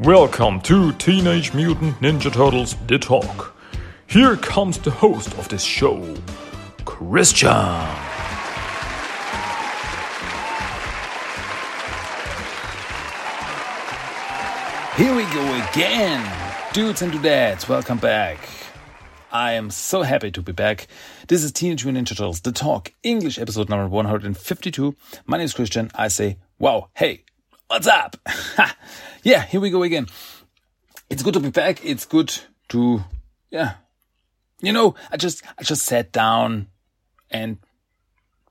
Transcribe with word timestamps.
Welcome 0.00 0.60
to 0.60 0.92
Teenage 0.92 1.52
Mutant 1.54 1.96
Ninja 1.96 2.32
Turtles 2.32 2.76
The 2.86 3.00
Talk. 3.00 3.56
Here 4.06 4.36
comes 4.36 4.78
the 4.78 4.92
host 4.92 5.36
of 5.36 5.48
this 5.48 5.64
show, 5.64 6.14
Christian. 6.84 7.48
Here 14.94 15.16
we 15.16 15.24
go 15.34 15.68
again. 15.68 16.24
Dudes 16.72 17.02
and 17.02 17.12
dudettes, 17.12 17.68
welcome 17.68 17.98
back. 17.98 18.38
I 19.32 19.54
am 19.54 19.68
so 19.68 20.02
happy 20.02 20.30
to 20.30 20.40
be 20.40 20.52
back. 20.52 20.86
This 21.26 21.42
is 21.42 21.50
Teenage 21.50 21.84
Mutant 21.84 22.06
Ninja 22.06 22.16
Turtles 22.16 22.42
The 22.42 22.52
Talk, 22.52 22.94
English 23.02 23.36
episode 23.36 23.68
number 23.68 23.88
152. 23.88 24.94
My 25.26 25.38
name 25.38 25.44
is 25.46 25.54
Christian. 25.54 25.90
I 25.96 26.06
say, 26.06 26.38
wow, 26.60 26.90
hey, 26.94 27.24
what's 27.68 27.86
up? 27.86 28.16
yeah, 29.22 29.42
here 29.44 29.60
we 29.60 29.70
go 29.70 29.82
again. 29.82 30.06
It's 31.10 31.22
good 31.22 31.34
to 31.34 31.40
be 31.40 31.50
back. 31.50 31.84
It's 31.84 32.06
good 32.06 32.34
to, 32.70 33.04
yeah. 33.50 33.74
You 34.60 34.72
know, 34.72 34.94
I 35.12 35.16
just, 35.16 35.42
I 35.58 35.62
just 35.62 35.84
sat 35.84 36.10
down 36.10 36.68
and 37.30 37.58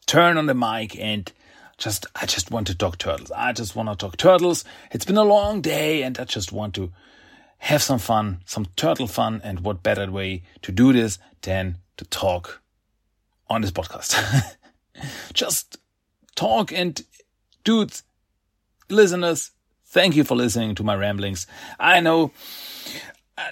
turn 0.05 0.37
on 0.37 0.45
the 0.45 0.53
mic 0.53 0.97
and 0.97 1.31
just, 1.77 2.05
I 2.15 2.25
just 2.25 2.51
want 2.51 2.67
to 2.67 2.75
talk 2.75 2.97
turtles. 2.97 3.31
I 3.31 3.53
just 3.53 3.75
want 3.75 3.89
to 3.89 3.95
talk 3.95 4.17
turtles. 4.17 4.63
It's 4.91 5.05
been 5.05 5.17
a 5.17 5.23
long 5.23 5.61
day 5.61 6.03
and 6.03 6.17
I 6.19 6.23
just 6.23 6.51
want 6.51 6.75
to 6.75 6.91
have 7.57 7.81
some 7.81 7.99
fun, 7.99 8.41
some 8.45 8.67
turtle 8.75 9.07
fun. 9.07 9.41
And 9.43 9.61
what 9.61 9.83
better 9.83 10.09
way 10.09 10.43
to 10.61 10.71
do 10.71 10.93
this 10.93 11.17
than 11.41 11.79
to 11.97 12.05
talk 12.05 12.61
on 13.49 13.61
this 13.61 13.71
podcast? 13.71 14.55
just 15.33 15.77
talk 16.35 16.71
and 16.71 17.03
dudes, 17.63 18.03
listeners, 18.89 19.51
thank 19.85 20.15
you 20.15 20.23
for 20.23 20.35
listening 20.35 20.75
to 20.75 20.83
my 20.83 20.95
ramblings. 20.95 21.47
I 21.79 21.99
know, 21.99 22.31
uh, 23.37 23.49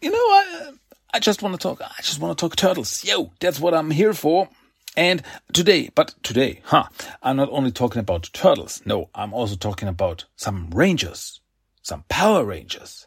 you 0.00 0.10
know, 0.10 0.16
I, 0.16 0.72
I 1.14 1.18
just 1.18 1.42
want 1.42 1.54
to 1.54 1.58
talk. 1.58 1.80
I 1.80 2.02
just 2.02 2.20
want 2.20 2.36
to 2.36 2.40
talk 2.40 2.56
turtles. 2.56 3.04
Yo, 3.04 3.32
that's 3.40 3.60
what 3.60 3.74
I'm 3.74 3.90
here 3.90 4.12
for. 4.14 4.48
And 4.96 5.22
today, 5.52 5.90
but 5.94 6.14
today, 6.22 6.60
huh, 6.64 6.88
I'm 7.22 7.36
not 7.36 7.50
only 7.52 7.70
talking 7.70 8.00
about 8.00 8.30
turtles. 8.32 8.82
No, 8.84 9.10
I'm 9.14 9.32
also 9.32 9.54
talking 9.54 9.88
about 9.88 10.24
some 10.36 10.70
rangers, 10.70 11.40
some 11.82 12.04
power 12.08 12.44
rangers, 12.44 13.06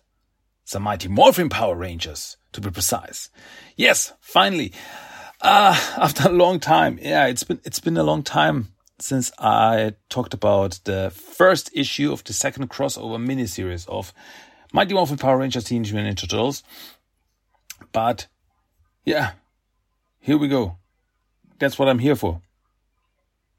some 0.64 0.84
mighty 0.84 1.09
morphin 1.09 1.50
power 1.50 1.76
rangers, 1.76 2.38
to 2.54 2.62
be 2.62 2.70
precise. 2.70 3.30
Yes, 3.76 4.14
finally, 4.22 4.72
uh, 5.42 5.78
after 5.98 6.30
a 6.30 6.32
long 6.32 6.59
time. 6.59 6.98
Yeah, 7.02 7.28
it's 7.28 7.44
been, 7.44 7.59
it's 7.66 7.80
been 7.80 7.98
a 7.98 8.04
long 8.04 8.24
time 8.24 8.74
since 9.02 9.32
I 9.40 9.96
talked 10.10 10.34
about 10.34 10.80
the 10.84 11.12
first 11.12 11.70
issue 11.74 12.12
of 12.12 12.24
the 12.24 12.34
second 12.34 12.70
crossover 12.70 13.18
miniseries 13.18 13.88
of 13.90 14.14
Mighty 14.74 14.94
Morphin 14.94 15.18
Power 15.18 15.38
Rangers 15.38 15.66
Teenage 15.66 15.94
Mutant 15.94 16.18
Ninja 16.18 16.30
Turtles. 16.30 16.64
But 17.92 18.28
yeah, 19.04 19.32
here 20.20 20.38
we 20.38 20.48
go. 20.48 20.78
That's 21.60 21.78
what 21.78 21.90
I'm 21.90 22.00
here 22.00 22.16
for. 22.16 22.42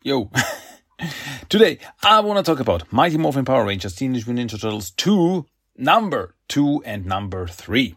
Yo. 0.02 0.30
Today, 1.48 1.78
I 2.02 2.20
want 2.20 2.44
to 2.44 2.50
talk 2.50 2.60
about 2.60 2.92
Mighty 2.92 3.18
Morphin 3.18 3.44
Power 3.44 3.64
Rangers 3.64 3.94
Teenage 3.94 4.26
Mutant 4.26 4.50
Ninja 4.50 4.60
Turtles 4.60 4.90
2, 4.92 5.46
number 5.76 6.34
2 6.48 6.82
and 6.86 7.04
number 7.04 7.46
3. 7.46 7.96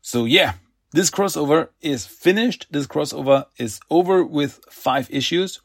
So 0.00 0.24
yeah, 0.24 0.54
this 0.92 1.10
crossover 1.10 1.68
is 1.80 2.06
finished. 2.06 2.68
This 2.70 2.86
crossover 2.86 3.46
is 3.58 3.80
over 3.90 4.24
with 4.24 4.60
five 4.70 5.10
issues. 5.10 5.60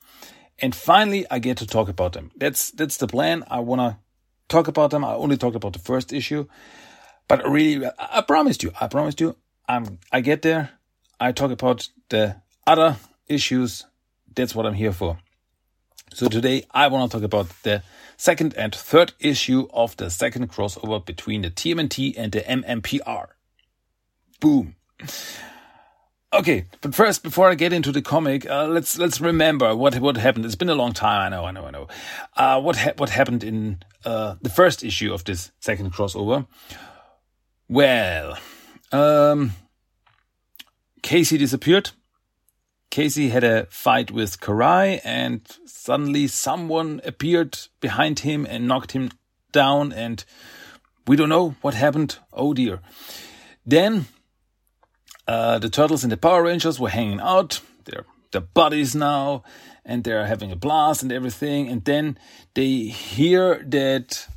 And 0.62 0.76
finally, 0.76 1.26
I 1.31 1.40
get 1.40 1.58
to 1.58 1.67
talk 1.67 1.90
about 1.90 2.14
them. 2.14 2.31
That's 2.36 2.72
that's 2.72 2.98
the 2.98 3.08
plan. 3.08 3.44
I 3.50 3.59
want 3.59 3.81
to 3.81 3.98
talk 4.48 4.67
about 4.67 4.92
them. 4.92 5.04
I 5.04 5.14
only 5.14 5.38
talked 5.38 5.55
about 5.55 5.73
the 5.73 5.80
first 5.80 6.14
issue, 6.14 6.48
but 7.27 7.48
really, 7.49 7.89
I 7.98 8.22
promised 8.22 8.61
you. 8.64 8.72
I 8.80 8.88
promised 8.88 9.20
you. 9.20 9.36
I'm. 9.67 9.99
I 10.11 10.22
get 10.22 10.44
there. 10.44 10.70
I 11.20 11.32
talk 11.32 11.52
about 11.52 11.89
the 12.10 12.36
other 12.67 12.98
issues. 13.27 13.86
That's 14.36 14.54
what 14.54 14.66
I'm 14.66 14.76
here 14.76 14.94
for. 14.94 15.17
So 16.14 16.27
today, 16.27 16.66
I 16.72 16.88
want 16.88 17.10
to 17.10 17.17
talk 17.17 17.26
about 17.26 17.49
the 17.64 17.83
second 18.17 18.54
and 18.55 18.76
third 18.76 19.14
issue 19.20 19.67
of 19.73 19.98
the 19.98 20.10
second 20.10 20.52
crossover 20.52 21.04
between 21.04 21.42
the 21.42 21.49
TMNT 21.49 22.14
and 22.17 22.32
the 22.32 22.42
MMPR. 22.42 23.28
Boom. 24.39 24.76
Okay, 26.33 26.65
but 26.80 26.95
first, 26.95 27.23
before 27.23 27.49
I 27.49 27.55
get 27.55 27.73
into 27.73 27.92
the 27.92 28.02
comic, 28.02 28.49
uh, 28.49 28.65
let's 28.65 28.97
let's 28.97 29.19
remember 29.19 29.75
what 29.75 29.99
what 29.99 30.15
happened. 30.15 30.45
It's 30.45 30.55
been 30.55 30.69
a 30.69 30.75
long 30.75 30.93
time. 30.93 31.25
I 31.25 31.30
know, 31.36 31.43
I 31.43 31.52
know, 31.52 31.65
I 31.65 31.71
know. 31.71 31.87
Uh, 32.37 32.61
what 32.61 32.77
ha- 32.77 32.93
what 32.95 33.09
happened 33.09 33.43
in 33.43 33.83
uh, 34.05 34.36
the 34.42 34.49
first 34.49 34.81
issue 34.81 35.14
of 35.14 35.25
this 35.25 35.52
second 35.59 35.92
crossover? 35.92 36.47
Well, 37.67 38.37
um, 38.93 39.52
Casey 41.02 41.37
disappeared. 41.37 41.92
Casey 42.89 43.30
had 43.30 43.43
a 43.43 43.65
fight 43.65 44.11
with 44.11 44.39
Karai, 44.39 45.02
and 45.03 45.42
suddenly 45.65 46.27
someone 46.27 47.02
appeared 47.03 47.58
behind 47.81 48.19
him 48.19 48.45
and 48.49 48.69
knocked 48.69 48.93
him 48.93 49.11
down, 49.52 49.92
and 49.92 50.23
we 51.08 51.17
don't 51.17 51.30
know 51.30 51.55
what 51.61 51.73
happened. 51.73 52.19
Oh 52.31 52.53
dear. 52.53 52.80
Then 53.65 54.05
uh, 55.27 55.59
the 55.59 55.70
turtles 55.70 56.04
and 56.04 56.11
the 56.11 56.17
Power 56.17 56.43
Rangers 56.43 56.80
were 56.80 56.89
hanging 56.89 57.20
out. 57.20 57.61
They're 58.32 58.42
buddies 58.42 58.95
now, 58.95 59.43
and 59.86 60.04
they're 60.04 60.26
having 60.26 60.52
a 60.52 60.55
blast 60.55 61.04
and 61.04 61.11
everything. 61.11 61.67
And 61.67 61.83
then 61.83 62.17
they 62.54 62.86
hear 62.86 63.64
that 63.67 64.27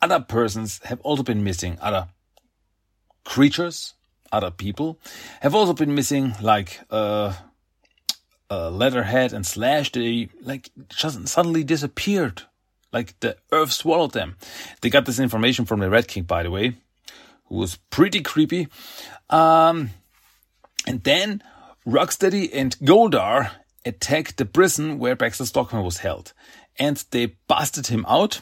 other 0.00 0.20
persons 0.20 0.80
have 0.84 1.00
also 1.00 1.22
been 1.22 1.44
missing. 1.44 1.78
Other 1.80 2.08
creatures, 3.24 3.94
other 4.32 4.50
people 4.50 4.98
have 5.40 5.54
also 5.54 5.72
been 5.72 5.94
missing, 5.94 6.34
like 6.40 6.80
uh, 6.90 7.34
uh, 8.50 8.70
Leatherhead 8.70 9.32
and 9.32 9.44
Slash. 9.44 9.92
They 9.92 10.28
like 10.42 10.70
just 10.88 11.28
suddenly 11.28 11.64
disappeared, 11.64 12.42
like 12.92 13.18
the 13.20 13.36
earth 13.50 13.72
swallowed 13.72 14.12
them. 14.12 14.36
They 14.80 14.90
got 14.90 15.06
this 15.06 15.18
information 15.18 15.64
from 15.64 15.80
the 15.80 15.90
Red 15.90 16.08
King, 16.08 16.22
by 16.22 16.44
the 16.44 16.50
way, 16.50 16.76
who 17.46 17.56
was 17.56 17.76
pretty 17.90 18.20
creepy. 18.20 18.68
Um, 19.28 19.90
and 20.86 21.02
then 21.04 21.42
Rocksteady 21.86 22.50
and 22.52 22.76
Goldar 22.78 23.50
attacked 23.84 24.36
the 24.36 24.44
prison 24.44 24.98
where 24.98 25.16
Baxter 25.16 25.46
Stockman 25.46 25.84
was 25.84 25.98
held. 25.98 26.32
And 26.78 27.02
they 27.10 27.36
busted 27.48 27.88
him 27.88 28.04
out. 28.08 28.40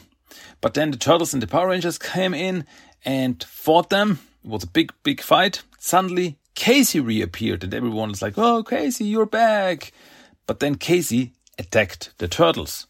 But 0.61 0.73
then 0.73 0.91
the 0.91 0.97
Turtles 0.97 1.33
and 1.33 1.41
the 1.41 1.47
Power 1.47 1.69
Rangers 1.69 1.97
came 1.97 2.33
in 2.33 2.65
and 3.03 3.43
fought 3.43 3.89
them. 3.89 4.19
It 4.43 4.49
was 4.49 4.63
a 4.63 4.67
big, 4.67 4.93
big 5.03 5.21
fight. 5.21 5.63
Suddenly, 5.79 6.37
Casey 6.55 6.99
reappeared 6.99 7.63
and 7.63 7.73
everyone 7.73 8.09
was 8.09 8.21
like, 8.21 8.37
Oh, 8.37 8.63
Casey, 8.63 9.05
you're 9.05 9.25
back. 9.25 9.91
But 10.45 10.59
then 10.59 10.75
Casey 10.75 11.33
attacked 11.57 12.13
the 12.17 12.27
Turtles. 12.27 12.87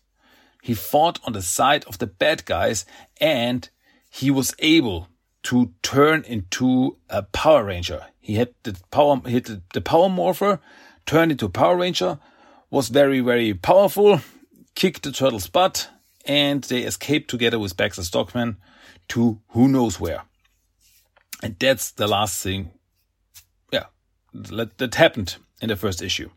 He 0.61 0.73
fought 0.73 1.19
on 1.23 1.33
the 1.33 1.41
side 1.41 1.85
of 1.85 1.99
the 1.99 2.07
bad 2.07 2.45
guys 2.45 2.85
and 3.21 3.69
he 4.09 4.29
was 4.31 4.53
able 4.59 5.07
to 5.43 5.73
turn 5.81 6.23
into 6.23 6.97
a 7.09 7.23
Power 7.23 7.63
Ranger. 7.63 8.05
He 8.19 8.35
had 8.35 8.53
the 8.63 8.79
power, 8.91 9.21
he 9.25 9.35
had 9.35 9.61
the 9.73 9.81
Power 9.81 10.09
Morpher, 10.09 10.59
turned 11.05 11.31
into 11.31 11.45
a 11.45 11.49
Power 11.49 11.77
Ranger, 11.77 12.19
was 12.69 12.89
very, 12.89 13.19
very 13.21 13.53
powerful, 13.53 14.21
kicked 14.75 15.03
the 15.03 15.11
turtle's 15.11 15.47
butt, 15.47 15.89
and 16.25 16.63
they 16.65 16.81
escaped 16.81 17.29
together 17.29 17.57
with 17.57 17.77
Baxter 17.77 18.03
Stockman 18.03 18.57
to 19.09 19.39
who 19.49 19.67
knows 19.67 19.99
where. 19.99 20.23
And 21.41 21.55
that's 21.57 21.91
the 21.91 22.07
last 22.07 22.43
thing, 22.43 22.71
yeah, 23.71 23.85
that, 24.33 24.77
that 24.77 24.95
happened 24.95 25.37
in 25.61 25.69
the 25.69 25.75
first 25.75 26.01
issue. 26.01 26.29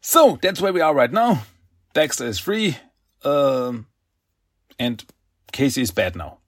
So 0.00 0.38
that's 0.40 0.60
where 0.60 0.72
we 0.72 0.80
are 0.80 0.94
right 0.94 1.12
now. 1.12 1.42
Baxter 1.92 2.26
is 2.26 2.38
free, 2.38 2.78
um, 3.24 3.86
and 4.78 5.04
Casey 5.52 5.82
is 5.82 5.90
bad 5.90 6.16
now. 6.16 6.38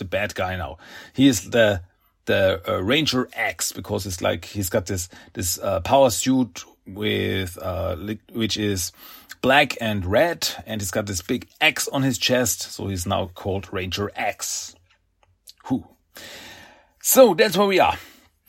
A 0.00 0.04
bad 0.04 0.34
guy 0.34 0.56
now. 0.56 0.78
He 1.14 1.28
is 1.28 1.50
the 1.50 1.82
the 2.26 2.62
uh, 2.68 2.82
Ranger 2.82 3.28
X 3.32 3.72
because 3.72 4.06
it's 4.06 4.20
like 4.20 4.44
he's 4.44 4.68
got 4.68 4.86
this 4.86 5.08
this 5.32 5.58
uh, 5.58 5.80
power 5.80 6.10
suit 6.10 6.64
with 6.86 7.58
uh, 7.60 7.96
which 8.32 8.56
is 8.56 8.92
black 9.42 9.76
and 9.80 10.04
red, 10.04 10.48
and 10.66 10.80
he's 10.80 10.90
got 10.90 11.06
this 11.06 11.22
big 11.22 11.48
X 11.60 11.88
on 11.88 12.02
his 12.02 12.18
chest, 12.18 12.62
so 12.62 12.88
he's 12.88 13.06
now 13.06 13.30
called 13.34 13.72
Ranger 13.72 14.10
X. 14.14 14.74
Who? 15.64 15.84
So 17.02 17.34
that's 17.34 17.56
where 17.56 17.66
we 17.66 17.80
are. 17.80 17.96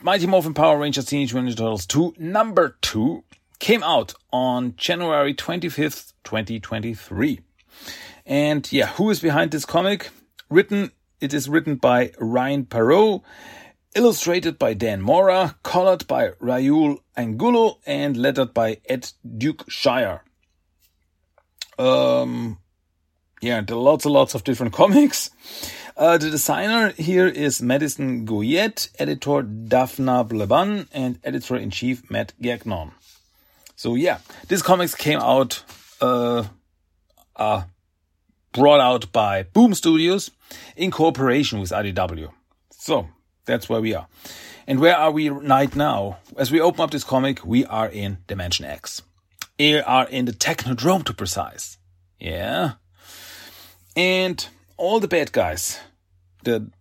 Mighty 0.02 0.28
Morphin 0.28 0.54
Power 0.54 0.78
Rangers 0.78 1.06
Teenage 1.06 1.34
Mutant 1.34 1.54
Ninja 1.54 1.58
Turtles 1.58 1.86
2, 1.86 2.16
number 2.18 2.76
2, 2.82 3.24
came 3.60 3.84
out 3.84 4.14
on 4.34 4.76
January 4.76 5.34
25th, 5.34 6.14
2023. 6.24 7.40
And 8.26 8.72
yeah, 8.72 8.88
who 8.88 9.10
is 9.10 9.20
behind 9.20 9.52
this 9.52 9.66
comic? 9.66 10.10
Written, 10.50 10.92
it 11.22 11.34
is 11.34 11.48
written 11.48 11.76
by 11.76 12.12
Ryan 12.20 12.66
Parrott, 12.66 13.22
illustrated 13.96 14.58
by 14.58 14.74
Dan 14.74 15.02
Mora, 15.02 15.56
colored 15.64 16.08
by 16.08 16.30
Raul 16.42 16.98
Angulo, 17.16 17.80
and 17.86 18.18
lettered 18.18 18.54
by 18.54 18.80
Ed 18.90 19.12
Dukeshire. 19.26 20.22
Um, 21.78 22.58
yeah, 23.42 23.62
there 23.62 23.78
are 23.78 23.80
lots 23.80 24.06
and 24.06 24.14
lots 24.14 24.36
of 24.36 24.44
different 24.44 24.74
comics. 24.82 25.30
Uh, 25.96 26.18
the 26.18 26.30
designer 26.30 26.92
here 26.92 27.28
is 27.28 27.62
Madison 27.62 28.26
Goyette, 28.26 28.90
editor 28.98 29.44
Dafna 29.44 30.28
Pleban, 30.28 30.88
and 30.92 31.20
editor 31.24 31.56
in 31.56 31.70
chief 31.70 32.10
Matt 32.10 32.34
Gagnon. 32.42 32.92
So 33.76 33.96
yeah, 33.96 34.20
this 34.48 34.62
comics 34.62 34.96
came 34.96 35.20
out, 35.20 35.64
uh, 36.02 36.46
uh, 37.36 37.64
brought 38.54 38.80
out 38.80 39.12
by 39.12 39.44
Boom 39.44 39.74
Studios 39.74 40.32
in 40.76 40.92
cooperation 40.92 41.60
with 41.60 41.72
IDW. 41.72 42.32
So 42.72 43.08
that's 43.46 43.70
where 43.70 43.82
we 43.82 43.94
are. 43.94 44.08
And 44.68 44.80
where 44.80 44.96
are 44.96 45.12
we 45.12 45.30
right 45.30 45.76
now? 45.76 46.18
As 46.38 46.52
we 46.52 46.62
open 46.62 46.82
up 46.82 46.92
this 46.92 47.04
comic, 47.04 47.46
we 47.46 47.66
are 47.66 47.90
in 47.90 48.20
Dimension 48.28 48.66
X. 48.66 49.02
We 49.60 49.80
are 49.80 50.08
in 50.08 50.26
the 50.26 50.32
Technodrome 50.32 51.04
to 51.06 51.14
precise. 51.14 51.78
Yeah. 52.20 52.74
And 53.96 54.46
all 54.78 55.00
the 55.00 55.08
bad 55.08 55.32
guys, 55.32 55.80
the 56.44 56.72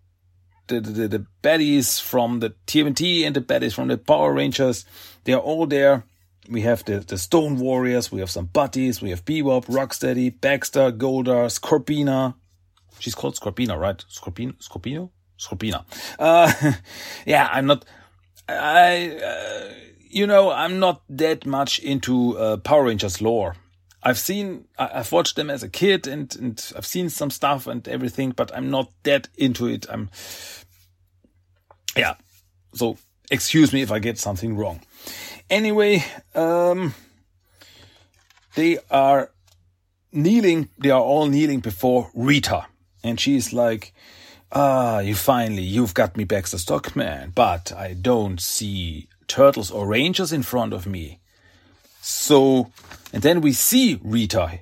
the, 0.68 0.80
the, 0.80 1.08
the 1.08 1.26
baddies 1.42 2.00
from 2.00 2.38
the 2.38 2.54
TMNT 2.66 3.26
and 3.26 3.34
the 3.34 3.40
baddies 3.40 3.74
from 3.74 3.88
the 3.88 3.98
Power 3.98 4.32
Rangers, 4.32 4.84
they 5.24 5.32
are 5.32 5.40
all 5.40 5.66
there. 5.66 6.04
We 6.50 6.62
have 6.62 6.84
the, 6.84 6.98
the 6.98 7.16
Stone 7.16 7.60
Warriors, 7.60 8.10
we 8.10 8.18
have 8.20 8.30
some 8.30 8.48
putties, 8.48 9.00
we 9.00 9.10
have 9.10 9.24
Bebop, 9.24 9.66
Rocksteady, 9.66 10.40
Baxter, 10.40 10.90
Goldar, 10.90 11.46
Scorpina. 11.48 12.34
She's 12.98 13.14
called 13.14 13.36
Scorpina, 13.36 13.78
right? 13.78 14.04
Scorpino? 14.10 14.54
Scorpino? 14.60 15.10
Scorpina. 15.38 15.84
Uh, 16.18 16.52
yeah, 17.26 17.48
I'm 17.52 17.66
not, 17.66 17.84
I, 18.48 19.16
uh, 19.16 19.74
you 20.08 20.26
know, 20.26 20.50
I'm 20.50 20.80
not 20.80 21.02
that 21.08 21.46
much 21.46 21.78
into 21.78 22.36
uh, 22.36 22.56
Power 22.56 22.84
Rangers 22.84 23.22
lore. 23.22 23.54
I've 24.02 24.18
seen, 24.18 24.64
I've 24.76 25.12
watched 25.12 25.36
them 25.36 25.50
as 25.50 25.62
a 25.62 25.68
kid 25.68 26.08
and, 26.08 26.34
and 26.36 26.72
I've 26.76 26.86
seen 26.86 27.10
some 27.10 27.30
stuff 27.30 27.68
and 27.68 27.86
everything, 27.86 28.32
but 28.32 28.50
I'm 28.56 28.70
not 28.70 28.90
that 29.04 29.28
into 29.36 29.66
it. 29.68 29.86
I'm, 29.88 30.10
yeah. 31.96 32.14
So 32.74 32.96
excuse 33.30 33.72
me 33.72 33.82
if 33.82 33.92
I 33.92 33.98
get 33.98 34.18
something 34.18 34.56
wrong. 34.56 34.80
Anyway, 35.48 36.04
um, 36.34 36.94
they 38.54 38.78
are 38.90 39.30
kneeling, 40.12 40.68
they 40.78 40.90
are 40.90 41.00
all 41.00 41.26
kneeling 41.26 41.60
before 41.60 42.10
Rita. 42.14 42.66
And 43.02 43.18
she's 43.18 43.52
like, 43.52 43.94
ah, 44.52 44.98
you 45.00 45.14
finally, 45.14 45.62
you've 45.62 45.94
got 45.94 46.16
me 46.16 46.24
back, 46.24 46.42
Baxter 46.42 46.58
Stockman, 46.58 47.32
but 47.34 47.72
I 47.72 47.94
don't 47.94 48.40
see 48.40 49.08
turtles 49.26 49.70
or 49.70 49.86
rangers 49.86 50.32
in 50.32 50.42
front 50.42 50.72
of 50.72 50.86
me. 50.86 51.20
So, 52.02 52.72
and 53.12 53.22
then 53.22 53.40
we 53.40 53.52
see 53.52 54.00
Rita, 54.02 54.60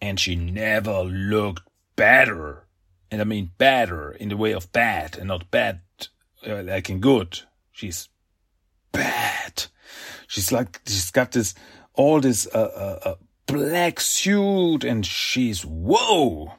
and 0.00 0.18
she 0.18 0.36
never 0.36 1.02
looked 1.02 1.62
better. 1.96 2.66
And 3.10 3.20
I 3.20 3.24
mean 3.24 3.50
better 3.58 4.12
in 4.12 4.30
the 4.30 4.36
way 4.36 4.52
of 4.52 4.72
bad 4.72 5.16
and 5.18 5.28
not 5.28 5.50
bad 5.50 5.80
uh, 6.46 6.62
like 6.62 6.88
in 6.88 7.00
good. 7.00 7.40
She's 7.72 8.08
bad. 8.92 9.64
She's 10.28 10.52
like, 10.52 10.80
she's 10.86 11.10
got 11.10 11.32
this, 11.32 11.54
all 11.94 12.20
this, 12.20 12.46
uh, 12.54 12.58
uh, 13.04 13.08
uh 13.08 13.14
black 13.46 14.00
suit 14.00 14.84
and 14.84 15.04
she's, 15.04 15.64
whoa. 15.64 16.52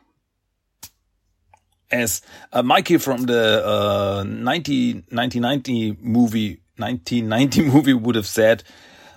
As 1.92 2.22
uh, 2.52 2.64
Mikey 2.64 2.98
from 2.98 3.24
the, 3.24 3.66
uh, 3.66 4.24
90, 4.26 4.94
1990 5.10 5.98
movie, 6.02 6.62
1990 6.78 7.62
movie 7.72 7.94
would 7.94 8.16
have 8.16 8.28
said, 8.28 8.64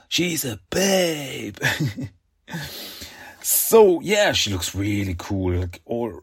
She's 0.08 0.44
a 0.44 0.60
babe. 0.70 1.58
so 3.42 4.00
yeah, 4.00 4.32
she 4.32 4.52
looks 4.52 4.74
really 4.74 5.14
cool. 5.18 5.54
Like 5.54 5.80
all 5.84 6.22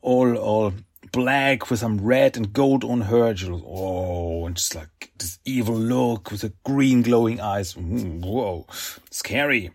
all 0.00 0.36
all 0.36 0.72
black 1.12 1.70
with 1.70 1.80
some 1.80 2.00
red 2.00 2.36
and 2.36 2.52
gold 2.52 2.84
on 2.84 3.02
her. 3.02 3.34
She 3.36 3.46
looks, 3.46 3.64
oh, 3.66 4.46
and 4.46 4.56
just 4.56 4.74
like 4.74 5.12
this 5.18 5.38
evil 5.44 5.76
look 5.76 6.30
with 6.30 6.42
the 6.42 6.52
green 6.64 7.02
glowing 7.02 7.40
eyes. 7.40 7.74
Mm, 7.74 8.24
whoa, 8.24 8.66
scary. 9.10 9.70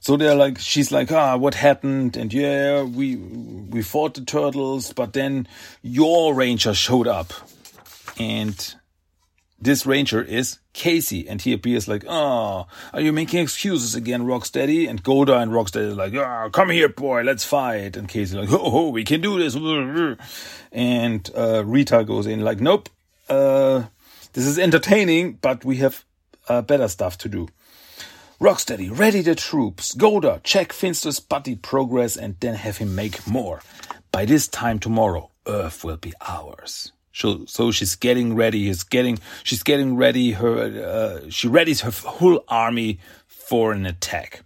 So 0.00 0.16
they're 0.16 0.34
like, 0.34 0.58
she's 0.58 0.90
like, 0.90 1.12
ah, 1.12 1.36
what 1.36 1.54
happened? 1.54 2.16
And 2.16 2.32
yeah, 2.34 2.82
we 2.82 3.16
we 3.16 3.82
fought 3.82 4.14
the 4.14 4.24
turtles, 4.24 4.92
but 4.92 5.12
then 5.12 5.46
your 5.82 6.34
ranger 6.34 6.74
showed 6.74 7.06
up, 7.06 7.32
and 8.18 8.74
this 9.62 9.86
ranger 9.86 10.20
is 10.20 10.58
Casey, 10.72 11.28
and 11.28 11.40
he 11.40 11.52
appears 11.52 11.86
like, 11.86 12.04
"Oh, 12.08 12.66
are 12.92 13.00
you 13.00 13.12
making 13.12 13.40
excuses 13.40 13.94
again, 13.94 14.22
Rocksteady?" 14.22 14.88
And 14.88 15.02
Goldar 15.04 15.40
and 15.40 15.52
Rocksteady 15.52 15.92
are 15.92 15.94
like, 15.94 16.14
"Ah, 16.16 16.44
oh, 16.44 16.50
come 16.50 16.70
here, 16.70 16.88
boy, 16.88 17.22
let's 17.22 17.44
fight." 17.44 17.96
And 17.96 18.08
Casey 18.08 18.36
like, 18.36 18.50
"Oh, 18.50 18.60
oh 18.62 18.88
we 18.88 19.04
can 19.04 19.20
do 19.20 19.38
this." 19.38 19.54
And 20.72 21.30
uh, 21.36 21.64
Rita 21.64 22.04
goes 22.04 22.26
in 22.26 22.40
like, 22.40 22.60
"Nope, 22.60 22.88
uh, 23.28 23.84
this 24.32 24.46
is 24.46 24.58
entertaining, 24.58 25.34
but 25.40 25.64
we 25.64 25.76
have 25.76 26.04
uh, 26.48 26.62
better 26.62 26.88
stuff 26.88 27.16
to 27.18 27.28
do." 27.28 27.48
Rocksteady, 28.40 28.90
ready 28.90 29.20
the 29.20 29.36
troops. 29.36 29.94
Goldar, 29.94 30.42
check 30.42 30.72
Finster's 30.72 31.20
putty 31.20 31.54
progress, 31.54 32.16
and 32.16 32.34
then 32.40 32.56
have 32.56 32.78
him 32.78 32.96
make 32.96 33.24
more. 33.28 33.62
By 34.10 34.24
this 34.24 34.48
time 34.48 34.80
tomorrow, 34.80 35.30
Earth 35.46 35.84
will 35.84 35.96
be 35.96 36.12
ours. 36.20 36.90
So, 37.12 37.44
so 37.46 37.70
she's 37.70 37.94
getting 37.94 38.34
ready. 38.34 38.66
She's 38.66 38.82
getting, 38.82 39.18
she's 39.44 39.62
getting 39.62 39.96
ready. 39.96 40.32
Her, 40.32 41.22
uh, 41.24 41.30
she 41.30 41.48
readies 41.48 41.82
her 41.82 42.08
whole 42.08 42.44
army 42.48 42.98
for 43.26 43.72
an 43.72 43.86
attack. 43.86 44.42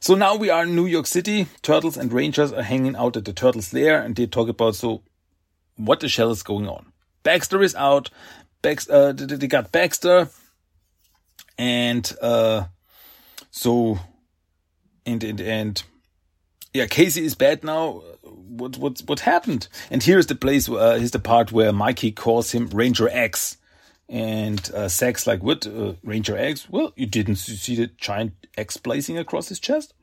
So 0.00 0.14
now 0.14 0.36
we 0.36 0.48
are 0.48 0.62
in 0.62 0.74
New 0.74 0.86
York 0.86 1.06
City. 1.06 1.48
Turtles 1.62 1.96
and 1.96 2.12
Rangers 2.12 2.52
are 2.52 2.62
hanging 2.62 2.96
out 2.96 3.16
at 3.16 3.24
the 3.24 3.32
Turtles 3.32 3.72
lair 3.74 4.00
and 4.00 4.16
they 4.16 4.26
talk 4.26 4.48
about, 4.48 4.74
so 4.74 5.02
what 5.76 6.00
the 6.00 6.08
hell 6.08 6.30
is 6.30 6.42
going 6.42 6.68
on? 6.68 6.92
Baxter 7.22 7.62
is 7.62 7.74
out. 7.74 8.10
Bax, 8.62 8.88
uh, 8.88 9.12
they 9.12 9.46
got 9.46 9.70
Baxter 9.70 10.28
and, 11.56 12.12
uh, 12.22 12.64
so, 13.50 13.98
and, 15.04 15.22
and, 15.22 15.40
and, 15.40 15.82
yeah, 16.78 16.86
Casey 16.86 17.24
is 17.24 17.34
bad 17.34 17.64
now 17.64 18.02
what 18.48 18.76
what 18.76 19.00
what 19.06 19.20
happened? 19.20 19.68
And 19.90 20.02
here's 20.02 20.26
the 20.26 20.34
place. 20.34 20.68
Uh, 20.68 20.96
here's 20.98 21.12
the 21.12 21.18
part 21.18 21.52
where 21.52 21.72
Mikey 21.72 22.12
calls 22.12 22.52
him 22.52 22.68
Ranger 22.68 23.08
X, 23.08 23.56
and 24.08 24.70
uh, 24.74 24.88
like, 25.26 25.42
"What, 25.42 25.66
uh, 25.66 25.94
Ranger 26.02 26.36
X? 26.36 26.68
Well, 26.68 26.92
you 26.96 27.06
didn't 27.06 27.36
see 27.36 27.76
the 27.76 27.86
giant 27.98 28.32
X 28.56 28.76
blazing 28.76 29.18
across 29.18 29.48
his 29.48 29.60
chest." 29.60 29.94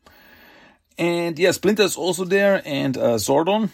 And 0.97 1.37
yeah, 1.37 1.51
Splinter's 1.51 1.97
also 1.97 2.23
there, 2.23 2.61
and 2.65 2.97
uh, 2.97 3.15
Zordon 3.15 3.69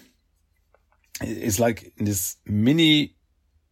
is 1.21 1.59
like 1.59 1.93
in 1.97 2.05
this 2.05 2.37
mini 2.45 3.15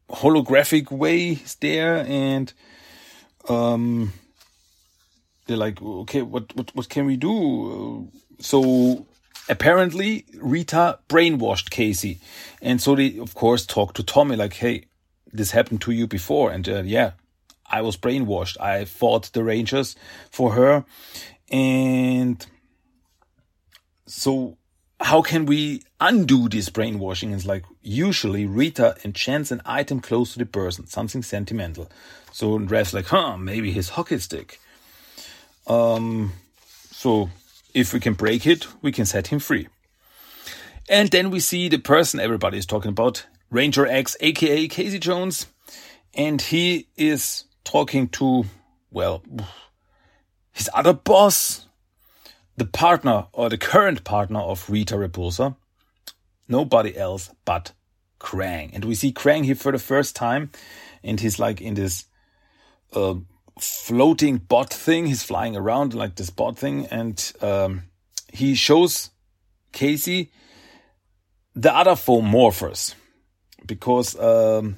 holographic 0.09 0.91
way 0.91 1.33
he's 1.33 1.55
there, 1.55 2.05
and 2.07 2.53
um, 3.48 4.13
they're 5.48 5.57
like, 5.57 5.81
"Okay, 5.81 6.21
what 6.21 6.55
what 6.55 6.75
what 6.75 6.89
can 6.89 7.05
we 7.05 7.17
do?" 7.17 8.09
So 8.39 9.05
apparently 9.50 10.25
Rita 10.39 11.00
brainwashed 11.10 11.70
Casey. 11.70 12.20
And 12.62 12.82
so 12.82 12.96
they, 12.96 13.18
of 13.18 13.34
course, 13.34 13.65
talked 13.65 13.96
to 13.98 14.03
Tommy 14.03 14.36
like, 14.36 14.53
hey, 14.53 14.86
this 15.34 15.51
happened 15.51 15.82
to 15.82 15.91
you 15.91 16.08
before. 16.08 16.51
And 16.51 16.68
uh, 16.70 16.84
yeah, 16.84 17.12
I 17.65 17.82
was 17.82 17.98
brainwashed. 17.98 18.60
I 18.62 18.86
fought 18.86 19.32
the 19.34 19.44
Rangers 19.44 19.96
for 20.32 20.53
her. 20.53 20.86
And 21.51 22.46
so 24.06 24.58
how 25.00 25.22
can 25.22 25.46
we 25.46 25.84
undo 26.00 26.50
this 26.50 26.70
brainwashing? 26.70 27.32
It's 27.32 27.46
like 27.46 27.65
usually 27.82 28.46
Rita 28.46 28.98
enchants 29.03 29.51
an 29.51 29.62
item 29.65 30.00
close 30.00 30.34
to 30.34 30.39
the 30.39 30.46
person, 30.46 30.88
something 30.88 31.24
sentimental. 31.24 31.89
So 32.32 32.58
Raph's 32.58 32.94
like, 32.94 33.08
huh, 33.08 33.38
maybe 33.38 33.72
his 33.72 33.89
hockey 33.89 34.20
stick. 34.20 34.60
Um, 35.68 36.34
so 36.91 37.29
if 37.73 37.93
we 37.93 37.99
can 37.99 38.13
break 38.13 38.45
it, 38.47 38.67
we 38.81 38.91
can 38.91 39.05
set 39.05 39.27
him 39.27 39.39
free. 39.39 39.67
And 40.89 41.09
then 41.09 41.29
we 41.29 41.39
see 41.39 41.69
the 41.69 41.77
person 41.77 42.19
everybody 42.19 42.57
is 42.57 42.65
talking 42.65 42.89
about, 42.89 43.25
Ranger 43.51 43.85
X, 43.85 44.17
aka 44.19 44.67
Casey 44.67 44.99
Jones. 44.99 45.47
And 46.13 46.41
he 46.41 46.88
is 46.97 47.45
talking 47.63 48.09
to, 48.09 48.45
well, 48.89 49.23
his 50.51 50.69
other 50.73 50.93
boss, 50.93 51.67
the 52.57 52.65
partner 52.65 53.27
or 53.31 53.49
the 53.49 53.57
current 53.57 54.03
partner 54.03 54.39
of 54.39 54.69
Rita 54.69 54.95
Repulsa. 54.95 55.55
Nobody 56.47 56.97
else 56.97 57.29
but 57.45 57.73
Krang. 58.19 58.71
And 58.73 58.85
we 58.85 58.95
see 58.95 59.13
Krang 59.13 59.45
here 59.45 59.55
for 59.55 59.71
the 59.71 59.79
first 59.79 60.15
time. 60.15 60.51
And 61.03 61.19
he's 61.19 61.39
like 61.39 61.61
in 61.61 61.75
this 61.75 62.05
uh, 62.93 63.15
floating 63.59 64.37
bot 64.37 64.73
thing. 64.73 65.07
He's 65.07 65.23
flying 65.23 65.55
around 65.55 65.93
like 65.93 66.15
this 66.15 66.29
bot 66.29 66.57
thing, 66.57 66.87
and 66.87 67.33
um, 67.41 67.83
he 68.31 68.55
shows 68.55 69.11
Casey 69.71 70.31
the 71.55 71.75
other 71.75 71.95
four 71.95 72.21
morphers 72.21 72.95
because 73.65 74.17
um, 74.19 74.77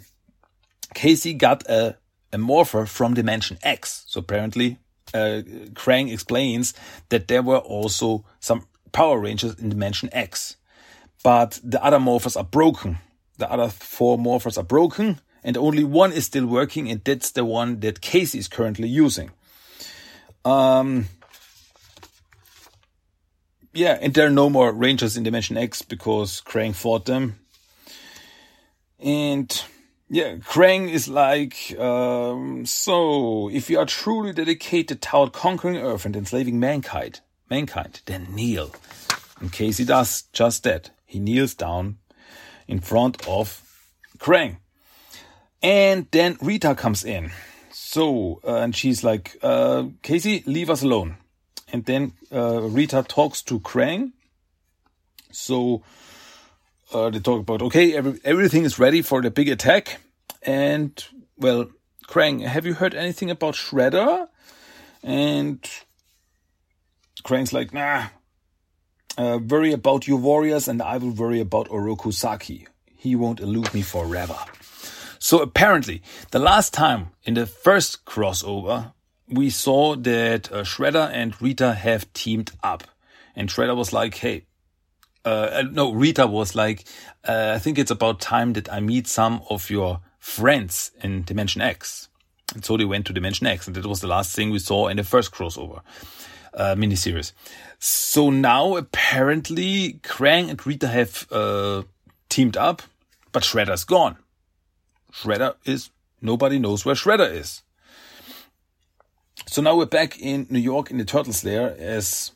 Casey 0.93 1.33
got 1.33 1.67
a, 1.69 1.97
a 2.33 2.37
morpher 2.37 2.85
from 2.85 3.13
Dimension 3.13 3.57
X. 3.61 4.03
So 4.07 4.19
apparently, 4.19 4.77
uh, 5.13 5.41
Krang 5.73 6.11
explains 6.11 6.73
that 7.09 7.27
there 7.27 7.41
were 7.41 7.59
also 7.59 8.25
some 8.39 8.65
Power 8.91 9.19
Rangers 9.19 9.55
in 9.59 9.69
Dimension 9.69 10.09
X. 10.11 10.57
but 11.23 11.59
the 11.63 11.83
other 11.83 11.99
morphers 11.99 12.35
are 12.35 12.43
broken. 12.43 12.97
The 13.37 13.51
other 13.51 13.69
four 13.69 14.17
morphers 14.17 14.57
are 14.57 14.63
broken, 14.63 15.19
and 15.43 15.57
only 15.57 15.83
one 15.83 16.11
is 16.11 16.25
still 16.25 16.45
working, 16.45 16.89
and 16.89 17.03
that's 17.03 17.31
the 17.31 17.45
one 17.45 17.79
that 17.81 18.01
Casey 18.01 18.39
is 18.39 18.47
currently 18.47 18.87
using. 18.87 19.31
Um, 20.45 21.07
yeah, 23.73 23.97
and 24.01 24.13
there 24.13 24.27
are 24.27 24.31
no 24.31 24.49
more 24.49 24.71
Rangers 24.71 25.17
in 25.17 25.23
Dimension 25.23 25.57
X 25.57 25.81
because 25.81 26.41
Krang 26.41 26.75
fought 26.75 27.05
them. 27.05 27.39
And 28.99 29.63
yeah, 30.09 30.35
Krang 30.35 30.89
is 30.89 31.07
like, 31.07 31.75
um, 31.79 32.65
so 32.65 33.49
if 33.49 33.69
you 33.69 33.79
are 33.79 33.85
truly 33.85 34.33
dedicated 34.33 35.01
toward 35.01 35.31
conquering 35.31 35.77
Earth 35.77 36.05
and 36.05 36.15
enslaving 36.15 36.59
mankind, 36.59 37.21
mankind, 37.49 38.01
then 38.05 38.27
kneel. 38.35 38.75
And 39.39 39.51
Casey 39.51 39.85
does 39.85 40.23
just 40.33 40.63
that. 40.63 40.91
He 41.05 41.19
kneels 41.19 41.55
down 41.55 41.97
in 42.67 42.79
front 42.79 43.27
of 43.27 43.63
Krang. 44.17 44.57
And 45.61 46.07
then 46.11 46.37
Rita 46.41 46.75
comes 46.75 47.03
in. 47.03 47.31
So, 47.71 48.39
uh, 48.45 48.55
and 48.55 48.75
she's 48.75 49.03
like, 49.03 49.37
uh, 49.43 49.85
Casey, 50.01 50.43
leave 50.45 50.69
us 50.69 50.81
alone. 50.81 51.17
And 51.71 51.85
then 51.85 52.13
uh, 52.31 52.61
Rita 52.61 53.03
talks 53.07 53.41
to 53.43 53.59
Krang. 53.59 54.11
So 55.31 55.83
uh, 56.93 57.09
they 57.09 57.19
talk 57.19 57.41
about, 57.41 57.61
okay, 57.61 57.93
every, 57.93 58.19
everything 58.23 58.63
is 58.63 58.79
ready 58.79 59.01
for 59.01 59.21
the 59.21 59.31
big 59.31 59.49
attack. 59.49 59.99
And, 60.41 61.03
well, 61.37 61.67
Krang, 62.07 62.45
have 62.45 62.65
you 62.65 62.73
heard 62.73 62.95
anything 62.95 63.29
about 63.29 63.53
Shredder? 63.53 64.27
And 65.03 65.69
Krang's 67.23 67.53
like, 67.53 67.73
nah, 67.73 68.07
uh, 69.17 69.39
worry 69.45 69.73
about 69.73 70.07
your 70.07 70.17
warriors 70.17 70.67
and 70.67 70.81
I 70.81 70.97
will 70.97 71.11
worry 71.11 71.39
about 71.39 71.69
Oroku 71.69 72.13
Saki. 72.13 72.67
He 72.97 73.15
won't 73.15 73.39
elude 73.39 73.73
me 73.73 73.81
forever. 73.81 74.37
So 75.23 75.39
apparently, 75.39 76.01
the 76.31 76.39
last 76.39 76.73
time 76.73 77.11
in 77.23 77.35
the 77.35 77.45
first 77.45 78.05
crossover, 78.05 78.93
we 79.27 79.51
saw 79.51 79.95
that 79.95 80.51
uh, 80.51 80.63
Shredder 80.63 81.11
and 81.13 81.39
Rita 81.39 81.75
have 81.75 82.11
teamed 82.13 82.51
up. 82.63 82.85
And 83.35 83.47
Shredder 83.47 83.75
was 83.77 83.93
like, 83.93 84.15
hey, 84.15 84.45
uh, 85.23 85.63
no, 85.71 85.93
Rita 85.93 86.25
was 86.25 86.55
like, 86.55 86.87
uh, 87.23 87.53
I 87.55 87.59
think 87.59 87.77
it's 87.77 87.91
about 87.91 88.19
time 88.19 88.53
that 88.53 88.73
I 88.73 88.79
meet 88.79 89.05
some 89.07 89.43
of 89.47 89.69
your 89.69 89.99
friends 90.17 90.89
in 91.03 91.21
Dimension 91.21 91.61
X. 91.61 92.09
And 92.55 92.65
so 92.65 92.75
they 92.75 92.85
went 92.85 93.05
to 93.05 93.13
Dimension 93.13 93.45
X, 93.45 93.67
and 93.67 93.75
that 93.75 93.85
was 93.85 94.01
the 94.01 94.07
last 94.07 94.35
thing 94.35 94.49
we 94.49 94.57
saw 94.57 94.87
in 94.87 94.97
the 94.97 95.03
first 95.03 95.31
crossover 95.31 95.81
uh, 96.55 96.73
miniseries. 96.75 97.33
So 97.77 98.31
now 98.31 98.75
apparently 98.75 99.99
Krang 100.01 100.49
and 100.49 100.65
Rita 100.65 100.87
have 100.87 101.27
uh, 101.31 101.83
teamed 102.27 102.57
up, 102.57 102.81
but 103.31 103.43
Shredder's 103.43 103.83
gone. 103.83 104.17
Shredder 105.11 105.55
is 105.65 105.89
nobody 106.21 106.59
knows 106.59 106.85
where 106.85 106.95
Shredder 106.95 107.31
is. 107.31 107.61
So 109.47 109.61
now 109.61 109.75
we're 109.75 109.85
back 109.85 110.19
in 110.19 110.47
New 110.49 110.59
York 110.59 110.91
in 110.91 110.97
the 110.97 111.05
Turtles 111.05 111.43
lair 111.43 111.75
as 111.77 112.31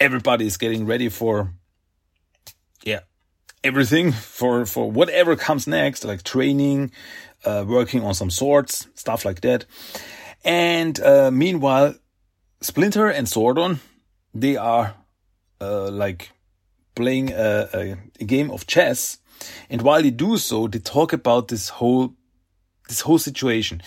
everybody 0.00 0.46
is 0.46 0.56
getting 0.56 0.86
ready 0.86 1.08
for 1.08 1.52
yeah 2.84 3.00
everything 3.64 4.12
for 4.12 4.66
for 4.66 4.90
whatever 4.90 5.36
comes 5.36 5.66
next 5.66 6.04
like 6.04 6.22
training 6.22 6.90
uh, 7.44 7.64
working 7.66 8.02
on 8.02 8.14
some 8.14 8.30
swords 8.30 8.88
stuff 8.94 9.24
like 9.24 9.40
that 9.40 9.64
and 10.44 11.00
uh, 11.00 11.30
meanwhile 11.30 11.94
splinter 12.60 13.08
and 13.08 13.26
Zordon 13.26 13.78
they 14.34 14.56
are 14.56 14.94
uh, 15.60 15.90
like 15.90 16.30
playing 16.94 17.32
a, 17.32 17.96
a 18.20 18.24
game 18.24 18.50
of 18.50 18.66
chess 18.66 19.18
and 19.70 19.82
while 19.82 20.02
they 20.02 20.10
do 20.10 20.36
so 20.36 20.66
they 20.68 20.78
talk 20.78 21.12
about 21.12 21.48
this 21.48 21.68
whole 21.68 22.14
this 22.88 23.00
whole 23.00 23.18
situation 23.18 23.82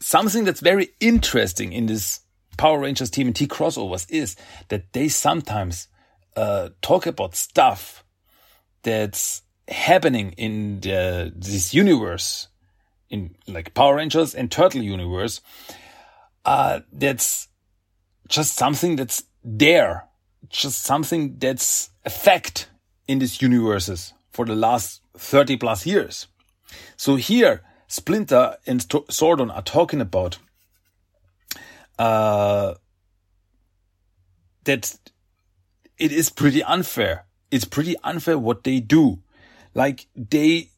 something 0.00 0.44
that's 0.44 0.60
very 0.60 0.90
interesting 1.00 1.72
in 1.72 1.86
this 1.86 2.20
Power 2.56 2.80
Rangers 2.80 3.10
TMNT 3.10 3.48
crossovers 3.48 4.06
is 4.10 4.36
that 4.68 4.92
they 4.92 5.08
sometimes 5.08 5.88
uh, 6.36 6.70
talk 6.82 7.06
about 7.06 7.34
stuff 7.34 8.04
that's 8.82 9.42
happening 9.68 10.32
in 10.32 10.80
the, 10.80 11.32
this 11.34 11.74
universe, 11.74 12.48
in 13.10 13.34
like 13.46 13.74
Power 13.74 13.96
Rangers 13.96 14.34
and 14.34 14.50
Turtle 14.50 14.82
universe. 14.82 15.40
Uh, 16.44 16.80
that's 16.92 17.48
just 18.28 18.56
something 18.56 18.96
that's 18.96 19.24
there, 19.42 20.06
just 20.48 20.82
something 20.82 21.38
that's 21.38 21.90
a 22.04 22.10
fact 22.10 22.68
in 23.08 23.18
these 23.18 23.40
universes 23.40 24.13
for 24.34 24.44
the 24.44 24.56
last 24.56 25.00
30 25.16 25.56
plus 25.56 25.86
years. 25.86 26.26
So 26.96 27.14
here, 27.14 27.62
Splinter 27.86 28.56
and 28.66 28.80
Zordon 28.80 29.54
are 29.54 29.62
talking 29.62 30.00
about 30.00 30.38
uh, 31.98 32.74
that 34.64 34.98
it 35.96 36.10
is 36.10 36.30
pretty 36.30 36.64
unfair. 36.64 37.26
It's 37.52 37.64
pretty 37.64 37.94
unfair 38.02 38.36
what 38.36 38.64
they 38.64 38.80
do. 38.80 39.20
Like 39.72 40.08
they 40.16 40.70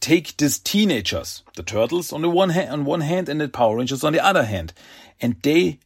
take 0.00 0.34
these 0.38 0.58
teenagers, 0.58 1.42
the 1.54 1.62
turtles 1.62 2.14
on 2.14 2.22
the 2.22 2.30
one 2.30 2.50
hand, 2.50 2.70
on 2.70 2.84
one 2.86 3.02
hand, 3.02 3.28
and 3.28 3.40
the 3.40 3.48
Power 3.48 3.76
Rangers 3.76 4.02
on 4.02 4.14
the 4.14 4.24
other 4.24 4.44
hand, 4.44 4.72
and 5.20 5.36
they 5.42 5.80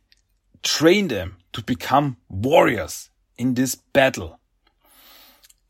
train 0.63 1.09
them 1.09 1.39
to 1.55 1.63
become 1.63 2.19
warriors 2.29 3.11
in 3.37 3.55
this 3.55 3.75
battle. 3.75 4.39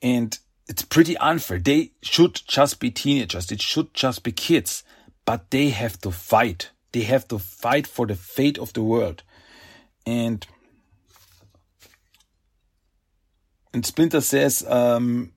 And 0.03 0.39
it's 0.71 0.83
pretty 0.83 1.17
unfair. 1.17 1.59
They 1.59 1.91
should 2.01 2.41
just 2.47 2.79
be 2.79 2.93
teenagers. 2.93 3.51
It 3.51 3.61
should 3.61 3.93
just 3.93 4.23
be 4.23 4.31
kids, 4.31 4.85
but 5.25 5.51
they 5.51 5.71
have 5.71 6.01
to 6.03 6.13
fight. 6.13 6.71
They 6.93 7.01
have 7.01 7.27
to 7.29 7.41
fight 7.41 7.89
for 7.89 8.07
the 8.07 8.15
fate 8.15 8.57
of 8.57 8.73
the 8.73 8.83
world. 8.85 9.25
And 10.07 10.47
and 13.75 13.85
Splinter 13.85 14.21
says, 14.21 14.65
um, 14.69 15.33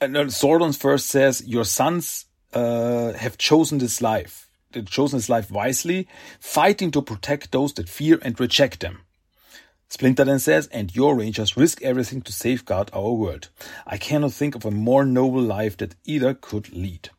and 0.00 0.16
Zordon 0.16 0.76
first 0.76 1.06
says, 1.06 1.46
your 1.46 1.64
sons 1.64 2.26
uh, 2.52 3.12
have 3.12 3.38
chosen 3.38 3.78
this 3.78 4.02
life. 4.02 4.48
They've 4.72 4.88
chosen 4.88 5.18
this 5.18 5.28
life 5.28 5.50
wisely, 5.50 6.08
fighting 6.40 6.90
to 6.90 7.02
protect 7.02 7.52
those 7.52 7.72
that 7.74 7.88
fear 7.88 8.18
and 8.22 8.38
reject 8.38 8.80
them. 8.80 9.05
Splinter 9.88 10.24
then 10.24 10.38
says, 10.38 10.66
and 10.68 10.94
your 10.94 11.16
rangers 11.16 11.56
risk 11.56 11.82
everything 11.82 12.20
to 12.22 12.32
safeguard 12.32 12.90
our 12.92 13.12
world. 13.12 13.48
I 13.86 13.96
cannot 13.98 14.32
think 14.32 14.54
of 14.54 14.64
a 14.64 14.70
more 14.70 15.04
noble 15.04 15.42
life 15.42 15.76
that 15.76 15.94
either 16.04 16.34
could 16.34 16.72
lead. 16.72 17.10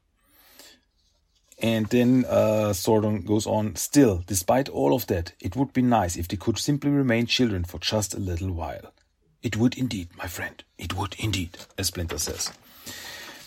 And 1.59 1.87
then 1.87 2.25
uh, 2.27 2.71
Zordon 2.73 3.25
goes 3.25 3.47
on, 3.47 3.75
still, 3.75 4.23
despite 4.27 4.69
all 4.69 4.93
of 4.93 5.07
that, 5.07 5.33
it 5.39 5.55
would 5.55 5.73
be 5.73 5.81
nice 5.81 6.15
if 6.15 6.27
they 6.27 6.37
could 6.37 6.59
simply 6.59 6.91
remain 6.91 7.25
children 7.25 7.63
for 7.63 7.79
just 7.79 8.13
a 8.13 8.19
little 8.19 8.51
while. 8.51 8.93
It 9.41 9.57
would 9.57 9.77
indeed, 9.77 10.09
my 10.17 10.27
friend. 10.27 10.63
It 10.77 10.95
would 10.95 11.15
indeed, 11.17 11.57
as 11.77 11.87
Splinter 11.87 12.19
says. 12.19 12.51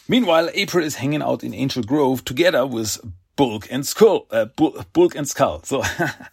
Meanwhile, 0.08 0.50
April 0.54 0.84
is 0.84 0.96
hanging 0.96 1.22
out 1.22 1.44
in 1.44 1.54
Angel 1.54 1.84
Grove 1.84 2.24
together 2.24 2.66
with 2.66 2.98
Bulk 3.36 3.68
and 3.70 3.86
Skull. 3.86 4.26
Uh, 4.30 4.46
Bulk 4.46 5.14
and 5.14 5.28
Skull. 5.28 5.62
So, 5.62 5.84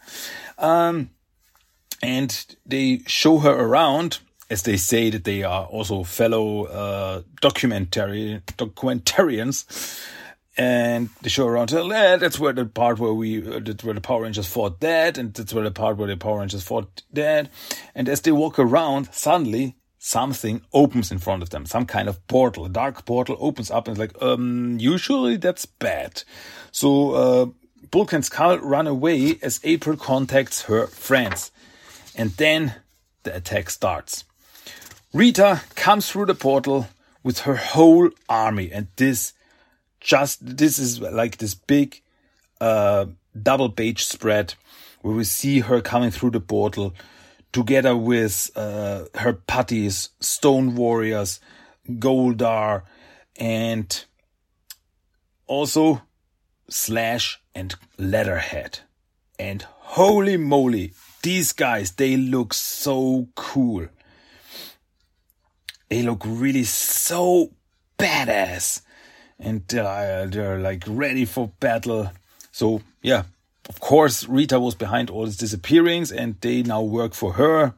um, 0.58 1.12
and 2.02 2.56
they 2.66 3.02
show 3.08 3.40
her 3.40 3.52
around 3.52 4.20
as 4.50 4.64
they 4.64 4.78
say 4.78 5.10
that 5.10 5.24
they 5.24 5.44
are 5.44 5.66
also 5.66 6.04
fellow 6.04 6.66
uh, 6.66 7.22
documentary 7.42 8.42
documentarians. 8.58 10.04
And 10.60 11.10
they 11.22 11.30
show 11.30 11.46
around 11.46 11.68
tell 11.68 11.92
eh, 11.94 12.18
that's 12.18 12.40
where 12.40 12.54
the 12.54 12.66
part 12.66 12.98
where 12.98 13.14
we 13.14 13.40
uh, 13.40 13.60
where 13.84 13.94
the 13.94 14.02
power 14.02 14.24
rangers 14.24 14.48
fought 14.48 14.80
that 14.80 15.18
and 15.18 15.32
that's 15.32 15.54
where 15.54 15.64
the 15.64 15.70
part 15.70 15.98
where 15.98 16.08
the 16.08 16.18
power 16.18 16.40
rangers 16.40 16.64
fought 16.64 17.04
that. 17.14 17.50
And 17.94 18.10
as 18.10 18.22
they 18.22 18.32
walk 18.32 18.58
around 18.58 19.14
suddenly 19.14 19.76
something 20.00 20.62
opens 20.74 21.12
in 21.12 21.20
front 21.20 21.44
of 21.44 21.52
them. 21.52 21.68
Some 21.68 21.86
kind 21.86 22.10
of 22.10 22.26
portal 22.28 22.66
a 22.66 22.70
dark 22.70 23.06
portal 23.06 23.38
opens 23.40 23.70
up 23.70 23.88
and 23.88 23.96
it's 23.96 24.00
like 24.00 24.20
um 24.20 24.78
usually 24.80 25.38
that's 25.38 25.68
bad. 25.68 26.24
So 26.72 27.12
uh 27.12 27.46
bulk 27.92 28.14
and 28.14 28.26
skull 28.26 28.58
run 28.58 28.88
away 28.88 29.38
as 29.42 29.62
april 29.64 29.96
contacts 29.96 30.64
her 30.64 30.88
friends 30.88 31.52
and 32.18 32.32
then 32.32 32.74
the 33.24 33.36
attack 33.36 33.70
starts. 33.70 34.26
Rita 35.14 35.62
comes 35.76 36.10
through 36.10 36.26
the 36.26 36.36
portal 36.36 36.88
with 37.24 37.40
her 37.42 37.56
whole 37.56 38.10
army, 38.28 38.72
and 38.72 38.88
this 38.98 39.34
just 40.02 40.58
this 40.58 40.80
is 40.80 41.00
like 41.00 41.38
this 41.38 41.54
big 41.54 42.02
uh, 42.60 43.06
double 43.42 43.70
page 43.70 44.04
spread 44.06 44.56
where 45.02 45.16
we 45.16 45.24
see 45.24 45.60
her 45.60 45.80
coming 45.82 46.12
through 46.12 46.32
the 46.32 46.40
portal 46.40 46.94
together 47.54 47.96
with 47.96 48.52
uh, 48.56 49.06
her 49.16 49.34
putties, 49.34 50.10
Stone 50.20 50.76
Warriors, 50.76 51.40
Goldar, 51.88 52.84
and 53.38 54.06
also 55.46 56.02
Slash 56.70 57.42
and 57.56 57.76
Leatherhead. 57.98 58.80
And 59.40 59.62
holy 59.62 60.38
moly, 60.38 60.94
these 61.28 61.52
guys, 61.52 61.92
they 61.92 62.16
look 62.16 62.54
so 62.54 63.28
cool. 63.36 63.86
they 65.90 66.02
look 66.02 66.24
really 66.26 66.64
so 66.64 67.52
badass. 68.00 68.82
And 69.38 69.62
uh, 69.76 70.28
they're 70.28 70.58
like 70.58 70.86
ready 70.88 71.26
for 71.26 71.52
battle. 71.60 72.12
So, 72.54 72.82
yeah, 73.02 73.24
of 73.68 73.82
course, 73.82 74.26
Rita 74.26 74.58
was 74.58 74.74
behind 74.76 75.10
all 75.10 75.26
these 75.26 75.36
disappearings 75.36 76.14
and 76.14 76.40
they 76.40 76.64
now 76.64 76.82
work 76.82 77.14
for 77.14 77.34
her. 77.34 77.74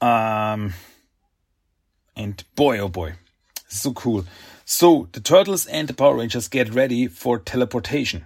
Um, 0.00 0.72
and 2.16 2.42
boy, 2.56 2.78
oh 2.78 2.88
boy, 2.88 3.12
so 3.68 3.92
cool. 3.92 4.24
So 4.64 5.06
the 5.12 5.20
Turtles 5.20 5.66
and 5.66 5.86
the 5.86 5.92
Power 5.92 6.16
Rangers 6.16 6.48
get 6.48 6.72
ready 6.72 7.08
for 7.08 7.38
teleportation. 7.38 8.24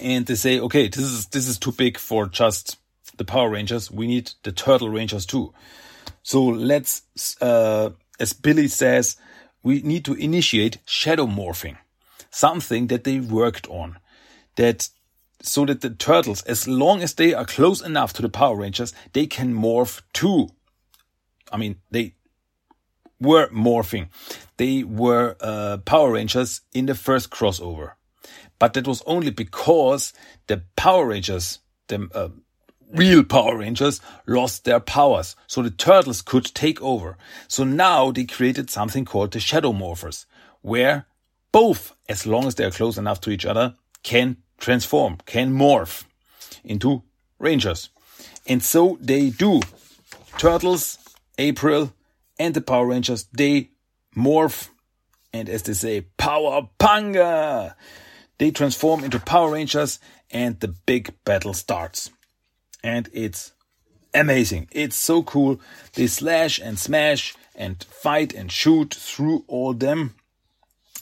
And 0.00 0.26
they 0.26 0.34
say, 0.34 0.60
okay, 0.60 0.88
this 0.88 1.04
is, 1.04 1.26
this 1.26 1.48
is 1.48 1.58
too 1.58 1.72
big 1.72 1.98
for 1.98 2.26
just 2.26 2.78
the 3.16 3.24
Power 3.24 3.50
Rangers. 3.50 3.90
We 3.90 4.06
need 4.06 4.32
the 4.42 4.52
Turtle 4.52 4.88
Rangers 4.88 5.26
too. 5.26 5.52
So 6.22 6.44
let's, 6.44 7.02
uh, 7.40 7.90
as 8.20 8.32
Billy 8.32 8.68
says, 8.68 9.16
we 9.62 9.82
need 9.82 10.04
to 10.04 10.14
initiate 10.14 10.78
shadow 10.84 11.26
morphing, 11.26 11.78
something 12.30 12.86
that 12.88 13.04
they 13.04 13.20
worked 13.20 13.66
on 13.68 13.98
that 14.56 14.88
so 15.42 15.64
that 15.66 15.80
the 15.80 15.90
turtles, 15.90 16.42
as 16.42 16.66
long 16.66 17.02
as 17.02 17.14
they 17.14 17.32
are 17.32 17.44
close 17.44 17.80
enough 17.80 18.12
to 18.14 18.22
the 18.22 18.28
Power 18.28 18.56
Rangers, 18.56 18.92
they 19.12 19.26
can 19.26 19.54
morph 19.54 20.02
too. 20.12 20.48
I 21.50 21.56
mean, 21.56 21.76
they 21.90 22.14
were 23.20 23.48
morphing. 23.48 24.08
They 24.56 24.82
were 24.82 25.36
uh, 25.40 25.78
Power 25.78 26.12
Rangers 26.12 26.62
in 26.72 26.86
the 26.86 26.94
first 26.94 27.30
crossover. 27.30 27.92
But 28.58 28.74
that 28.74 28.86
was 28.86 29.02
only 29.06 29.30
because 29.30 30.12
the 30.46 30.62
Power 30.76 31.06
Rangers, 31.06 31.60
the 31.88 32.08
uh, 32.14 32.28
real 32.92 33.22
Power 33.24 33.58
Rangers, 33.58 34.00
lost 34.26 34.64
their 34.64 34.80
powers. 34.80 35.36
So 35.46 35.62
the 35.62 35.70
turtles 35.70 36.22
could 36.22 36.46
take 36.46 36.80
over. 36.82 37.16
So 37.46 37.64
now 37.64 38.10
they 38.10 38.24
created 38.24 38.70
something 38.70 39.04
called 39.04 39.32
the 39.32 39.40
Shadow 39.40 39.72
Morphers, 39.72 40.26
where 40.62 41.06
both, 41.52 41.94
as 42.08 42.26
long 42.26 42.46
as 42.46 42.56
they 42.56 42.64
are 42.64 42.70
close 42.70 42.98
enough 42.98 43.20
to 43.22 43.30
each 43.30 43.46
other, 43.46 43.76
can 44.02 44.38
transform, 44.58 45.18
can 45.26 45.52
morph 45.52 46.04
into 46.64 47.02
Rangers. 47.38 47.90
And 48.46 48.62
so 48.62 48.98
they 49.00 49.30
do. 49.30 49.60
Turtles, 50.38 50.98
April, 51.36 51.92
and 52.38 52.54
the 52.54 52.60
Power 52.60 52.86
Rangers, 52.86 53.28
they 53.32 53.70
morph 54.16 54.68
and 55.32 55.48
as 55.48 55.62
they 55.64 55.74
say, 55.74 56.00
Power 56.16 56.68
Panga! 56.78 57.76
They 58.38 58.50
transform 58.50 59.04
into 59.04 59.18
Power 59.18 59.52
Rangers 59.52 59.98
and 60.30 60.58
the 60.60 60.68
big 60.68 61.14
battle 61.24 61.54
starts. 61.54 62.10
And 62.82 63.08
it's 63.12 63.52
amazing. 64.14 64.68
It's 64.70 64.96
so 64.96 65.22
cool. 65.22 65.60
They 65.94 66.06
slash 66.06 66.60
and 66.60 66.78
smash 66.78 67.34
and 67.54 67.82
fight 67.84 68.32
and 68.32 68.50
shoot 68.50 68.94
through 68.94 69.44
all 69.48 69.74
them. 69.74 70.14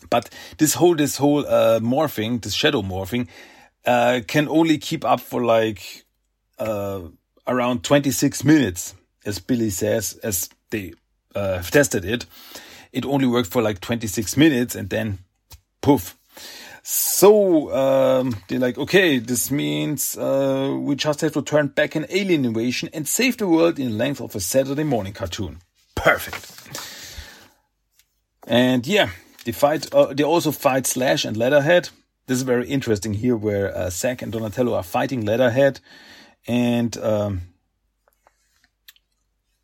But 0.09 0.31
this 0.59 0.75
whole, 0.75 0.95
this 0.95 1.17
whole, 1.17 1.47
uh, 1.47 1.81
morphing, 1.81 2.43
this 2.43 2.55
shadow 2.55 2.83
morphing, 2.83 3.29
uh, 3.85 4.21
can 4.27 4.49
only 4.49 4.79
keep 4.79 5.05
up 5.05 5.21
for 5.21 5.45
like, 5.45 6.05
uh, 6.59 7.01
around 7.47 7.85
26 7.85 8.45
minutes, 8.45 8.95
as 9.25 9.39
Billy 9.39 9.71
says, 9.71 10.19
as 10.23 10.49
they, 10.71 10.95
uh, 11.35 11.63
tested 11.63 12.05
it. 12.05 12.27
It 12.93 13.05
only 13.05 13.27
worked 13.27 13.51
for 13.51 13.63
like 13.63 13.81
26 13.81 14.37
minutes 14.37 14.75
and 14.75 14.89
then 14.89 15.19
poof. 15.83 16.17
So, 16.89 17.75
um, 17.75 18.37
they're 18.47 18.61
like, 18.61 18.79
okay, 18.79 19.19
this 19.19 19.51
means, 19.51 20.17
uh, 20.17 20.73
we 20.81 20.95
just 20.95 21.21
have 21.21 21.33
to 21.33 21.43
turn 21.43 21.67
back 21.67 21.97
an 21.97 22.07
alien 22.11 22.45
invasion 22.45 22.91
and 22.93 23.09
save 23.09 23.39
the 23.39 23.49
world 23.49 23.81
in 23.81 23.91
the 23.91 23.97
length 23.97 24.21
of 24.21 24.37
a 24.37 24.39
Saturday 24.39 24.85
morning 24.85 25.13
cartoon. 25.13 25.59
Perfect. 25.97 26.47
And 28.47 28.87
yeah, 28.87 29.11
they 29.45 29.51
fight. 29.51 29.93
Uh, 29.93 30.15
they 30.15 30.23
also 30.23 30.53
fight 30.53 30.87
Slash 30.87 31.25
and 31.25 31.37
Leatherhead. 31.37 31.89
This 32.29 32.37
is 32.37 32.43
very 32.43 32.69
interesting 32.69 33.15
here, 33.15 33.35
where 33.35 33.77
uh, 33.77 33.91
Zack 33.91 34.23
and 34.23 34.31
Donatello 34.31 34.75
are 34.75 34.85
fighting 34.85 35.27
Leatherhead, 35.27 35.81
and 36.47 36.97
um, 36.99 37.41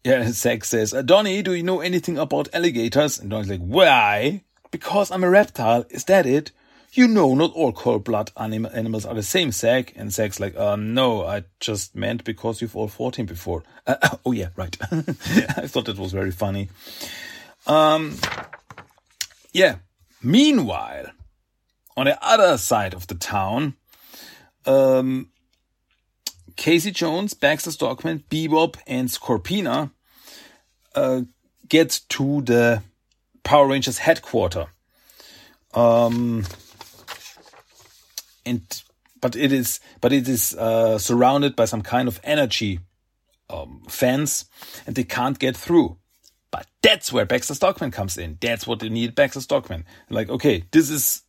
yeah, 0.02 0.28
Zack 0.32 0.64
says, 0.64 0.92
uh, 0.92 1.02
"Donnie, 1.02 1.40
do 1.42 1.54
you 1.54 1.62
know 1.62 1.82
anything 1.82 2.18
about 2.18 2.48
alligators?" 2.52 3.20
And 3.20 3.30
Donnie's 3.30 3.48
like, 3.48 3.60
"Why? 3.60 4.42
Because 4.72 5.12
I'm 5.12 5.22
a 5.22 5.30
reptile. 5.30 5.84
Is 5.88 6.02
that 6.06 6.26
it?" 6.26 6.50
You 6.94 7.08
know, 7.08 7.34
not 7.34 7.54
all 7.54 7.72
cold-blood 7.72 8.32
anim 8.36 8.66
animals 8.66 9.06
are 9.06 9.14
the 9.14 9.22
same, 9.22 9.50
Zack. 9.50 9.94
And 9.96 10.12
Zack's 10.12 10.38
like, 10.38 10.54
uh, 10.56 10.76
no, 10.76 11.24
I 11.24 11.44
just 11.58 11.96
meant 11.96 12.22
because 12.22 12.60
you've 12.60 12.76
all 12.76 12.88
fought 12.88 13.16
him 13.16 13.24
before. 13.24 13.62
Uh, 13.86 14.16
oh 14.26 14.32
yeah, 14.32 14.48
right. 14.56 14.76
I 14.90 15.66
thought 15.66 15.86
that 15.86 15.98
was 15.98 16.12
very 16.12 16.32
funny. 16.32 16.68
Um, 17.66 18.16
yeah. 19.52 19.76
Meanwhile, 20.22 21.06
on 21.96 22.06
the 22.06 22.18
other 22.22 22.58
side 22.58 22.92
of 22.92 23.06
the 23.06 23.14
town, 23.14 23.74
um, 24.66 25.28
Casey 26.56 26.90
Jones, 26.90 27.32
Baxter 27.32 27.70
Stockman, 27.70 28.24
Bebop, 28.30 28.76
and 28.86 29.08
Scorpina 29.08 29.90
uh, 30.94 31.22
get 31.68 32.00
to 32.10 32.42
the 32.42 32.82
Power 33.44 33.66
Rangers 33.66 33.98
headquarters. 33.98 34.66
Um, 35.74 36.44
and 38.44 38.82
but 39.20 39.36
it 39.36 39.52
is 39.52 39.80
but 40.00 40.12
it 40.12 40.28
is 40.28 40.54
uh, 40.54 40.98
surrounded 40.98 41.56
by 41.56 41.64
some 41.64 41.82
kind 41.82 42.08
of 42.08 42.20
energy 42.24 42.80
um, 43.52 43.82
fence, 43.88 44.46
and 44.86 44.96
they 44.96 45.04
can't 45.04 45.38
get 45.38 45.56
through. 45.56 45.96
But 46.50 46.66
that's 46.82 47.12
where 47.12 47.24
Baxter 47.24 47.54
Stockman 47.54 47.90
comes 47.90 48.16
in. 48.16 48.38
That's 48.40 48.66
what 48.66 48.80
they 48.80 48.88
need 48.88 49.14
Baxter 49.14 49.40
Stockman. 49.40 49.84
Like, 50.10 50.28
okay, 50.28 50.64
this 50.70 50.90
is, 50.90 51.22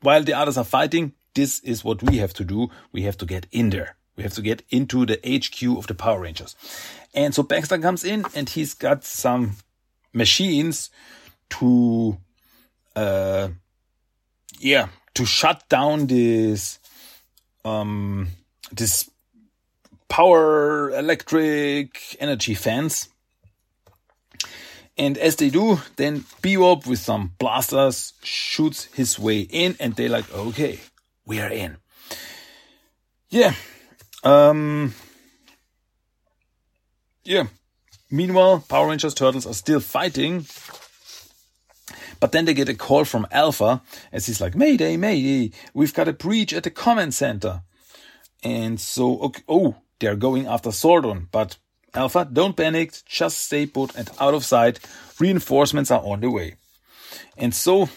while 0.00 0.22
the 0.22 0.34
others 0.34 0.58
are 0.58 0.64
fighting, 0.64 1.12
this 1.34 1.60
is 1.60 1.84
what 1.84 2.02
we 2.02 2.18
have 2.18 2.34
to 2.34 2.44
do. 2.44 2.68
We 2.92 3.02
have 3.02 3.16
to 3.18 3.26
get 3.26 3.46
in 3.50 3.70
there. 3.70 3.96
We 4.16 4.22
have 4.22 4.34
to 4.34 4.42
get 4.42 4.62
into 4.70 5.06
the 5.06 5.18
HQ 5.24 5.78
of 5.78 5.86
the 5.86 5.94
Power 5.94 6.20
Rangers. 6.20 6.56
And 7.14 7.34
so 7.34 7.42
Baxter 7.42 7.78
comes 7.78 8.04
in 8.04 8.24
and 8.34 8.48
he's 8.48 8.74
got 8.74 9.04
some 9.04 9.56
machines 10.12 10.90
to, 11.50 12.18
uh, 12.94 13.48
yeah, 14.58 14.88
to 15.16 15.26
shut 15.26 15.68
down 15.68 16.06
this, 16.06 16.78
um, 17.64 18.28
this 18.72 19.10
power 20.08 20.90
electric 20.90 22.16
energy 22.20 22.54
fence 22.54 23.08
and 24.98 25.18
as 25.18 25.36
they 25.36 25.50
do, 25.50 25.78
then 25.96 26.20
Bebop 26.42 26.86
with 26.86 26.98
some 26.98 27.32
blasters 27.38 28.14
shoots 28.22 28.84
his 28.94 29.18
way 29.18 29.40
in 29.40 29.76
and 29.78 29.94
they're 29.94 30.08
like, 30.08 30.32
okay, 30.32 30.80
we 31.26 31.40
are 31.40 31.50
in. 31.50 31.76
Yeah. 33.28 33.52
Um, 34.24 34.94
yeah. 37.24 37.48
Meanwhile, 38.10 38.64
Power 38.68 38.88
Rangers 38.88 39.14
Turtles 39.14 39.46
are 39.46 39.54
still 39.54 39.80
fighting. 39.80 40.46
But 42.20 42.32
then 42.32 42.44
they 42.44 42.54
get 42.54 42.68
a 42.68 42.74
call 42.74 43.04
from 43.04 43.26
Alpha 43.30 43.82
as 44.12 44.26
he's 44.26 44.40
like, 44.40 44.54
Mayday, 44.54 44.96
Mayday, 44.96 45.52
we've 45.74 45.94
got 45.94 46.08
a 46.08 46.12
breach 46.12 46.52
at 46.52 46.64
the 46.64 46.70
command 46.70 47.14
center. 47.14 47.62
And 48.42 48.80
so, 48.80 49.18
okay, 49.20 49.42
oh, 49.48 49.76
they're 49.98 50.16
going 50.16 50.46
after 50.46 50.70
Zordon, 50.70 51.26
but 51.30 51.56
Alpha, 51.94 52.28
don't 52.30 52.56
panic, 52.56 52.92
just 53.06 53.38
stay 53.38 53.66
put 53.66 53.94
and 53.96 54.10
out 54.20 54.34
of 54.34 54.44
sight. 54.44 54.78
Reinforcements 55.18 55.90
are 55.90 56.02
on 56.02 56.20
the 56.20 56.30
way. 56.30 56.56
And 57.36 57.54
so 57.54 57.88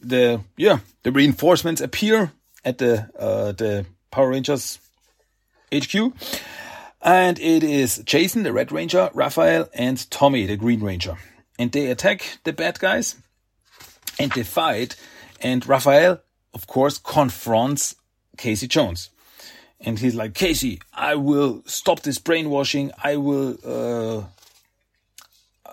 the 0.00 0.40
yeah, 0.56 0.78
the 1.02 1.12
reinforcements 1.12 1.80
appear 1.80 2.32
at 2.64 2.78
the 2.78 3.10
uh, 3.18 3.52
the 3.52 3.86
Power 4.10 4.30
Rangers 4.30 4.78
HQ. 5.72 6.12
And 7.02 7.38
it 7.38 7.62
is 7.62 7.98
Jason, 7.98 8.44
the 8.44 8.52
Red 8.52 8.72
Ranger, 8.72 9.10
Raphael, 9.12 9.68
and 9.74 10.10
Tommy, 10.10 10.46
the 10.46 10.56
Green 10.56 10.80
Ranger. 10.80 11.18
And 11.58 11.70
they 11.72 11.90
attack 11.90 12.38
the 12.44 12.52
bad 12.52 12.78
guys 12.78 13.16
and 14.18 14.32
they 14.32 14.42
fight. 14.42 14.96
And 15.40 15.66
Raphael, 15.66 16.20
of 16.52 16.66
course, 16.66 16.98
confronts 16.98 17.94
Casey 18.36 18.66
Jones 18.66 19.10
and 19.84 19.98
he's 19.98 20.14
like, 20.14 20.34
Casey, 20.34 20.80
I 20.92 21.14
will 21.14 21.62
stop 21.66 22.00
this 22.00 22.18
brainwashing. 22.18 22.90
I 23.02 23.16
will, 23.16 23.56
uh, 23.64 24.24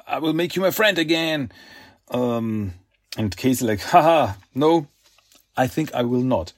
I 0.07 0.19
will 0.19 0.33
make 0.33 0.55
you 0.55 0.61
my 0.61 0.71
friend 0.71 0.97
again. 0.99 1.51
Um, 2.09 2.73
and 3.17 3.35
Casey 3.35 3.65
like, 3.65 3.79
haha, 3.79 4.33
no, 4.53 4.87
I 5.55 5.67
think 5.67 5.93
I 5.93 6.03
will 6.03 6.23
not. 6.23 6.53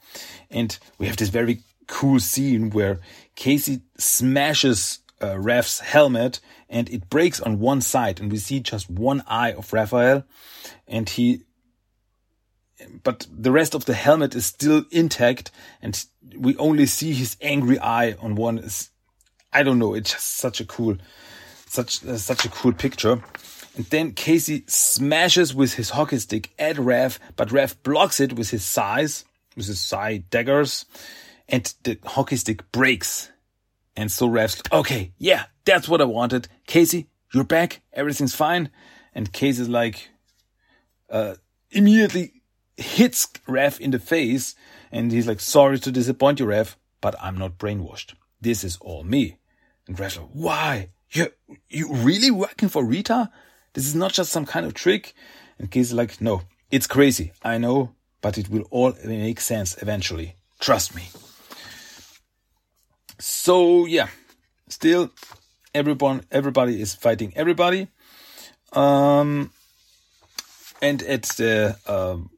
And 0.49 0.77
we 0.97 1.07
have 1.07 1.17
this 1.17 1.29
very 1.29 1.61
cool 1.87 2.19
scene 2.19 2.71
where 2.71 2.99
Casey 3.35 3.81
smashes 3.97 4.99
uh, 5.23 5.63
helmet 5.81 6.39
and 6.69 6.89
it 6.89 7.09
breaks 7.09 7.39
on 7.39 7.59
one 7.59 7.81
side 7.81 8.19
and 8.19 8.31
we 8.31 8.37
see 8.37 8.59
just 8.59 8.89
one 8.89 9.23
eye 9.27 9.53
of 9.53 9.71
Raphael 9.71 10.23
and 10.87 11.09
he 11.09 11.43
but 13.03 13.25
the 13.31 13.51
rest 13.51 13.73
of 13.75 13.85
the 13.85 13.93
helmet 13.93 14.35
is 14.35 14.45
still 14.45 14.83
intact 14.91 15.51
and 15.81 16.05
we 16.37 16.55
only 16.57 16.85
see 16.85 17.13
his 17.13 17.37
angry 17.41 17.79
eye 17.79 18.15
on 18.19 18.35
one 18.35 18.57
is 18.57 18.89
I 19.51 19.63
don't 19.63 19.79
know 19.79 19.93
it's 19.93 20.11
just 20.11 20.37
such 20.37 20.59
a 20.59 20.65
cool 20.65 20.97
such 21.73 22.05
uh, 22.05 22.17
such 22.17 22.45
a 22.45 22.49
cool 22.49 22.73
picture. 22.73 23.21
And 23.75 23.85
then 23.87 24.11
Casey 24.11 24.63
smashes 24.67 25.55
with 25.55 25.73
his 25.73 25.89
hockey 25.89 26.19
stick 26.19 26.51
at 26.59 26.75
Raph, 26.75 27.17
but 27.35 27.49
Raph 27.49 27.75
blocks 27.81 28.19
it 28.19 28.33
with 28.33 28.51
his 28.51 28.63
size, 28.63 29.25
with 29.55 29.65
his 29.65 29.79
side 29.79 30.29
daggers, 30.29 30.85
and 31.49 31.73
the 31.83 31.97
hockey 32.05 32.35
stick 32.35 32.71
breaks. 32.71 33.31
And 33.95 34.11
so 34.11 34.25
like, 34.25 34.71
okay, 34.71 35.11
yeah, 35.17 35.45
that's 35.65 35.87
what 35.87 36.01
I 36.01 36.05
wanted. 36.05 36.47
Casey, 36.67 37.07
you're 37.33 37.43
back. 37.43 37.81
Everything's 37.93 38.35
fine. 38.35 38.69
And 39.13 39.31
Casey's 39.31 39.69
like, 39.69 40.09
uh, 41.09 41.35
immediately 41.71 42.41
hits 42.77 43.27
Raph 43.47 43.79
in 43.79 43.91
the 43.91 43.99
face. 43.99 44.55
And 44.91 45.11
he's 45.11 45.27
like, 45.27 45.39
sorry 45.39 45.79
to 45.79 45.91
disappoint 45.91 46.39
you, 46.39 46.47
Raph, 46.47 46.75
but 47.01 47.15
I'm 47.21 47.37
not 47.37 47.57
brainwashed. 47.57 48.13
This 48.41 48.63
is 48.63 48.77
all 48.77 49.03
me. 49.03 49.37
And 49.87 49.97
Raph's 49.97 50.17
like, 50.17 50.29
why? 50.33 50.89
You, 51.11 51.27
you 51.69 51.93
really 51.93 52.31
working 52.31 52.69
for 52.69 52.83
Rita? 52.83 53.29
This 53.73 53.85
is 53.85 53.95
not 53.95 54.13
just 54.13 54.31
some 54.31 54.45
kind 54.45 54.65
of 54.65 54.73
trick. 54.73 55.13
And 55.59 55.69
Casey's 55.69 55.93
like, 55.93 56.19
no, 56.19 56.41
it's 56.71 56.87
crazy. 56.87 57.31
I 57.43 57.59
know, 57.59 57.93
but 58.21 58.37
it 58.37 58.49
will 58.49 58.65
all 58.71 58.93
make 59.05 59.39
sense 59.39 59.79
eventually. 59.81 60.35
Trust 60.59 60.95
me. 60.95 61.09
So 63.19 63.85
yeah, 63.85 64.07
still 64.69 65.11
everyone, 65.73 66.25
everybody 66.31 66.81
is 66.81 66.93
fighting 66.93 67.33
everybody. 67.35 67.87
Um, 68.73 69.51
and 70.81 71.01
at 71.03 71.23
the 71.23 71.77
um, 71.87 72.29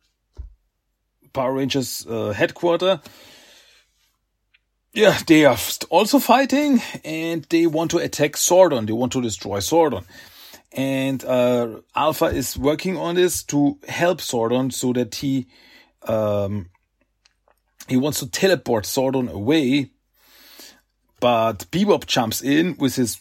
Power 1.34 1.54
Rangers 1.54 2.06
uh, 2.08 2.32
headquarters, 2.32 3.00
yeah, 4.94 5.18
they 5.28 5.46
are 5.46 5.58
also 5.90 6.20
fighting 6.20 6.82
and 7.04 7.44
they 7.50 7.68
want 7.68 7.92
to 7.92 7.98
attack 7.98 8.34
Zordon. 8.34 8.88
They 8.88 8.94
want 8.94 9.12
to 9.14 9.22
destroy 9.22 9.60
Zordon. 9.60 10.06
And 10.72 11.24
uh, 11.24 11.82
Alpha 11.96 12.26
is 12.26 12.58
working 12.58 12.98
on 12.98 13.16
this 13.16 13.44
to 13.46 13.78
help 13.88 14.20
Zordon 14.20 14.72
so 14.72 14.94
that 14.94 15.16
he 15.16 15.48
um, 16.04 16.70
he 17.88 17.98
wants 17.98 18.20
to 18.20 18.30
teleport 18.30 18.86
Zordon 18.86 19.30
away 19.30 19.92
but 21.20 21.66
Bebop 21.72 22.06
jumps 22.06 22.42
in 22.42 22.76
with 22.78 22.96
his 22.96 23.20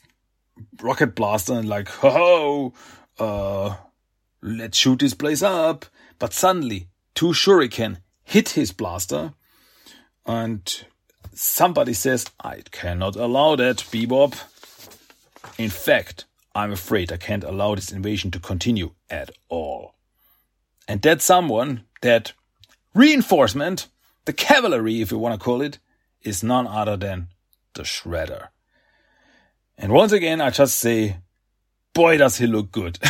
rocket 0.81 1.15
blaster 1.15 1.55
and 1.55 1.69
like, 1.69 1.89
ho 1.89 2.11
ho, 2.11 2.73
uh, 3.19 3.77
let's 4.43 4.79
shoot 4.79 5.01
this 5.01 5.15
place 5.15 5.43
up. 5.43 5.87
But 6.19 6.33
suddenly, 6.33 6.89
two 7.15 7.33
shuriken 7.33 7.99
hit 8.23 8.51
his 8.51 8.73
blaster, 8.73 9.35
and 10.27 10.85
somebody 11.33 11.93
says, 11.93 12.27
I 12.41 12.63
cannot 12.71 13.17
allow 13.17 13.57
that, 13.57 13.79
Bebop. 13.79 14.35
In 15.59 15.71
fact, 15.71 16.25
I'm 16.55 16.73
afraid 16.73 17.13
I 17.13 17.17
can't 17.17 17.45
allow 17.45 17.75
this 17.75 17.93
invasion 17.93 18.31
to 18.33 18.39
continue 18.39 18.93
at 19.11 19.31
all. 19.49 19.95
And 20.87 21.03
that 21.03 21.21
someone, 21.21 21.85
that 22.03 22.33
reinforcement, 22.95 23.89
the 24.25 24.33
cavalry, 24.33 25.01
if 25.01 25.11
you 25.11 25.19
want 25.19 25.39
to 25.39 25.45
call 25.45 25.63
it, 25.63 25.79
is 26.23 26.43
none 26.43 26.67
other 26.67 26.97
than 26.97 27.29
the 27.75 27.83
Shredder. 27.83 28.49
And 29.77 29.93
once 29.93 30.13
again, 30.13 30.41
I 30.41 30.51
just 30.51 30.79
say, 30.79 31.19
boy, 31.93 32.17
does 32.17 32.39
he 32.39 32.47
look 32.47 32.71
good. 32.71 32.99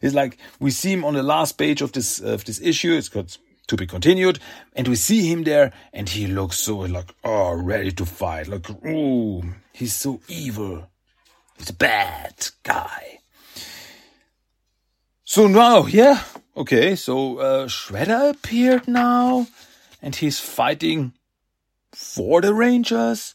It's 0.00 0.14
like 0.14 0.38
we 0.58 0.70
see 0.70 0.92
him 0.92 1.04
on 1.04 1.14
the 1.14 1.22
last 1.22 1.58
page 1.58 1.82
of 1.82 1.92
this 1.92 2.20
of 2.20 2.44
this 2.44 2.60
issue. 2.60 2.92
It's 2.94 3.08
got 3.08 3.36
to 3.66 3.76
be 3.76 3.86
continued, 3.86 4.38
and 4.74 4.88
we 4.88 4.96
see 4.96 5.30
him 5.30 5.44
there, 5.44 5.72
and 5.92 6.08
he 6.08 6.26
looks 6.26 6.58
so 6.58 6.78
like 6.78 7.14
oh, 7.22 7.52
ready 7.52 7.92
to 7.92 8.06
fight. 8.06 8.48
Like 8.48 8.66
oh, 8.86 9.42
he's 9.72 9.94
so 9.94 10.20
evil. 10.28 10.88
He's 11.58 11.70
a 11.70 11.74
bad 11.74 12.48
guy. 12.62 13.18
So 15.24 15.46
now, 15.46 15.86
yeah, 15.86 16.22
okay. 16.56 16.96
So 16.96 17.38
uh, 17.38 17.66
Shredder 17.66 18.30
appeared 18.30 18.88
now, 18.88 19.48
and 20.00 20.16
he's 20.16 20.40
fighting 20.40 21.12
for 21.92 22.40
the 22.40 22.54
Rangers. 22.54 23.34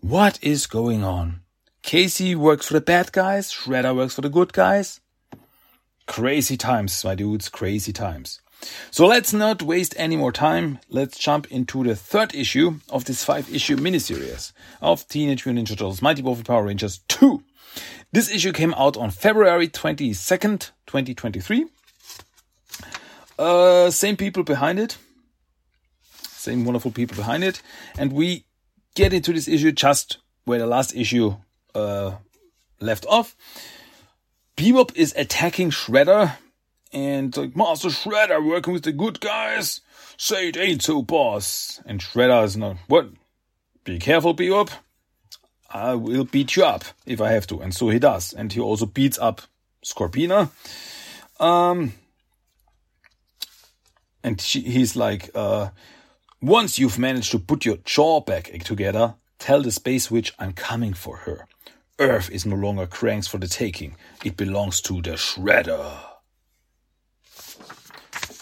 What 0.00 0.38
is 0.42 0.68
going 0.68 1.02
on? 1.02 1.40
Casey 1.82 2.36
works 2.36 2.68
for 2.68 2.74
the 2.74 2.80
bad 2.80 3.10
guys, 3.10 3.52
Shredder 3.52 3.96
works 3.96 4.14
for 4.14 4.20
the 4.20 4.28
good 4.28 4.52
guys. 4.52 5.00
Crazy 6.06 6.56
times, 6.56 7.04
my 7.04 7.16
dudes, 7.16 7.48
crazy 7.48 7.92
times. 7.92 8.40
So 8.92 9.06
let's 9.06 9.32
not 9.32 9.60
waste 9.60 9.94
any 9.98 10.16
more 10.16 10.30
time. 10.30 10.78
Let's 10.88 11.18
jump 11.18 11.48
into 11.50 11.82
the 11.82 11.96
third 11.96 12.32
issue 12.32 12.78
of 12.88 13.06
this 13.06 13.24
five 13.24 13.52
issue 13.52 13.76
miniseries 13.76 14.52
of 14.80 15.06
Teenage 15.08 15.44
Mutant 15.44 15.66
Ninja 15.66 15.70
Turtles 15.70 16.00
Mighty 16.00 16.22
Morphin 16.22 16.44
Power 16.44 16.64
Rangers 16.64 17.00
2. 17.08 17.42
This 18.12 18.30
issue 18.30 18.52
came 18.52 18.74
out 18.74 18.96
on 18.96 19.10
February 19.10 19.66
22nd, 19.68 20.70
2023. 20.86 21.66
Uh, 23.36 23.90
same 23.90 24.16
people 24.16 24.44
behind 24.44 24.78
it. 24.78 24.96
Same 26.28 26.64
wonderful 26.64 26.92
people 26.92 27.16
behind 27.16 27.42
it. 27.42 27.60
And 27.98 28.12
we 28.12 28.44
get 28.98 29.12
into 29.12 29.32
this 29.32 29.46
issue 29.46 29.70
just 29.70 30.18
where 30.44 30.58
the 30.58 30.66
last 30.66 30.94
issue 30.96 31.36
uh, 31.72 32.16
left 32.80 33.06
off. 33.06 33.36
Bebop 34.56 34.96
is 34.96 35.14
attacking 35.16 35.70
Shredder 35.70 36.36
and 36.92 37.34
like 37.36 37.54
Master 37.54 37.90
Shredder 37.90 38.44
working 38.44 38.72
with 38.72 38.82
the 38.82 38.90
good 38.90 39.20
guys. 39.20 39.82
Say 40.16 40.48
it 40.48 40.56
ain't 40.56 40.82
so, 40.82 41.00
boss. 41.02 41.80
And 41.86 42.00
Shredder 42.00 42.42
is 42.44 42.56
not 42.56 42.76
what? 42.88 43.10
Be 43.84 44.00
careful, 44.00 44.34
Bebop. 44.34 44.70
I 45.70 45.94
will 45.94 46.24
beat 46.24 46.56
you 46.56 46.64
up 46.64 46.84
if 47.06 47.20
I 47.20 47.30
have 47.30 47.46
to, 47.48 47.60
and 47.60 47.72
so 47.72 47.90
he 47.90 48.00
does. 48.00 48.32
And 48.32 48.52
he 48.52 48.58
also 48.58 48.86
beats 48.86 49.18
up 49.18 49.42
Scorpina. 49.84 50.50
Um, 51.38 51.92
and 54.24 54.40
she, 54.40 54.62
he's 54.62 54.96
like, 54.96 55.30
uh, 55.36 55.68
once 56.40 56.78
you've 56.78 56.98
managed 56.98 57.30
to 57.32 57.38
put 57.38 57.64
your 57.64 57.78
jaw 57.84 58.20
back 58.20 58.50
together, 58.64 59.14
tell 59.38 59.62
the 59.62 59.72
Space 59.72 60.10
Witch 60.10 60.32
I'm 60.38 60.52
coming 60.52 60.94
for 60.94 61.18
her. 61.18 61.46
Earth 61.98 62.30
is 62.30 62.46
no 62.46 62.54
longer 62.54 62.86
Krang's 62.86 63.26
for 63.26 63.38
the 63.38 63.48
taking. 63.48 63.96
It 64.24 64.36
belongs 64.36 64.80
to 64.82 65.02
the 65.02 65.12
Shredder. 65.12 65.98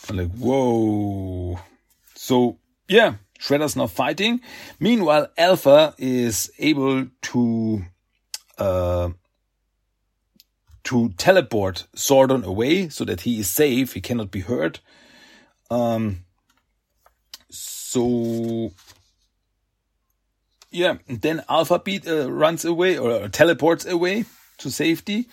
I'm 0.08 0.16
like, 0.18 0.32
whoa. 0.32 1.58
So, 2.14 2.58
yeah, 2.86 3.14
Shredder's 3.40 3.76
now 3.76 3.86
fighting. 3.86 4.40
Meanwhile, 4.78 5.28
Alpha 5.38 5.94
is 5.96 6.50
able 6.58 7.06
to, 7.22 7.82
uh, 8.58 9.10
to 10.84 11.08
teleport 11.16 11.86
Zordon 11.96 12.44
away 12.44 12.90
so 12.90 13.06
that 13.06 13.22
he 13.22 13.40
is 13.40 13.50
safe. 13.50 13.94
He 13.94 14.02
cannot 14.02 14.30
be 14.30 14.40
hurt. 14.40 14.80
Um, 15.70 16.25
so 17.96 18.72
yeah, 20.70 20.98
then 21.08 21.42
Alpha 21.48 21.78
Beat 21.78 22.06
uh, 22.06 22.30
runs 22.30 22.66
away 22.66 22.98
or 22.98 23.10
uh, 23.10 23.28
teleports 23.28 23.86
away 23.86 24.26
to 24.58 24.70
safety, 24.70 25.28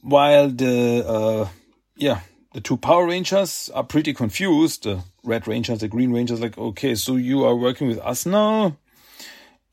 while 0.00 0.48
the 0.48 1.04
uh, 1.04 1.48
yeah 1.96 2.20
the 2.54 2.60
two 2.60 2.76
Power 2.76 3.08
Rangers 3.08 3.68
are 3.74 3.82
pretty 3.82 4.14
confused. 4.14 4.84
The 4.84 5.02
Red 5.24 5.48
Rangers, 5.48 5.80
the 5.80 5.88
Green 5.88 6.12
Rangers, 6.12 6.40
like 6.40 6.56
okay, 6.56 6.94
so 6.94 7.16
you 7.16 7.44
are 7.44 7.56
working 7.56 7.88
with 7.88 7.98
us 7.98 8.24
now, 8.26 8.76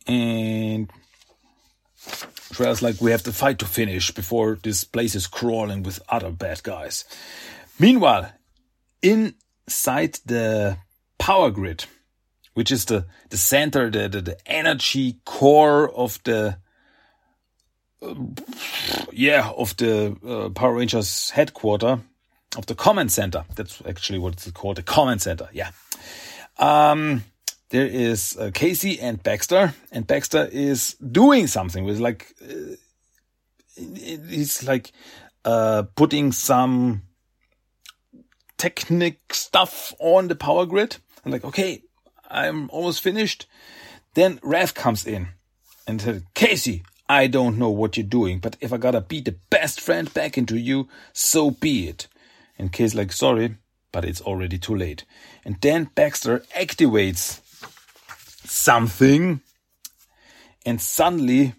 and 0.08 0.90
Shredder's 2.08 2.82
like 2.82 3.02
we 3.02 3.12
have 3.12 3.24
the 3.24 3.34
fight 3.34 3.60
to 3.60 3.66
finish 3.66 4.10
before 4.10 4.58
this 4.64 4.84
place 4.84 5.14
is 5.14 5.28
crawling 5.28 5.84
with 5.84 6.02
other 6.10 6.32
bad 6.32 6.64
guys. 6.64 7.06
Meanwhile, 7.78 8.32
inside 9.04 10.18
the 10.26 10.78
power 11.24 11.52
grid, 11.52 11.86
which 12.54 12.70
is 12.70 12.84
the, 12.84 13.06
the 13.30 13.38
center, 13.38 13.90
the, 13.90 14.10
the, 14.10 14.22
the 14.22 14.38
energy 14.46 15.16
core 15.24 15.90
of 15.96 16.20
the, 16.26 16.58
uh, 18.02 18.14
yeah, 19.14 19.50
of 19.58 19.74
the 19.78 20.18
uh, 20.28 20.50
Power 20.50 20.74
Rangers 20.74 21.30
headquarter, 21.30 22.02
of 22.58 22.66
the 22.66 22.76
command 22.76 23.10
center. 23.10 23.46
That's 23.56 23.82
actually 23.88 24.20
what 24.20 24.34
it's 24.34 24.52
called, 24.52 24.76
the 24.76 24.84
command 24.84 25.22
center. 25.22 25.48
Yeah. 25.54 25.72
Um, 26.60 27.24
there 27.70 27.88
is 27.88 28.38
uh, 28.38 28.52
Casey 28.54 29.00
and 29.00 29.24
Baxter, 29.24 29.74
and 29.94 30.06
Baxter 30.06 30.50
is 30.52 30.96
doing 30.96 31.48
something 31.48 31.86
with 31.86 32.00
like, 32.00 32.36
uh, 32.42 32.76
he's 33.78 34.62
like, 34.68 34.92
uh, 35.46 35.84
putting 35.96 36.34
some 36.34 37.04
technic 38.58 39.34
stuff 39.34 39.94
on 40.00 40.28
the 40.28 40.36
power 40.36 40.66
grid 40.66 40.98
I'm 41.24 41.32
like, 41.32 41.46
okay, 41.46 41.84
I'm 42.30 42.70
almost 42.72 43.02
finished. 43.02 43.46
Then 44.14 44.40
Raph 44.40 44.74
comes 44.74 45.06
in 45.06 45.30
and 45.88 46.02
said, 46.02 46.24
Casey, 46.34 46.84
I 47.10 47.28
don't 47.28 47.58
know 47.58 47.70
what 47.70 47.98
you're 47.98 48.06
doing, 48.06 48.40
but 48.40 48.58
if 48.62 48.72
I 48.72 48.78
gotta 48.78 49.02
beat 49.02 49.26
the 49.26 49.36
best 49.50 49.82
friend 49.82 50.14
back 50.14 50.38
into 50.38 50.58
you, 50.58 50.88
so 51.12 51.52
be 51.52 51.88
it. 51.88 52.08
And 52.58 52.72
Casey's 52.72 52.96
like, 52.96 53.12
sorry, 53.12 53.58
but 53.92 54.06
it's 54.06 54.22
already 54.22 54.58
too 54.58 54.76
late. 54.76 55.06
And 55.46 55.58
then 55.62 55.90
Baxter 55.96 56.40
activates 56.56 57.42
something, 58.46 59.42
and 60.66 60.82
suddenly 60.82 61.54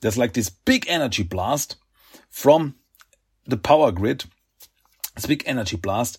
there's 0.00 0.18
like 0.18 0.32
this 0.32 0.50
big 0.50 0.86
energy 0.88 1.22
blast 1.22 1.76
from 2.28 2.74
the 3.46 3.56
power 3.56 3.92
grid. 3.92 4.24
This 5.14 5.26
big 5.26 5.42
energy 5.46 5.76
blast. 5.76 6.18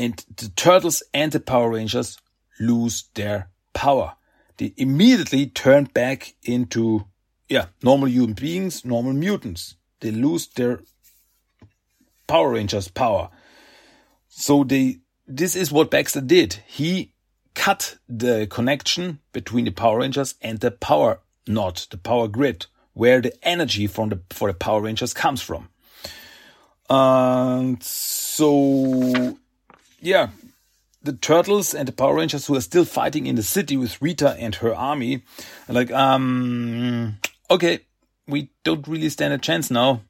And 0.00 0.24
the 0.34 0.48
turtles 0.56 1.02
and 1.12 1.30
the 1.30 1.40
Power 1.40 1.72
Rangers 1.72 2.16
lose 2.58 3.10
their 3.12 3.50
power. 3.74 4.14
They 4.56 4.72
immediately 4.78 5.46
turn 5.46 5.84
back 5.84 6.36
into, 6.42 7.04
yeah, 7.50 7.66
normal 7.82 8.08
human 8.08 8.32
beings, 8.32 8.82
normal 8.82 9.12
mutants. 9.12 9.76
They 10.00 10.10
lose 10.10 10.46
their 10.46 10.80
Power 12.26 12.52
Rangers 12.52 12.88
power. 12.88 13.28
So 14.28 14.64
they, 14.64 15.00
this 15.26 15.54
is 15.54 15.70
what 15.70 15.90
Baxter 15.90 16.22
did. 16.22 16.62
He 16.66 17.12
cut 17.54 17.98
the 18.08 18.46
connection 18.46 19.18
between 19.34 19.66
the 19.66 19.70
Power 19.70 19.98
Rangers 19.98 20.34
and 20.40 20.60
the 20.60 20.70
power 20.70 21.20
node, 21.46 21.76
the 21.90 21.98
power 21.98 22.26
grid, 22.26 22.64
where 22.94 23.20
the 23.20 23.34
energy 23.46 23.86
from 23.86 24.08
the, 24.08 24.20
for 24.30 24.48
the 24.48 24.54
Power 24.54 24.80
Rangers 24.80 25.12
comes 25.12 25.42
from. 25.42 25.68
And 26.88 27.82
so, 27.82 29.36
yeah, 30.00 30.28
the 31.02 31.12
Turtles 31.12 31.74
and 31.74 31.88
the 31.88 31.92
Power 31.92 32.16
Rangers 32.16 32.46
who 32.46 32.56
are 32.56 32.60
still 32.60 32.84
fighting 32.84 33.26
in 33.26 33.36
the 33.36 33.42
city 33.42 33.76
with 33.76 34.00
Rita 34.02 34.36
and 34.38 34.54
her 34.56 34.74
army 34.74 35.22
are 35.68 35.74
like, 35.74 35.90
um, 35.90 37.18
okay, 37.50 37.80
we 38.26 38.50
don't 38.64 38.86
really 38.86 39.08
stand 39.08 39.32
a 39.32 39.38
chance 39.38 39.70
now 39.70 40.02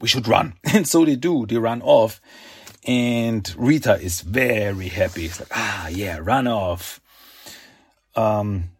we 0.00 0.08
should 0.08 0.28
run. 0.28 0.54
And 0.74 0.86
so 0.86 1.04
they 1.04 1.16
do. 1.16 1.46
They 1.46 1.56
run 1.56 1.82
off. 1.82 2.20
And 2.86 3.52
Rita 3.56 4.00
is 4.00 4.20
very 4.20 4.88
happy. 4.88 5.26
It's 5.26 5.40
like, 5.40 5.50
ah, 5.52 5.88
yeah, 5.88 6.18
run 6.20 6.46
off. 6.46 7.00
Um, 8.14 8.70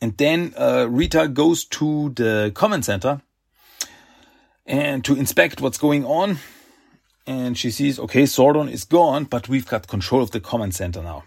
and 0.00 0.16
then 0.16 0.54
uh, 0.56 0.86
Rita 0.88 1.28
goes 1.28 1.64
to 1.64 2.10
the 2.10 2.52
command 2.54 2.84
center 2.84 3.20
and 4.64 5.04
to 5.04 5.14
inspect 5.14 5.60
what's 5.60 5.78
going 5.78 6.04
on. 6.04 6.38
And 7.28 7.58
she 7.58 7.70
sees, 7.70 7.98
okay, 7.98 8.22
Zordon 8.22 8.72
is 8.72 8.84
gone, 8.86 9.24
but 9.24 9.50
we've 9.50 9.66
got 9.66 9.86
control 9.86 10.22
of 10.22 10.30
the 10.30 10.40
command 10.40 10.74
center 10.74 11.02
now. 11.02 11.24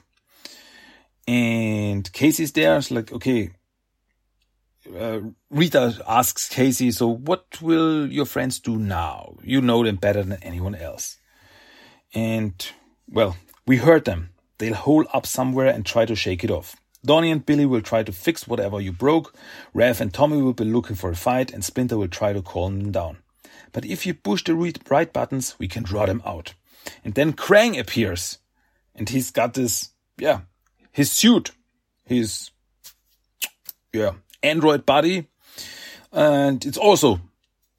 And 1.28 2.12
Casey's 2.12 2.54
there. 2.54 2.76
It's 2.78 2.90
like, 2.90 3.12
okay, 3.12 3.52
uh, 4.98 5.20
Rita 5.52 6.04
asks 6.08 6.50
Casey, 6.50 6.90
so 6.92 7.08
what 7.08 7.62
will 7.62 8.12
your 8.12 8.26
friends 8.26 8.60
do 8.60 8.78
now? 8.78 9.36
You 9.44 9.62
know 9.62 9.84
them 9.84 9.98
better 9.98 10.24
than 10.24 10.42
anyone 10.42 10.74
else. 10.74 11.20
And, 12.16 12.54
well, 13.08 13.38
we 13.68 13.78
heard 13.78 14.06
them. 14.06 14.32
They'll 14.58 14.74
hole 14.74 15.06
up 15.14 15.28
somewhere 15.28 15.68
and 15.68 15.86
try 15.86 16.06
to 16.06 16.16
shake 16.16 16.44
it 16.44 16.50
off. 16.50 16.76
Donnie 17.06 17.30
and 17.30 17.46
Billy 17.46 17.68
will 17.68 17.82
try 17.82 18.02
to 18.02 18.12
fix 18.12 18.48
whatever 18.48 18.82
you 18.82 18.92
broke. 18.92 19.36
Raph 19.76 20.02
and 20.02 20.12
Tommy 20.12 20.42
will 20.42 20.54
be 20.54 20.66
looking 20.66 20.96
for 20.96 21.12
a 21.12 21.16
fight, 21.16 21.54
and 21.54 21.64
Splinter 21.64 22.00
will 22.00 22.08
try 22.08 22.34
to 22.34 22.42
calm 22.42 22.80
them 22.80 22.92
down. 22.92 23.18
But 23.72 23.86
if 23.86 24.06
you 24.06 24.14
push 24.14 24.44
the 24.44 24.56
right 24.90 25.12
buttons, 25.12 25.56
we 25.60 25.68
can 25.68 25.84
draw 25.84 26.06
them 26.06 26.22
out. 26.26 26.54
And 27.04 27.14
then 27.14 27.34
Krang 27.34 27.80
appears. 27.80 28.40
And 28.96 29.08
he's 29.08 29.32
got 29.32 29.54
this, 29.54 29.92
yeah, 30.18 30.42
his 30.92 31.12
suit, 31.12 31.52
his, 32.04 32.52
yeah, 33.94 34.12
Android 34.44 34.86
body, 34.86 35.28
and 36.12 36.66
it's 36.66 36.78
also 36.78 37.22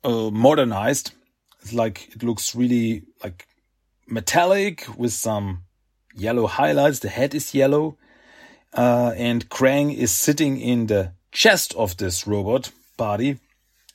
uh, 0.04 0.30
modernized. 0.30 1.12
It's 1.60 1.72
like 1.72 2.08
it 2.14 2.22
looks 2.22 2.54
really 2.54 3.04
like 3.22 3.46
metallic 4.06 4.86
with 4.96 5.12
some 5.12 5.64
yellow 6.14 6.46
highlights. 6.46 7.00
The 7.00 7.08
head 7.08 7.34
is 7.34 7.54
yellow, 7.54 7.98
uh, 8.72 9.12
and 9.16 9.48
Krang 9.48 9.94
is 9.94 10.10
sitting 10.10 10.58
in 10.58 10.86
the 10.86 11.12
chest 11.30 11.74
of 11.74 11.96
this 11.96 12.26
robot 12.26 12.72
body. 12.96 13.38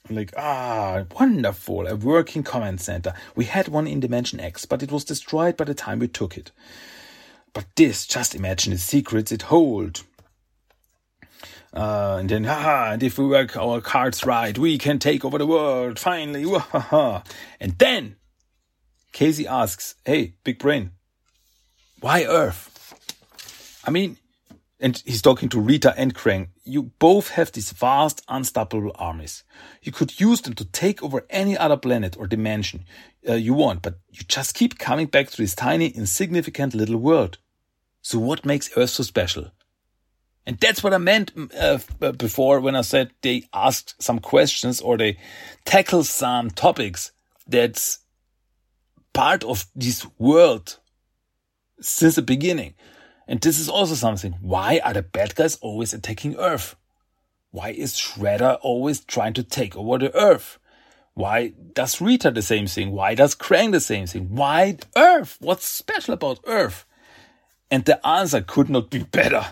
Like, 0.09 0.33
ah, 0.37 1.03
wonderful, 1.19 1.87
a 1.87 1.95
working 1.95 2.43
command 2.43 2.81
center. 2.81 3.13
We 3.35 3.45
had 3.45 3.67
one 3.67 3.87
in 3.87 3.99
Dimension 3.99 4.39
X, 4.39 4.65
but 4.65 4.81
it 4.81 4.91
was 4.91 5.03
destroyed 5.03 5.57
by 5.57 5.65
the 5.65 5.73
time 5.73 5.99
we 5.99 6.07
took 6.07 6.37
it. 6.37 6.51
But 7.53 7.65
this, 7.75 8.05
just 8.05 8.35
imagine 8.35 8.71
the 8.71 8.79
secrets 8.79 9.31
it 9.31 9.43
hold. 9.43 10.03
Uh, 11.73 12.17
and 12.19 12.29
then, 12.29 12.43
haha, 12.45 12.93
and 12.93 13.03
if 13.03 13.17
we 13.17 13.27
work 13.27 13.57
our 13.57 13.81
cards 13.81 14.25
right, 14.25 14.57
we 14.57 14.77
can 14.77 14.99
take 14.99 15.25
over 15.25 15.37
the 15.37 15.45
world, 15.45 15.99
finally, 15.99 16.43
wahaha. 16.43 17.25
And 17.59 17.77
then, 17.77 18.15
Casey 19.11 19.45
asks, 19.45 19.95
hey, 20.05 20.35
big 20.43 20.59
brain, 20.59 20.91
why 21.99 22.23
Earth? 22.23 22.73
I 23.83 23.91
mean, 23.91 24.17
and 24.79 25.01
he's 25.05 25.21
talking 25.21 25.49
to 25.49 25.59
Rita 25.59 25.93
and 25.97 26.15
Krang, 26.15 26.49
you 26.67 26.91
both 26.99 27.29
have 27.29 27.51
these 27.51 27.71
vast, 27.71 28.23
unstoppable 28.27 28.91
armies. 28.95 29.43
You 29.81 29.91
could 29.91 30.19
use 30.19 30.41
them 30.41 30.53
to 30.55 30.65
take 30.65 31.01
over 31.01 31.25
any 31.29 31.57
other 31.57 31.77
planet 31.77 32.15
or 32.17 32.27
dimension 32.27 32.85
uh, 33.27 33.33
you 33.33 33.53
want, 33.53 33.81
but 33.81 33.99
you 34.11 34.23
just 34.27 34.55
keep 34.55 34.77
coming 34.77 35.07
back 35.07 35.29
to 35.29 35.37
this 35.37 35.55
tiny, 35.55 35.87
insignificant 35.87 36.73
little 36.73 36.97
world. 36.97 37.37
So 38.01 38.19
what 38.19 38.45
makes 38.45 38.75
Earth 38.77 38.91
so 38.91 39.03
special? 39.03 39.51
And 40.45 40.57
that's 40.59 40.81
what 40.81 40.93
I 40.93 40.97
meant 40.97 41.33
uh, 41.59 41.79
before 42.13 42.61
when 42.61 42.75
I 42.75 42.81
said 42.81 43.11
they 43.21 43.43
asked 43.53 44.01
some 44.01 44.19
questions 44.19 44.79
or 44.79 44.97
they 44.97 45.17
tackle 45.65 46.05
some 46.05 46.49
topics 46.49 47.11
that's 47.45 47.99
part 49.11 49.43
of 49.43 49.65
this 49.75 50.07
world 50.17 50.79
since 51.81 52.15
the 52.15 52.21
beginning. 52.21 52.75
And 53.27 53.41
this 53.41 53.59
is 53.59 53.69
also 53.69 53.95
something. 53.95 54.33
Why 54.41 54.79
are 54.83 54.93
the 54.93 55.01
bad 55.01 55.35
guys 55.35 55.55
always 55.55 55.93
attacking 55.93 56.35
Earth? 56.37 56.75
Why 57.51 57.69
is 57.69 57.95
Shredder 57.95 58.57
always 58.61 58.99
trying 59.01 59.33
to 59.33 59.43
take 59.43 59.75
over 59.75 59.97
the 59.97 60.15
Earth? 60.15 60.59
Why 61.13 61.53
does 61.73 61.99
Rita 61.99 62.29
the 62.31 62.41
same 62.41 62.67
thing? 62.67 62.91
Why 62.91 63.15
does 63.15 63.35
Krang 63.35 63.71
the 63.71 63.79
same 63.79 64.05
thing? 64.05 64.35
Why 64.35 64.77
Earth? 64.95 65.37
What's 65.39 65.67
special 65.67 66.13
about 66.13 66.39
Earth? 66.45 66.85
And 67.71 67.83
the 67.85 68.05
answer 68.05 68.41
could 68.41 68.69
not 68.69 68.89
be 68.89 69.03
better 69.03 69.45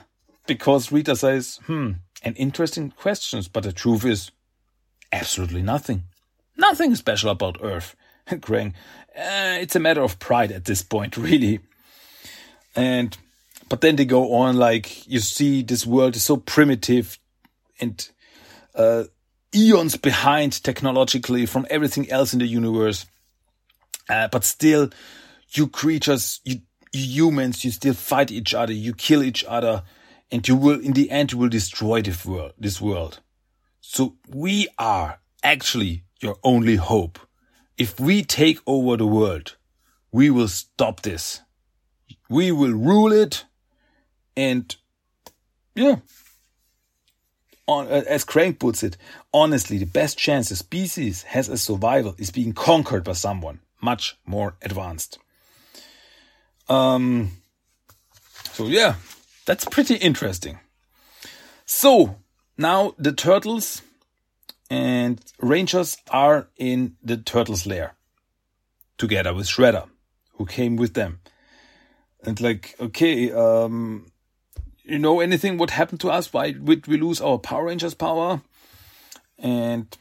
because 0.46 0.92
Rita 0.92 1.16
says, 1.16 1.60
hmm, 1.66 1.94
an 2.24 2.36
interesting 2.36 2.92
questions, 2.92 3.48
but 3.48 3.64
the 3.64 3.74
truth 3.74 4.06
is 4.06 4.32
absolutely 5.12 5.62
nothing. 5.62 6.04
Nothing 6.56 6.96
special 6.96 7.32
about 7.32 7.58
Earth. 7.62 7.96
Krang, 8.30 8.74
uh, 9.18 9.58
it's 9.60 9.76
a 9.76 9.80
matter 9.80 10.02
of 10.02 10.20
pride 10.20 10.52
at 10.52 10.66
this 10.66 10.82
point, 10.82 11.18
really. 11.18 11.60
And, 12.76 13.18
but 13.70 13.82
then 13.82 13.96
they 13.96 14.06
go 14.06 14.34
on 14.34 14.58
like, 14.58 15.08
you 15.08 15.20
see, 15.20 15.64
this 15.64 15.86
world 15.86 16.16
is 16.16 16.24
so 16.24 16.38
primitive 16.38 17.18
and, 17.80 18.10
uh, 18.76 19.06
eons 19.54 19.96
behind 19.98 20.64
technologically 20.64 21.46
from 21.46 21.66
everything 21.70 22.10
else 22.12 22.34
in 22.34 22.40
the 22.40 22.46
universe. 22.46 23.06
Uh, 24.10 24.28
but 24.28 24.44
still, 24.44 24.90
you 25.50 25.68
creatures, 25.68 26.42
you, 26.44 26.62
you 26.92 27.04
humans, 27.04 27.64
you 27.64 27.72
still 27.72 27.94
fight 27.94 28.32
each 28.32 28.54
other, 28.54 28.74
you 28.74 28.94
kill 28.94 29.24
each 29.24 29.44
other, 29.46 29.84
and 30.32 30.48
you 30.48 30.56
will, 30.56 30.80
in 30.80 30.94
the 30.94 31.10
end, 31.10 31.32
you 31.32 31.38
will 31.38 31.50
destroy 31.50 32.02
this 32.02 32.26
world, 32.26 32.54
this 32.60 32.82
world. 32.82 33.20
So 33.82 34.16
we 34.28 34.68
are 34.78 35.20
actually 35.44 36.04
your 36.22 36.38
only 36.44 36.76
hope. 36.76 37.20
If 37.78 38.00
we 38.00 38.24
take 38.24 38.60
over 38.66 38.98
the 38.98 39.08
world, 39.08 39.56
we 40.12 40.30
will 40.30 40.48
stop 40.48 41.02
this. 41.02 41.42
We 42.30 42.52
will 42.52 42.74
rule 42.74 43.12
it. 43.12 43.46
And 44.38 44.76
yeah, 45.76 45.98
on, 47.68 47.88
as 47.88 48.26
Krang 48.26 48.58
puts 48.58 48.84
it, 48.84 48.98
honestly, 49.34 49.78
the 49.78 49.86
best 49.86 50.18
chance 50.18 50.52
a 50.52 50.56
species 50.56 51.24
has 51.24 51.50
a 51.50 51.58
survival 51.58 52.16
is 52.18 52.32
being 52.32 52.54
conquered 52.54 53.04
by 53.04 53.14
someone 53.14 53.60
much 53.82 54.18
more 54.26 54.56
advanced. 54.62 55.20
Um, 56.68 57.32
so 58.52 58.68
yeah, 58.68 58.96
that's 59.46 59.66
pretty 59.66 59.96
interesting. 59.96 60.60
So 61.66 62.18
now 62.58 62.94
the 62.98 63.12
turtles 63.12 63.82
and 64.70 65.22
Rangers 65.40 65.98
are 66.10 66.48
in 66.58 66.96
the 67.04 67.18
turtles' 67.18 67.66
lair 67.66 67.96
together 68.98 69.34
with 69.34 69.48
Shredder, 69.48 69.88
who 70.34 70.46
came 70.46 70.76
with 70.76 70.94
them. 70.94 71.20
And 72.24 72.40
like, 72.42 72.76
okay, 72.80 73.32
um, 73.32 74.12
you 74.86 75.00
know 75.00 75.20
anything 75.20 75.58
what 75.58 75.72
happened 75.72 76.00
to 76.02 76.10
us? 76.10 76.32
Why 76.32 76.56
would 76.60 76.88
we 76.88 76.98
lose 76.98 77.22
our 77.22 77.38
Power 77.38 77.66
Rangers 77.66 77.94
power? 77.94 78.42
And 79.38 79.96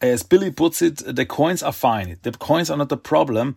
as 0.00 0.22
Billy 0.22 0.50
puts 0.50 0.82
it, 0.82 0.98
the 0.98 1.26
coins 1.26 1.62
are 1.62 1.72
fine. 1.72 2.18
The 2.22 2.32
coins 2.32 2.70
are 2.70 2.76
not 2.76 2.88
the 2.88 2.96
problem. 2.96 3.56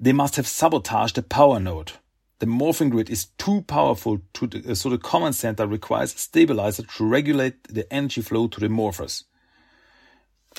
They 0.00 0.12
must 0.12 0.36
have 0.36 0.46
sabotaged 0.46 1.16
the 1.16 1.22
power 1.22 1.60
node. 1.60 1.92
The 2.38 2.46
morphing 2.46 2.90
grid 2.90 3.08
is 3.10 3.26
too 3.38 3.62
powerful, 3.62 4.20
to 4.34 4.46
the, 4.46 4.74
so 4.74 4.88
the 4.88 4.98
command 4.98 5.36
center 5.36 5.66
requires 5.66 6.14
a 6.14 6.18
stabilizer 6.18 6.82
to 6.82 7.04
regulate 7.04 7.64
the 7.64 7.90
energy 7.92 8.20
flow 8.20 8.48
to 8.48 8.60
the 8.60 8.68
morphers. 8.68 9.24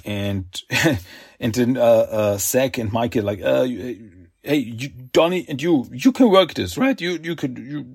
And 0.06 0.46
and 1.40 1.54
then 1.54 1.78
uh, 1.78 1.82
uh, 1.82 2.38
Zack 2.38 2.78
and 2.78 2.92
Mike 2.92 3.16
are 3.18 3.22
like, 3.22 3.42
uh, 3.42 3.64
hey, 3.64 4.58
you, 4.58 4.90
Donnie 4.90 5.46
and 5.48 5.62
you, 5.62 5.88
you 5.92 6.12
can 6.12 6.30
work 6.30 6.54
this, 6.54 6.78
right? 6.78 7.00
You 7.00 7.20
you 7.22 7.36
could 7.36 7.58
you 7.58 7.86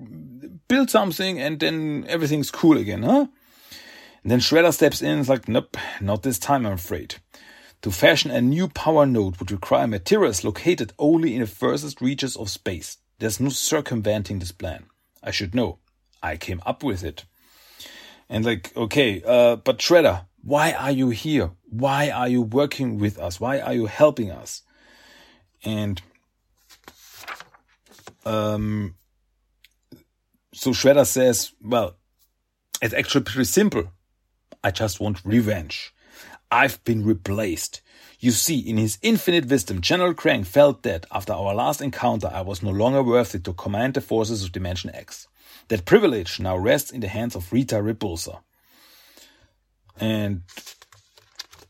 build 0.69 0.89
something 0.89 1.37
and 1.39 1.59
then 1.59 2.05
everything's 2.07 2.51
cool 2.51 2.77
again, 2.77 3.03
huh? 3.03 3.27
And 4.23 4.31
then 4.31 4.39
Shredder 4.39 4.73
steps 4.73 5.01
in 5.01 5.09
and 5.09 5.21
is 5.21 5.29
like, 5.29 5.49
nope, 5.49 5.75
not 5.99 6.23
this 6.23 6.39
time, 6.39 6.65
I'm 6.65 6.73
afraid. 6.73 7.15
To 7.81 7.91
fashion 7.91 8.31
a 8.31 8.41
new 8.41 8.67
power 8.69 9.05
node 9.05 9.37
would 9.37 9.51
require 9.51 9.87
materials 9.87 10.43
located 10.43 10.93
only 10.99 11.33
in 11.33 11.41
the 11.41 11.47
furthest 11.47 12.01
reaches 12.01 12.35
of 12.35 12.49
space. 12.49 12.97
There's 13.19 13.39
no 13.39 13.49
circumventing 13.49 14.39
this 14.39 14.51
plan. 14.51 14.85
I 15.23 15.31
should 15.31 15.55
know. 15.55 15.79
I 16.21 16.37
came 16.37 16.61
up 16.65 16.83
with 16.83 17.03
it. 17.03 17.25
And 18.29 18.45
like, 18.45 18.75
okay, 18.75 19.21
uh, 19.25 19.55
but 19.57 19.79
Shredder, 19.79 20.25
why 20.43 20.73
are 20.73 20.91
you 20.91 21.09
here? 21.09 21.51
Why 21.69 22.09
are 22.09 22.27
you 22.27 22.41
working 22.41 22.99
with 22.99 23.17
us? 23.17 23.39
Why 23.39 23.59
are 23.59 23.73
you 23.73 23.87
helping 23.87 24.29
us? 24.29 24.61
And 25.63 26.01
um, 28.25 28.95
so 30.53 30.71
Shredder 30.71 31.05
says, 31.05 31.51
well, 31.61 31.95
it's 32.81 32.93
actually 32.93 33.23
pretty 33.23 33.45
simple. 33.45 33.91
I 34.63 34.71
just 34.71 34.99
want 34.99 35.23
revenge. 35.23 35.93
I've 36.51 36.83
been 36.83 37.05
replaced. 37.05 37.81
You 38.19 38.31
see, 38.31 38.59
in 38.59 38.77
his 38.77 38.97
infinite 39.01 39.45
wisdom, 39.45 39.81
General 39.81 40.13
Krang 40.13 40.45
felt 40.45 40.83
that 40.83 41.05
after 41.11 41.33
our 41.33 41.53
last 41.53 41.81
encounter, 41.81 42.29
I 42.31 42.41
was 42.41 42.61
no 42.61 42.71
longer 42.71 43.03
worthy 43.03 43.39
to 43.39 43.53
command 43.53 43.93
the 43.93 44.01
forces 44.01 44.43
of 44.43 44.51
Dimension 44.51 44.93
X. 44.93 45.27
That 45.69 45.85
privilege 45.85 46.39
now 46.39 46.57
rests 46.57 46.91
in 46.91 47.01
the 47.01 47.07
hands 47.07 47.35
of 47.35 47.53
Rita 47.53 47.75
Repulsa. 47.75 48.41
And 49.99 50.41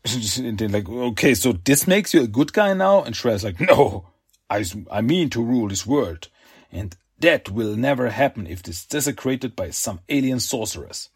like, 0.72 0.88
okay, 0.88 1.34
so 1.34 1.52
this 1.52 1.86
makes 1.86 2.14
you 2.14 2.22
a 2.22 2.26
good 2.26 2.52
guy 2.52 2.72
now? 2.74 3.02
And 3.02 3.14
Shredder's 3.14 3.44
like, 3.44 3.60
no, 3.60 4.06
I, 4.48 4.64
I 4.90 5.02
mean 5.02 5.30
to 5.30 5.44
rule 5.44 5.68
this 5.68 5.86
world. 5.86 6.28
And 6.72 6.96
that 7.20 7.50
will 7.50 7.76
never 7.76 8.10
happen 8.10 8.46
if 8.46 8.60
it 8.60 8.68
is 8.68 8.84
desecrated 8.84 9.54
by 9.54 9.70
some 9.70 10.00
alien 10.08 10.40
sorceress. 10.40 11.10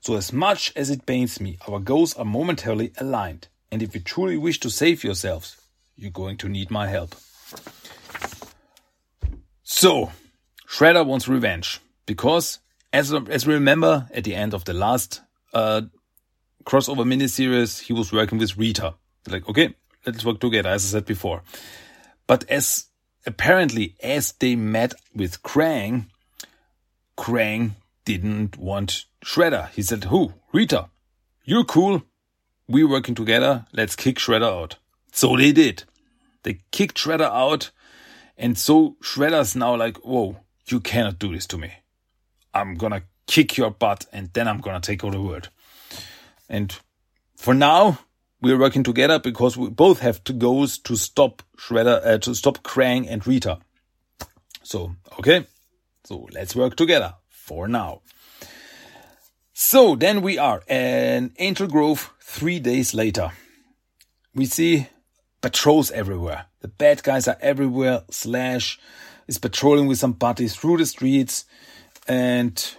So 0.00 0.16
as 0.16 0.32
much 0.32 0.72
as 0.74 0.90
it 0.90 1.06
pains 1.06 1.40
me, 1.40 1.58
our 1.68 1.78
goals 1.78 2.14
are 2.14 2.24
momentarily 2.24 2.92
aligned. 2.98 3.48
And 3.70 3.82
if 3.82 3.94
you 3.94 4.00
truly 4.00 4.36
wish 4.36 4.58
to 4.60 4.70
save 4.70 5.04
yourselves, 5.04 5.60
you're 5.96 6.10
going 6.10 6.38
to 6.38 6.48
need 6.48 6.70
my 6.70 6.88
help. 6.88 7.14
So, 9.62 10.10
Shredder 10.66 11.06
wants 11.06 11.28
revenge. 11.28 11.80
Because, 12.06 12.58
as, 12.92 13.12
as 13.12 13.46
we 13.46 13.54
remember, 13.54 14.08
at 14.12 14.24
the 14.24 14.34
end 14.34 14.54
of 14.54 14.64
the 14.64 14.72
last 14.72 15.20
uh, 15.54 15.82
crossover 16.64 17.04
miniseries, 17.04 17.80
he 17.80 17.92
was 17.92 18.12
working 18.12 18.38
with 18.38 18.56
Rita. 18.56 18.94
Like, 19.28 19.48
okay, 19.48 19.74
let's 20.06 20.24
work 20.24 20.40
together, 20.40 20.70
as 20.70 20.84
I 20.86 20.98
said 20.98 21.06
before. 21.06 21.42
But 22.26 22.48
as 22.50 22.86
apparently, 23.26 23.96
as 24.02 24.32
they 24.32 24.56
met 24.56 24.94
with 25.14 25.42
Krang, 25.42 26.06
Krang 27.16 27.72
didn't 28.04 28.56
want 28.56 29.04
Shredder. 29.24 29.70
He 29.70 29.82
said, 29.82 30.04
Who? 30.04 30.34
Rita. 30.52 30.88
You're 31.44 31.64
cool. 31.64 32.02
We're 32.68 32.88
working 32.88 33.14
together. 33.14 33.66
Let's 33.72 33.96
kick 33.96 34.16
Shredder 34.16 34.62
out. 34.62 34.76
So 35.12 35.36
they 35.36 35.52
did. 35.52 35.84
They 36.42 36.60
kicked 36.70 36.96
Shredder 36.96 37.30
out. 37.30 37.70
And 38.38 38.56
so 38.56 38.96
Shredder's 39.02 39.54
now 39.54 39.76
like, 39.76 39.98
Whoa, 39.98 40.36
you 40.66 40.80
cannot 40.80 41.18
do 41.18 41.32
this 41.32 41.46
to 41.48 41.58
me. 41.58 41.72
I'm 42.54 42.74
gonna 42.74 43.02
kick 43.26 43.56
your 43.56 43.70
butt 43.70 44.06
and 44.12 44.30
then 44.32 44.48
I'm 44.48 44.60
gonna 44.60 44.80
take 44.80 45.04
over 45.04 45.14
the 45.14 45.22
world. 45.22 45.50
And 46.48 46.74
for 47.36 47.54
now, 47.54 47.98
we're 48.42 48.58
working 48.58 48.82
together 48.82 49.18
because 49.18 49.56
we 49.56 49.68
both 49.68 50.00
have 50.00 50.22
to 50.24 50.32
goals 50.32 50.78
to 50.78 50.96
stop 50.96 51.42
Shredder, 51.56 52.04
uh, 52.04 52.18
to 52.18 52.34
stop 52.34 52.62
Krang 52.62 53.06
and 53.08 53.26
Rita. 53.26 53.58
So, 54.62 54.94
okay. 55.18 55.46
So 56.04 56.28
let's 56.32 56.56
work 56.56 56.76
together 56.76 57.14
for 57.28 57.68
now. 57.68 58.02
So 59.52 59.94
then 59.94 60.22
we 60.22 60.38
are 60.38 60.62
in 60.68 61.32
Angel 61.38 61.66
Grove 61.66 62.12
three 62.22 62.58
days 62.58 62.94
later. 62.94 63.32
We 64.34 64.46
see 64.46 64.88
patrols 65.42 65.90
everywhere. 65.90 66.46
The 66.60 66.68
bad 66.68 67.02
guys 67.02 67.28
are 67.28 67.36
everywhere. 67.40 68.04
Slash 68.10 68.78
is 69.28 69.38
patrolling 69.38 69.86
with 69.86 69.98
some 69.98 70.12
buddies 70.12 70.56
through 70.56 70.78
the 70.78 70.86
streets. 70.86 71.44
And 72.08 72.74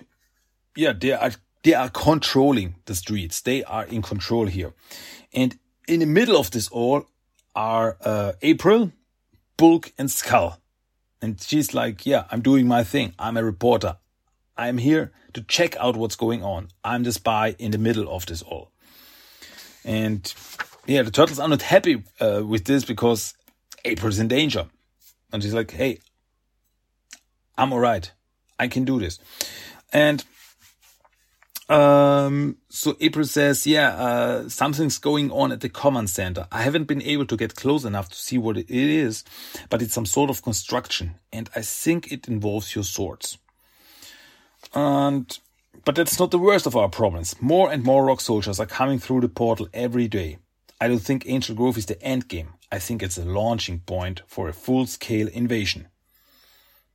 yeah, 0.75 0.93
they 0.93 1.11
are, 1.11 1.31
they 1.63 1.73
are 1.73 1.89
controlling 1.89 2.75
the 2.85 2.95
streets. 2.95 3.41
They 3.41 3.63
are 3.63 3.85
in 3.85 4.01
control 4.01 4.47
here. 4.47 4.73
And 5.33 5.57
in 5.87 5.99
the 5.99 6.05
middle 6.05 6.37
of 6.37 6.51
this 6.51 6.67
all 6.69 7.05
are 7.55 7.97
uh, 8.01 8.33
April, 8.41 8.91
Bulk, 9.57 9.91
and 9.97 10.09
Skull. 10.09 10.57
And 11.21 11.39
she's 11.39 11.73
like, 11.73 12.05
yeah, 12.05 12.25
I'm 12.31 12.41
doing 12.41 12.67
my 12.67 12.83
thing. 12.83 13.13
I'm 13.19 13.37
a 13.37 13.43
reporter. 13.43 13.97
I'm 14.57 14.77
here 14.77 15.11
to 15.33 15.41
check 15.43 15.75
out 15.77 15.95
what's 15.95 16.15
going 16.15 16.43
on. 16.43 16.69
I'm 16.83 17.03
the 17.03 17.11
spy 17.11 17.55
in 17.59 17.71
the 17.71 17.77
middle 17.77 18.13
of 18.13 18.25
this 18.25 18.41
all. 18.41 18.71
And 19.85 20.33
yeah, 20.87 21.03
the 21.03 21.11
turtles 21.11 21.39
are 21.39 21.47
not 21.47 21.61
happy 21.61 22.03
uh, 22.19 22.41
with 22.45 22.65
this 22.65 22.85
because 22.85 23.33
April's 23.85 24.19
in 24.19 24.27
danger. 24.27 24.67
And 25.31 25.41
she's 25.41 25.53
like, 25.53 25.71
hey, 25.71 25.99
I'm 27.57 27.71
alright. 27.71 28.11
I 28.59 28.67
can 28.67 28.83
do 28.83 28.99
this. 28.99 29.19
And 29.93 30.23
um, 31.71 32.57
so 32.69 32.97
April 32.99 33.25
says, 33.25 33.65
yeah, 33.65 33.95
uh, 33.95 34.49
something's 34.49 34.97
going 34.97 35.31
on 35.31 35.51
at 35.51 35.61
the 35.61 35.69
command 35.69 36.09
center. 36.09 36.47
I 36.51 36.63
haven't 36.63 36.83
been 36.83 37.01
able 37.01 37.25
to 37.27 37.37
get 37.37 37.55
close 37.55 37.85
enough 37.85 38.09
to 38.09 38.15
see 38.15 38.37
what 38.37 38.57
it 38.57 38.69
is, 38.69 39.23
but 39.69 39.81
it's 39.81 39.93
some 39.93 40.05
sort 40.05 40.29
of 40.29 40.43
construction, 40.43 41.15
and 41.31 41.49
I 41.55 41.61
think 41.61 42.11
it 42.11 42.27
involves 42.27 42.75
your 42.75 42.83
swords. 42.83 43.37
And 44.73 45.39
but 45.85 45.95
that's 45.95 46.19
not 46.19 46.31
the 46.31 46.37
worst 46.37 46.67
of 46.67 46.75
our 46.75 46.89
problems. 46.89 47.41
More 47.41 47.71
and 47.71 47.83
more 47.83 48.05
rock 48.05 48.21
soldiers 48.21 48.59
are 48.59 48.65
coming 48.65 48.99
through 48.99 49.21
the 49.21 49.29
portal 49.29 49.69
every 49.73 50.07
day. 50.07 50.37
I 50.79 50.87
don't 50.87 50.99
think 50.99 51.23
Angel 51.25 51.55
Grove 51.55 51.77
is 51.77 51.85
the 51.85 52.01
end 52.03 52.27
game. 52.27 52.53
I 52.71 52.79
think 52.79 53.01
it's 53.01 53.17
a 53.17 53.25
launching 53.25 53.79
point 53.79 54.21
for 54.27 54.49
a 54.49 54.53
full-scale 54.53 55.27
invasion. 55.29 55.87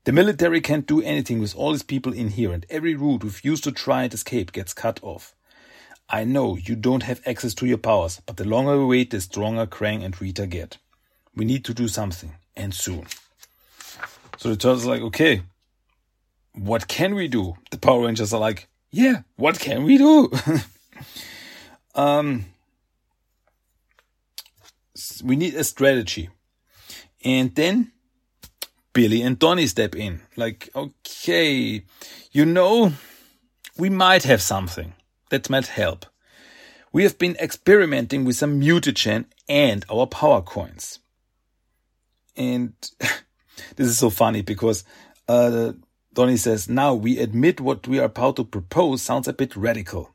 The 0.06 0.12
military 0.12 0.60
can't 0.60 0.86
do 0.86 1.02
anything 1.02 1.40
with 1.40 1.56
all 1.56 1.72
these 1.72 1.82
people 1.82 2.12
in 2.12 2.28
here, 2.28 2.52
and 2.52 2.64
every 2.70 2.94
route 2.94 3.24
we've 3.24 3.44
used 3.44 3.64
to 3.64 3.72
try 3.72 4.04
and 4.04 4.14
escape 4.14 4.52
gets 4.52 4.72
cut 4.72 5.00
off. 5.02 5.34
I 6.08 6.22
know 6.22 6.54
you 6.54 6.76
don't 6.76 7.02
have 7.02 7.20
access 7.26 7.54
to 7.54 7.66
your 7.66 7.78
powers, 7.78 8.22
but 8.24 8.36
the 8.36 8.44
longer 8.44 8.78
we 8.78 8.84
wait, 8.84 9.10
the 9.10 9.20
stronger 9.20 9.66
Krang 9.66 10.04
and 10.04 10.18
Rita 10.20 10.46
get. 10.46 10.78
We 11.34 11.44
need 11.44 11.64
to 11.64 11.74
do 11.74 11.88
something, 11.88 12.36
and 12.54 12.72
soon. 12.72 13.08
So 14.36 14.48
the 14.48 14.54
turtles 14.54 14.86
are 14.86 14.90
like, 14.90 15.02
okay, 15.02 15.42
what 16.52 16.86
can 16.86 17.16
we 17.16 17.26
do? 17.26 17.56
The 17.72 17.78
Power 17.78 18.06
Rangers 18.06 18.32
are 18.32 18.38
like, 18.38 18.68
yeah, 18.92 19.22
what 19.34 19.58
can 19.58 19.82
we 19.82 19.98
do? 19.98 20.30
um, 21.96 22.44
we 25.24 25.34
need 25.34 25.54
a 25.54 25.64
strategy. 25.64 26.30
And 27.24 27.52
then 27.56 27.90
Billy 28.96 29.20
and 29.20 29.38
Donnie 29.38 29.66
step 29.66 29.94
in. 29.94 30.22
Like, 30.36 30.70
okay, 30.74 31.82
you 32.32 32.46
know, 32.46 32.94
we 33.76 33.90
might 33.90 34.22
have 34.22 34.40
something 34.40 34.94
that 35.28 35.50
might 35.50 35.66
help. 35.66 36.06
We 36.94 37.02
have 37.02 37.18
been 37.18 37.36
experimenting 37.36 38.24
with 38.24 38.36
some 38.36 38.58
mutagen 38.58 39.26
and 39.50 39.84
our 39.92 40.06
power 40.06 40.40
coins. 40.40 41.00
And 42.38 42.72
this 43.76 43.86
is 43.86 43.98
so 43.98 44.08
funny 44.08 44.40
because 44.40 44.82
uh, 45.28 45.72
Donnie 46.14 46.38
says, 46.38 46.66
now 46.66 46.94
we 46.94 47.18
admit 47.18 47.60
what 47.60 47.86
we 47.86 47.98
are 47.98 48.04
about 48.04 48.36
to 48.36 48.44
propose 48.44 49.02
sounds 49.02 49.28
a 49.28 49.34
bit 49.34 49.54
radical, 49.56 50.14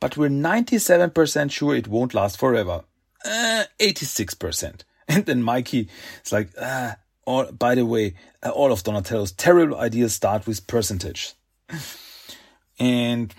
but 0.00 0.18
we're 0.18 0.28
97% 0.28 1.50
sure 1.50 1.74
it 1.74 1.88
won't 1.88 2.12
last 2.12 2.38
forever. 2.38 2.84
Uh, 3.24 3.64
86%. 3.80 4.82
And 5.10 5.24
then 5.24 5.42
Mikey 5.42 5.88
is 6.22 6.32
like, 6.32 6.50
ah, 6.60 6.96
all, 7.28 7.52
by 7.52 7.74
the 7.74 7.84
way, 7.84 8.14
uh, 8.42 8.48
all 8.48 8.72
of 8.72 8.82
Donatello's 8.82 9.32
terrible 9.32 9.76
ideas 9.76 10.14
start 10.14 10.46
with 10.46 10.66
percentage. 10.66 11.34
and 12.80 13.34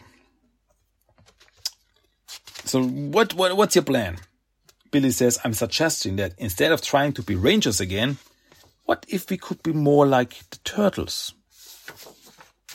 so 2.65 2.83
what, 2.83 3.33
what, 3.33 3.57
what's 3.57 3.75
your 3.75 3.83
plan? 3.83 4.17
Billy 4.91 5.09
says, 5.09 5.39
I'm 5.43 5.55
suggesting 5.55 6.17
that 6.17 6.33
instead 6.37 6.71
of 6.71 6.83
trying 6.83 7.13
to 7.13 7.23
be 7.23 7.35
rangers 7.35 7.79
again, 7.81 8.17
what 8.85 9.05
if 9.09 9.29
we 9.29 9.37
could 9.37 9.63
be 9.63 9.73
more 9.73 10.05
like 10.05 10.47
the 10.51 10.57
turtles? 10.63 11.33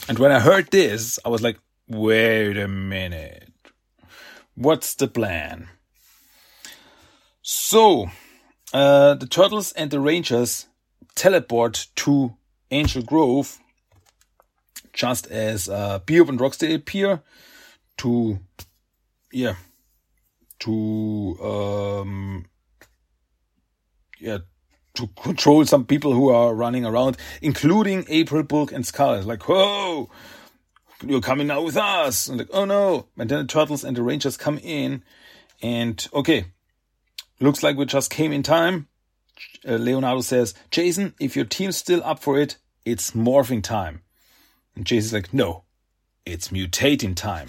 And 0.08 0.18
when 0.18 0.32
I 0.32 0.40
heard 0.40 0.72
this, 0.72 1.20
I 1.24 1.28
was 1.28 1.42
like, 1.42 1.58
wait 1.88 2.58
a 2.58 2.66
minute. 2.66 3.52
What's 4.56 4.96
the 4.96 5.06
plan? 5.06 5.68
So, 7.42 8.10
uh, 8.72 9.14
the 9.14 9.26
turtles 9.26 9.72
and 9.72 9.90
the 9.92 10.00
rangers 10.00 10.66
teleport 11.14 11.88
to 11.96 12.36
Angel 12.70 13.02
Grove 13.02 13.58
just 14.92 15.26
as 15.26 15.68
uh, 15.68 15.98
Bebop 16.00 16.28
and 16.28 16.38
Rocksteady 16.38 16.74
appear 16.74 17.22
to, 17.98 18.38
yeah, 19.32 19.56
to, 20.60 21.38
um, 21.42 22.46
yeah, 24.20 24.38
to 24.94 25.08
control 25.08 25.64
some 25.64 25.84
people 25.84 26.12
who 26.12 26.28
are 26.28 26.54
running 26.54 26.84
around, 26.84 27.16
including 27.42 28.04
April 28.08 28.42
Bulk 28.44 28.72
and 28.72 28.86
Scarlet. 28.86 29.26
Like, 29.26 29.48
whoa, 29.48 30.08
you're 31.04 31.20
coming 31.20 31.48
now 31.48 31.62
with 31.62 31.76
us. 31.76 32.28
And 32.28 32.38
like, 32.38 32.48
oh 32.52 32.64
no. 32.64 33.08
And 33.18 33.28
then 33.28 33.40
the 33.40 33.46
turtles 33.46 33.84
and 33.84 33.96
the 33.96 34.02
rangers 34.02 34.36
come 34.36 34.58
in 34.58 35.02
and 35.62 36.06
okay, 36.14 36.46
looks 37.40 37.62
like 37.62 37.76
we 37.76 37.86
just 37.86 38.10
came 38.10 38.32
in 38.32 38.42
time. 38.42 38.88
Uh, 39.66 39.76
Leonardo 39.76 40.20
says, 40.20 40.54
Jason, 40.70 41.14
if 41.20 41.36
your 41.36 41.44
team's 41.44 41.76
still 41.76 42.02
up 42.04 42.18
for 42.18 42.38
it, 42.38 42.56
it's 42.84 43.12
morphing 43.12 43.62
time. 43.62 44.02
And 44.76 44.84
Jason's 44.84 45.12
like, 45.12 45.32
no, 45.32 45.64
it's 46.26 46.48
mutating 46.48 47.14
time. 47.14 47.48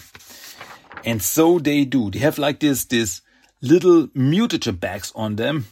And 1.03 1.21
so 1.21 1.59
they 1.59 1.85
do. 1.85 2.09
They 2.09 2.19
have 2.19 2.37
like 2.37 2.59
this, 2.59 2.85
this 2.85 3.21
little 3.61 4.07
mutagen 4.09 4.79
bags 4.79 5.11
on 5.15 5.35
them 5.35 5.65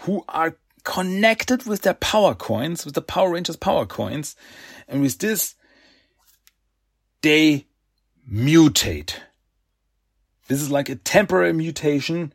who 0.00 0.24
are 0.28 0.56
connected 0.84 1.66
with 1.66 1.82
their 1.82 1.94
power 1.94 2.34
coins, 2.34 2.84
with 2.84 2.94
the 2.94 3.02
Power 3.02 3.32
Rangers 3.32 3.56
power 3.56 3.86
coins. 3.86 4.36
And 4.88 5.02
with 5.02 5.18
this, 5.18 5.54
they 7.22 7.66
mutate. 8.30 9.16
This 10.48 10.62
is 10.62 10.70
like 10.70 10.88
a 10.88 10.96
temporary 10.96 11.52
mutation. 11.52 12.32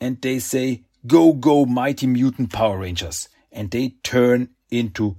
And 0.00 0.20
they 0.20 0.38
say, 0.38 0.82
go, 1.06 1.32
go, 1.32 1.64
mighty 1.64 2.06
mutant 2.06 2.52
Power 2.52 2.78
Rangers. 2.78 3.28
And 3.52 3.70
they 3.70 3.94
turn 4.02 4.50
into 4.70 5.16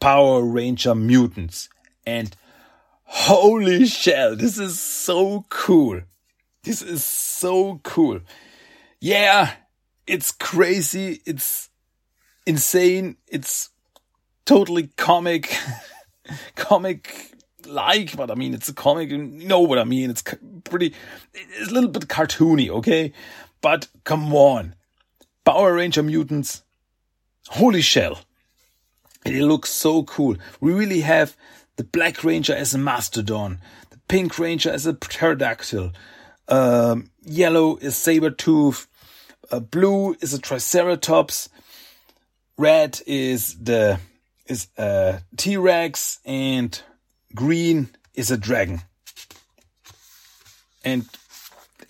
Power 0.00 0.42
Ranger 0.42 0.94
mutants. 0.94 1.68
And 2.06 2.34
holy 3.04 3.86
shell, 3.86 4.36
this 4.36 4.58
is 4.58 4.80
so 4.80 5.44
cool. 5.48 6.00
This 6.62 6.82
is 6.82 7.04
so 7.04 7.80
cool. 7.82 8.20
Yeah, 9.00 9.52
it's 10.06 10.32
crazy. 10.32 11.20
It's 11.26 11.68
insane. 12.46 13.16
It's 13.28 13.70
totally 14.46 14.88
comic, 14.96 15.54
comic 16.56 17.34
like, 17.66 18.16
but 18.16 18.30
I 18.30 18.34
mean, 18.34 18.54
it's 18.54 18.68
a 18.68 18.74
comic. 18.74 19.10
You 19.10 19.18
know 19.18 19.60
what 19.60 19.78
I 19.78 19.84
mean? 19.84 20.10
It's 20.10 20.22
pretty, 20.64 20.94
it's 21.32 21.70
a 21.70 21.74
little 21.74 21.90
bit 21.90 22.08
cartoony, 22.08 22.68
okay? 22.70 23.12
But 23.60 23.88
come 24.04 24.34
on. 24.34 24.74
Power 25.44 25.74
Ranger 25.74 26.02
mutants. 26.02 26.62
Holy 27.48 27.82
shell. 27.82 28.20
It 29.24 29.42
looks 29.42 29.70
so 29.70 30.02
cool. 30.02 30.36
We 30.60 30.72
really 30.72 31.00
have 31.00 31.36
the 31.76 31.84
Black 31.84 32.24
Ranger 32.24 32.54
as 32.54 32.74
a 32.74 32.78
mastodon, 32.78 33.58
the 33.90 33.98
Pink 34.08 34.38
Ranger 34.38 34.70
as 34.70 34.86
a 34.86 34.94
pterodactyl, 34.94 35.92
um, 36.48 37.10
yellow 37.22 37.76
is 37.76 37.96
saber 37.96 38.30
tooth, 38.30 38.86
uh, 39.50 39.60
blue 39.60 40.14
is 40.20 40.34
a 40.34 40.40
triceratops, 40.40 41.48
red 42.56 43.00
is 43.06 43.56
the 43.58 43.98
is 44.46 44.68
a 44.76 45.20
T-Rex, 45.36 46.20
and 46.24 46.80
green 47.34 47.88
is 48.14 48.30
a 48.30 48.36
dragon. 48.36 48.82
And 50.84 51.08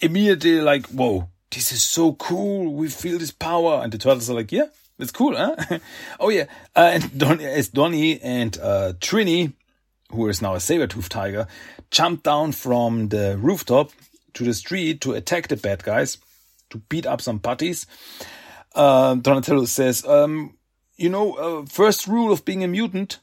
immediately 0.01 0.61
like, 0.61 0.87
whoa, 0.87 1.29
this 1.55 1.73
is 1.73 1.83
so 1.83 2.15
cool. 2.15 2.75
We 2.75 2.89
feel 2.89 3.19
this 3.19 3.31
power. 3.31 3.81
And 3.83 3.93
the 3.93 3.99
turtles 3.99 4.29
are 4.29 4.35
like, 4.35 4.53
yeah, 4.53 4.67
it's 4.99 5.13
cool, 5.13 5.37
huh? 5.37 5.79
oh 6.21 6.29
yeah. 6.29 6.45
Uh, 6.75 6.91
and 6.95 7.19
Don, 7.19 7.41
as 7.41 7.69
Donnie 7.69 8.21
and, 8.21 8.59
uh, 8.59 8.93
Trini, 8.99 9.53
who 10.11 10.29
is 10.29 10.43
now 10.43 10.55
a 10.55 10.61
saber-tooth 10.61 11.09
tiger, 11.09 11.47
jump 11.91 12.23
down 12.23 12.53
from 12.53 13.09
the 13.09 13.37
rooftop 13.39 13.91
to 14.35 14.45
the 14.45 14.55
street 14.55 15.01
to 15.03 15.13
attack 15.13 15.49
the 15.49 15.57
bad 15.57 15.83
guys, 15.83 16.19
to 16.71 16.79
beat 16.79 17.07
up 17.07 17.21
some 17.21 17.39
putties. 17.39 17.87
Uh, 18.75 19.15
Donatello 19.15 19.65
says, 19.65 20.05
um, 20.07 20.57
you 20.97 21.09
know, 21.09 21.35
uh, 21.35 21.67
first 21.67 22.07
rule 22.07 22.33
of 22.33 22.45
being 22.45 22.65
a 22.65 22.69
mutant, 22.69 23.21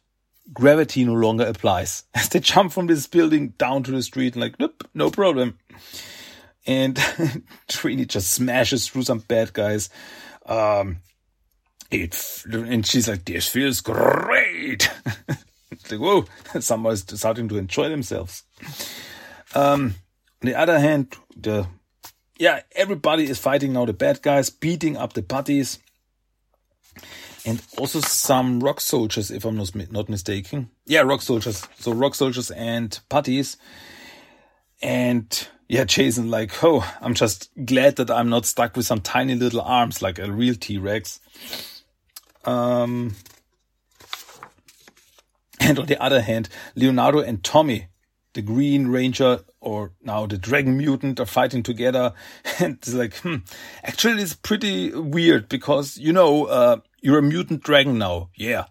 gravity 0.53 1.03
no 1.03 1.13
longer 1.13 1.45
applies. 1.45 2.03
As 2.13 2.29
they 2.29 2.39
jump 2.39 2.71
from 2.71 2.87
this 2.87 3.07
building 3.07 3.49
down 3.57 3.83
to 3.83 3.91
the 3.91 4.01
street, 4.01 4.35
like, 4.35 4.59
nope, 4.59 4.87
no 4.93 5.09
problem. 5.11 5.57
And 6.67 6.95
Trini 7.67 8.07
just 8.07 8.31
smashes 8.31 8.87
through 8.87 9.03
some 9.03 9.19
bad 9.19 9.53
guys. 9.53 9.89
Um, 10.45 10.97
it, 11.89 12.43
and 12.51 12.85
she's 12.85 13.07
like, 13.07 13.25
this 13.25 13.47
feels 13.47 13.81
great. 13.81 14.89
like, 15.91 15.99
whoa, 15.99 16.25
someone's 16.59 17.05
starting 17.19 17.49
to 17.49 17.57
enjoy 17.57 17.89
themselves. 17.89 18.43
Um, 19.53 19.95
on 20.41 20.47
the 20.47 20.55
other 20.55 20.79
hand, 20.79 21.15
the, 21.35 21.67
yeah, 22.37 22.61
everybody 22.75 23.25
is 23.29 23.39
fighting 23.39 23.73
now 23.73 23.85
the 23.85 23.93
bad 23.93 24.21
guys, 24.21 24.49
beating 24.49 24.97
up 24.97 25.13
the 25.13 25.23
putties 25.23 25.79
and 27.45 27.61
also 27.77 27.99
some 28.01 28.59
rock 28.59 28.79
soldiers, 28.79 29.31
if 29.31 29.45
I'm 29.45 29.57
not, 29.57 29.73
not 29.91 30.09
mistaken. 30.09 30.69
Yeah, 30.85 31.01
rock 31.01 31.21
soldiers. 31.21 31.67
So 31.79 31.91
rock 31.91 32.15
soldiers 32.15 32.51
and 32.51 32.97
putties. 33.09 33.57
And 34.81 35.47
yeah, 35.71 35.85
Jason, 35.85 36.29
like, 36.29 36.61
oh, 36.65 36.83
I'm 36.99 37.13
just 37.13 37.49
glad 37.63 37.95
that 37.95 38.11
I'm 38.11 38.27
not 38.27 38.45
stuck 38.45 38.75
with 38.75 38.85
some 38.85 38.99
tiny 38.99 39.35
little 39.35 39.61
arms 39.61 40.01
like 40.01 40.19
a 40.19 40.29
real 40.29 40.53
T-Rex. 40.53 41.21
Um, 42.43 43.15
and 45.61 45.79
on 45.79 45.85
the 45.85 45.97
other 46.03 46.19
hand, 46.19 46.49
Leonardo 46.75 47.19
and 47.19 47.41
Tommy, 47.41 47.87
the 48.33 48.41
Green 48.41 48.89
Ranger 48.89 49.45
or 49.61 49.93
now 50.03 50.25
the 50.25 50.37
Dragon 50.37 50.75
Mutant 50.75 51.21
are 51.21 51.25
fighting 51.25 51.63
together. 51.63 52.11
And 52.59 52.75
it's 52.75 52.93
like, 52.93 53.15
hmm, 53.19 53.37
actually 53.81 54.23
it's 54.23 54.35
pretty 54.35 54.93
weird 54.93 55.47
because, 55.47 55.97
you 55.97 56.11
know, 56.11 56.47
uh, 56.47 56.77
you're 57.01 57.19
a 57.19 57.23
mutant 57.23 57.63
dragon 57.63 57.97
now. 57.97 58.29
Yeah. 58.35 58.65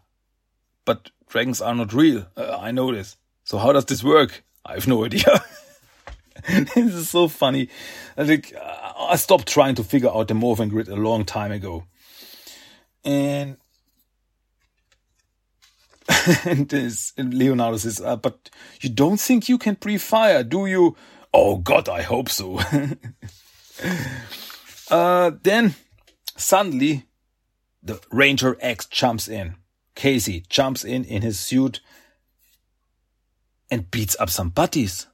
But 0.84 1.11
dragons 1.30 1.62
are 1.62 1.74
not 1.74 1.94
real. 1.94 2.26
Uh, 2.36 2.59
I 2.61 2.72
know 2.72 2.92
this. 2.92 3.16
So 3.44 3.57
how 3.57 3.72
does 3.72 3.86
this 3.86 4.05
work? 4.05 4.44
I 4.66 4.74
have 4.74 4.86
no 4.86 5.03
idea. 5.07 5.42
this 6.74 6.95
is 6.95 7.09
so 7.09 7.28
funny. 7.28 7.68
Like 8.16 8.55
I 8.99 9.16
stopped 9.16 9.49
trying 9.49 9.74
to 9.76 9.84
figure 9.84 10.11
out 10.11 10.28
the 10.28 10.34
morphing 10.34 10.70
grid 10.70 10.88
a 10.88 10.97
long 10.97 11.24
time 11.24 11.53
ago. 11.53 11.84
And 13.05 13.57
and 16.45 16.68
this 16.68 17.12
and 17.16 17.32
Leonardo 17.32 17.76
says, 17.76 18.01
uh, 18.01 18.16
"But 18.16 18.51
you 18.80 18.91
don't 18.91 19.20
think 19.20 19.49
you 19.49 19.59
can 19.59 19.76
pre-fire, 19.76 20.43
do 20.43 20.66
you?" 20.66 20.97
Oh 21.32 21.57
God, 21.57 21.88
I 21.88 22.03
hope 22.03 22.28
so. 22.28 22.59
uh, 24.91 25.30
then 25.43 25.74
suddenly 26.36 27.05
the 27.82 28.01
Ranger 28.11 28.57
X 28.61 28.86
jumps 28.86 29.28
in. 29.28 29.57
Casey 29.95 30.45
jumps 30.49 30.84
in 30.84 31.05
in 31.05 31.22
his 31.22 31.38
suit 31.38 31.80
and 33.70 33.91
beats 33.91 34.16
up 34.18 34.30
some 34.30 34.51
putties. 34.51 35.07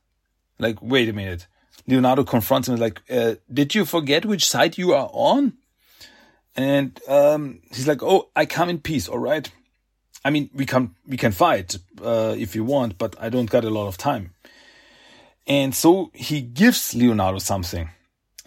Like, 0.59 0.81
wait 0.81 1.09
a 1.09 1.13
minute. 1.13 1.47
Leonardo 1.87 2.25
confronts 2.25 2.69
him 2.69 2.77
like, 2.77 3.01
uh, 3.11 3.35
did 3.53 3.75
you 3.75 3.85
forget 3.85 4.25
which 4.25 4.49
side 4.49 4.79
you 4.79 4.93
are 4.93 5.11
on? 5.13 5.55
And 6.57 6.99
um, 7.07 7.61
he's 7.71 7.87
like, 7.87 8.03
oh, 8.03 8.31
I 8.35 8.47
come 8.47 8.71
in 8.71 8.81
peace, 8.81 9.09
all 9.09 9.19
right? 9.19 9.51
I 10.25 10.31
mean, 10.31 10.51
we 10.53 10.67
can 10.67 10.95
we 11.07 11.17
can 11.17 11.31
fight 11.31 11.77
uh, 12.03 12.35
if 12.37 12.57
you 12.57 12.65
want, 12.65 12.99
but 12.99 13.15
I 13.21 13.29
don't 13.29 13.51
got 13.51 13.65
a 13.65 13.71
lot 13.71 13.87
of 13.87 13.97
time. 13.97 14.35
And 15.47 15.75
so 15.75 16.11
he 16.15 16.41
gives 16.41 16.95
Leonardo 16.95 17.39
something. 17.39 17.91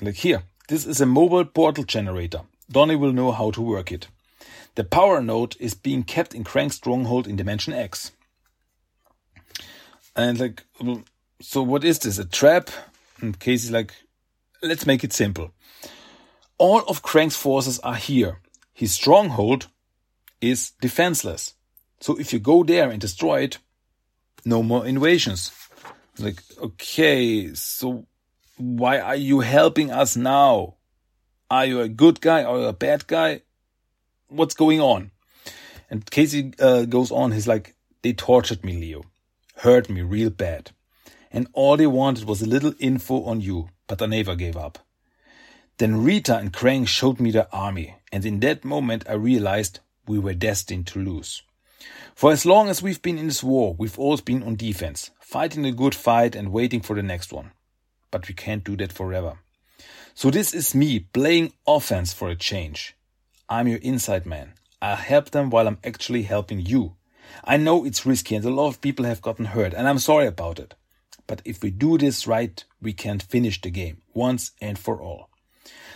Like 0.01 0.15
here, 0.15 0.43
this 0.67 0.85
is 0.85 0.99
a 0.99 1.05
mobile 1.05 1.45
portal 1.45 1.85
generator. 1.85 2.41
Donnie 2.69 2.97
will 2.97 3.13
know 3.13 3.31
how 3.31 3.51
to 3.51 3.61
work 3.61 3.91
it. 3.91 4.07
The 4.75 4.83
power 4.83 5.21
node 5.21 5.55
is 5.59 5.73
being 5.73 6.03
kept 6.03 6.35
in 6.35 6.43
Krang's 6.43 6.75
stronghold 6.75 7.27
in 7.27 7.35
Dimension 7.35 7.73
X. 7.73 8.11
And 10.15 10.39
like, 10.39 10.63
so 11.41 11.63
what 11.63 11.83
is 11.83 11.99
this? 11.99 12.17
A 12.17 12.25
trap? 12.25 12.69
And 13.21 13.39
Casey's 13.39 13.71
like, 13.71 13.93
let's 14.61 14.85
make 14.85 15.03
it 15.03 15.13
simple. 15.13 15.51
All 16.57 16.81
of 16.87 17.01
Krang's 17.01 17.35
forces 17.35 17.79
are 17.79 17.95
here. 17.95 18.39
His 18.73 18.93
stronghold 18.93 19.67
is 20.41 20.71
defenseless. 20.81 21.53
So 21.99 22.17
if 22.17 22.31
you 22.33 22.39
go 22.39 22.63
there 22.63 22.89
and 22.89 22.99
destroy 23.01 23.41
it, 23.41 23.57
no 24.45 24.63
more 24.63 24.85
invasions. 24.85 25.51
Like, 26.17 26.41
okay, 26.61 27.53
so 27.53 28.05
why 28.57 28.99
are 28.99 29.15
you 29.15 29.39
helping 29.39 29.91
us 29.91 30.17
now? 30.17 30.75
Are 31.49 31.65
you 31.65 31.81
a 31.81 31.89
good 31.89 32.21
guy 32.21 32.43
or 32.43 32.67
a 32.67 32.73
bad 32.73 33.07
guy? 33.07 33.41
What's 34.27 34.53
going 34.53 34.81
on? 34.81 35.11
And 35.89 36.09
Casey 36.09 36.53
uh, 36.59 36.85
goes 36.85 37.11
on. 37.11 37.31
He's 37.31 37.47
like, 37.47 37.75
they 38.01 38.13
tortured 38.13 38.63
me, 38.63 38.73
Leo, 38.73 39.03
hurt 39.55 39.89
me 39.89 40.01
real 40.01 40.29
bad, 40.29 40.71
and 41.31 41.47
all 41.53 41.77
they 41.77 41.87
wanted 41.87 42.25
was 42.25 42.41
a 42.41 42.47
little 42.47 42.73
info 42.79 43.23
on 43.23 43.41
you. 43.41 43.69
But 43.87 44.01
I 44.01 44.05
never 44.05 44.35
gave 44.35 44.57
up. 44.57 44.79
Then 45.77 46.03
Rita 46.03 46.37
and 46.37 46.51
Krang 46.51 46.87
showed 46.87 47.19
me 47.19 47.31
their 47.31 47.53
army, 47.55 47.95
and 48.11 48.25
in 48.25 48.39
that 48.41 48.65
moment 48.65 49.05
I 49.09 49.13
realized 49.13 49.79
we 50.07 50.19
were 50.19 50.33
destined 50.33 50.87
to 50.87 50.99
lose. 50.99 51.41
For 52.15 52.33
as 52.33 52.45
long 52.45 52.67
as 52.67 52.81
we've 52.81 53.01
been 53.01 53.17
in 53.17 53.27
this 53.27 53.43
war, 53.43 53.75
we've 53.77 53.97
always 53.97 54.21
been 54.21 54.43
on 54.43 54.57
defense, 54.57 55.11
fighting 55.21 55.65
a 55.65 55.71
good 55.71 55.95
fight 55.95 56.35
and 56.35 56.51
waiting 56.51 56.81
for 56.81 56.95
the 56.95 57.03
next 57.03 57.31
one. 57.31 57.51
But 58.11 58.27
we 58.27 58.33
can't 58.33 58.63
do 58.63 58.75
that 58.77 58.91
forever. 58.91 59.39
So 60.13 60.29
this 60.29 60.53
is 60.53 60.75
me 60.75 60.99
playing 60.99 61.53
offense 61.65 62.11
for 62.11 62.29
a 62.29 62.35
change. 62.35 62.95
I'm 63.47 63.69
your 63.69 63.79
inside 63.79 64.25
man. 64.25 64.55
I'll 64.81 64.97
help 64.97 65.31
them 65.31 65.49
while 65.49 65.67
I'm 65.67 65.79
actually 65.83 66.23
helping 66.23 66.59
you. 66.59 66.95
I 67.45 67.57
know 67.57 67.85
it's 67.85 68.05
risky 68.05 68.35
and 68.35 68.43
a 68.43 68.49
lot 68.49 68.67
of 68.67 68.81
people 68.81 69.05
have 69.05 69.21
gotten 69.21 69.45
hurt, 69.45 69.73
and 69.73 69.87
I'm 69.87 69.99
sorry 69.99 70.27
about 70.27 70.59
it. 70.59 70.75
But 71.29 71.43
if 71.45 71.61
we 71.61 71.69
do 71.69 71.99
this 71.99 72.25
right, 72.25 72.65
we 72.81 72.91
can 72.91 73.19
finish 73.19 73.61
the 73.61 73.69
game 73.69 74.01
once 74.15 74.51
and 74.59 74.79
for 74.79 74.99
all. 74.99 75.29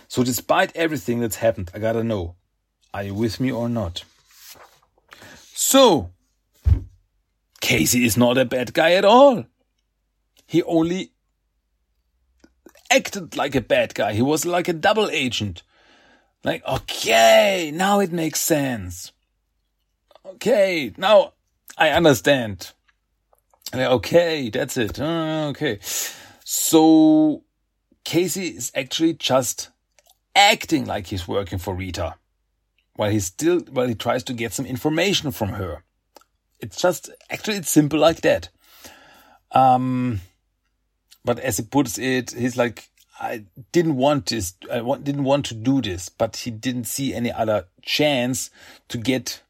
So 0.06 0.22
despite 0.22 0.76
everything 0.76 1.18
that's 1.18 1.42
happened, 1.42 1.72
I 1.74 1.80
gotta 1.80 2.04
know, 2.04 2.36
are 2.94 3.02
you 3.02 3.14
with 3.14 3.40
me 3.40 3.50
or 3.50 3.68
not? 3.68 4.04
So, 5.52 6.12
Casey 7.60 8.04
is 8.04 8.16
not 8.16 8.38
a 8.38 8.44
bad 8.44 8.74
guy 8.74 8.92
at 8.92 9.04
all. 9.04 9.46
He 10.46 10.62
only 10.62 11.10
acted 12.88 13.36
like 13.36 13.56
a 13.56 13.60
bad 13.60 13.92
guy. 13.92 14.12
He 14.12 14.22
was 14.22 14.46
like 14.46 14.68
a 14.68 14.72
double 14.72 15.10
agent. 15.10 15.64
Like, 16.44 16.64
okay, 16.64 17.72
now 17.74 17.98
it 17.98 18.12
makes 18.12 18.40
sense. 18.40 19.10
Okay, 20.24 20.94
now 20.96 21.32
I 21.76 21.90
understand. 21.90 22.70
Okay, 23.74 24.50
that's 24.50 24.76
it. 24.76 25.00
Uh, 25.00 25.48
okay. 25.50 25.78
So 26.44 27.42
Casey 28.04 28.48
is 28.48 28.70
actually 28.74 29.14
just 29.14 29.70
acting 30.36 30.84
like 30.84 31.08
he's 31.08 31.26
working 31.26 31.58
for 31.58 31.74
Rita 31.74 32.16
while 32.96 33.10
he 33.10 33.20
still, 33.20 33.60
while 33.70 33.88
he 33.88 33.94
tries 33.94 34.22
to 34.24 34.32
get 34.32 34.52
some 34.52 34.66
information 34.66 35.30
from 35.30 35.50
her. 35.50 35.82
It's 36.60 36.80
just, 36.80 37.10
actually, 37.30 37.56
it's 37.56 37.70
simple 37.70 37.98
like 37.98 38.20
that. 38.22 38.48
Um, 39.52 40.20
but 41.24 41.38
as 41.40 41.56
he 41.56 41.64
puts 41.64 41.98
it, 41.98 42.32
he's 42.32 42.56
like, 42.56 42.88
I 43.20 43.44
didn't 43.72 43.96
want 43.96 44.26
this. 44.26 44.54
I 44.70 44.80
didn't 44.80 45.24
want 45.24 45.46
to 45.46 45.54
do 45.54 45.80
this, 45.80 46.08
but 46.08 46.36
he 46.36 46.50
didn't 46.50 46.84
see 46.84 47.14
any 47.14 47.30
other 47.30 47.66
chance 47.82 48.50
to 48.88 48.98
get 48.98 49.42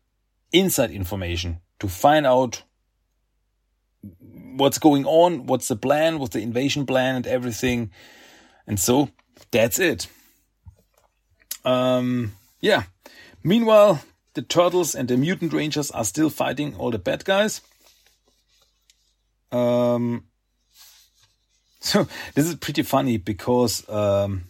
inside 0.52 0.90
information 0.90 1.60
to 1.80 1.88
find 1.88 2.26
out 2.26 2.62
what's 4.56 4.78
going 4.78 5.04
on, 5.06 5.46
what's 5.46 5.68
the 5.68 5.76
plan, 5.76 6.18
what's 6.18 6.34
the 6.34 6.40
invasion 6.40 6.86
plan 6.86 7.16
and 7.16 7.26
everything. 7.26 7.90
And 8.66 8.78
so 8.78 9.10
that's 9.50 9.78
it. 9.78 10.06
Um, 11.64 12.32
yeah. 12.60 12.84
Meanwhile, 13.42 14.02
the 14.34 14.42
turtles 14.42 14.94
and 14.94 15.08
the 15.08 15.16
mutant 15.16 15.52
rangers 15.52 15.90
are 15.90 16.04
still 16.04 16.30
fighting 16.30 16.76
all 16.76 16.90
the 16.90 16.98
bad 16.98 17.24
guys. 17.24 17.60
Um, 19.52 20.24
so 21.80 22.06
this 22.34 22.46
is 22.46 22.56
pretty 22.56 22.82
funny 22.82 23.18
because 23.18 23.88
um, 23.88 24.44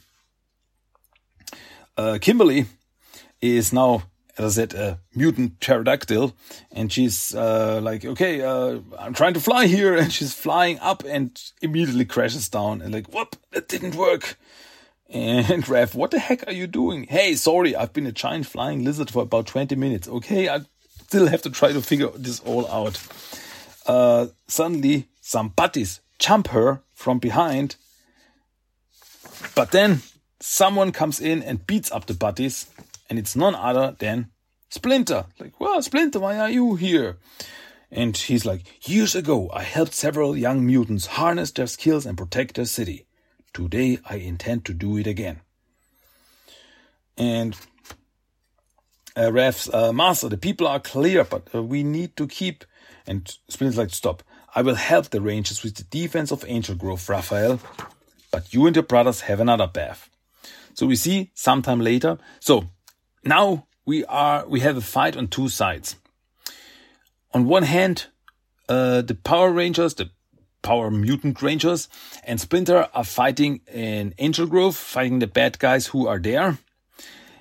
uh, 1.96 2.18
Kimberly 2.20 2.66
is 3.40 3.72
now, 3.72 4.04
as 4.36 4.58
I 4.58 4.62
said, 4.62 4.74
a 4.74 5.00
mutant 5.14 5.60
pterodactyl, 5.60 6.34
and 6.72 6.92
she's 6.92 7.34
uh, 7.34 7.80
like, 7.82 8.04
"Okay, 8.04 8.42
uh, 8.42 8.80
I'm 8.98 9.14
trying 9.14 9.34
to 9.34 9.40
fly 9.40 9.66
here," 9.66 9.94
and 10.00 10.12
she's 10.12 10.34
flying 10.34 10.78
up 10.80 11.04
and 11.06 11.40
immediately 11.62 12.04
crashes 12.04 12.48
down, 12.48 12.82
and 12.82 12.92
like, 12.92 13.12
"Whoop, 13.12 13.36
that 13.52 13.68
didn't 13.68 13.94
work." 13.94 14.36
And 15.08 15.64
Raph, 15.68 15.94
what 15.94 16.10
the 16.10 16.18
heck 16.18 16.46
are 16.48 16.52
you 16.52 16.66
doing? 16.66 17.04
Hey, 17.04 17.36
sorry, 17.36 17.76
I've 17.76 17.92
been 17.92 18.06
a 18.06 18.12
giant 18.12 18.46
flying 18.46 18.84
lizard 18.84 19.10
for 19.10 19.22
about 19.22 19.46
20 19.46 19.76
minutes. 19.76 20.08
Okay, 20.08 20.48
I 20.48 20.60
still 21.06 21.28
have 21.28 21.42
to 21.42 21.50
try 21.50 21.72
to 21.72 21.80
figure 21.80 22.08
this 22.08 22.40
all 22.40 22.66
out. 22.68 23.00
Uh, 23.86 24.28
suddenly, 24.48 25.08
some 25.20 25.50
putties 25.50 26.00
jump 26.18 26.48
her 26.48 26.82
from 26.94 27.18
behind. 27.18 27.76
But 29.54 29.70
then 29.70 30.02
someone 30.40 30.90
comes 30.92 31.20
in 31.20 31.42
and 31.42 31.66
beats 31.66 31.92
up 31.92 32.06
the 32.06 32.14
putties, 32.14 32.66
and 33.08 33.18
it's 33.18 33.36
none 33.36 33.54
other 33.54 33.96
than 33.98 34.30
Splinter. 34.68 35.26
Like, 35.38 35.60
well, 35.60 35.80
Splinter, 35.82 36.20
why 36.20 36.38
are 36.38 36.50
you 36.50 36.74
here? 36.74 37.18
And 37.90 38.16
he's 38.16 38.44
like, 38.44 38.88
years 38.88 39.14
ago, 39.14 39.50
I 39.52 39.62
helped 39.62 39.94
several 39.94 40.36
young 40.36 40.66
mutants 40.66 41.06
harness 41.06 41.52
their 41.52 41.68
skills 41.68 42.06
and 42.06 42.18
protect 42.18 42.56
their 42.56 42.64
city. 42.64 43.06
Today, 43.52 43.98
I 44.04 44.16
intend 44.16 44.64
to 44.64 44.74
do 44.74 44.96
it 44.96 45.06
again. 45.06 45.40
And 47.16 47.56
uh, 49.16 49.30
Raph's 49.30 49.72
uh, 49.72 49.92
master, 49.92 50.28
the 50.28 50.36
people 50.36 50.66
are 50.66 50.80
clear, 50.80 51.22
but 51.22 51.48
uh, 51.54 51.62
we 51.62 51.84
need 51.84 52.16
to 52.16 52.26
keep. 52.26 52.64
And 53.06 53.32
Splinter's 53.48 53.78
like, 53.78 53.90
stop. 53.90 54.24
I 54.56 54.62
will 54.62 54.74
help 54.74 55.10
the 55.10 55.20
Rangers 55.20 55.62
with 55.62 55.76
the 55.76 55.84
defense 55.84 56.32
of 56.32 56.44
Angel 56.48 56.74
Grove, 56.74 57.08
Raphael. 57.08 57.60
But 58.32 58.52
you 58.52 58.66
and 58.66 58.74
your 58.74 58.82
brothers 58.82 59.20
have 59.22 59.38
another 59.38 59.68
bath. 59.68 60.10
So 60.74 60.86
we 60.86 60.96
see 60.96 61.30
sometime 61.34 61.80
later. 61.80 62.18
So 62.40 62.70
now 63.24 63.66
we 63.84 64.04
are 64.04 64.46
we 64.46 64.60
have 64.60 64.76
a 64.76 64.80
fight 64.80 65.16
on 65.16 65.28
two 65.28 65.48
sides. 65.48 65.96
On 67.32 67.46
one 67.46 67.64
hand, 67.64 68.06
uh, 68.68 69.02
the 69.02 69.14
Power 69.14 69.50
Rangers, 69.50 69.94
the 69.94 70.10
Power 70.62 70.90
Mutant 70.90 71.42
Rangers, 71.42 71.88
and 72.22 72.40
Splinter 72.40 72.88
are 72.94 73.04
fighting 73.04 73.60
in 73.72 74.14
Angel 74.18 74.46
Grove, 74.46 74.76
fighting 74.76 75.18
the 75.18 75.26
bad 75.26 75.58
guys 75.58 75.88
who 75.88 76.06
are 76.06 76.18
there. 76.18 76.58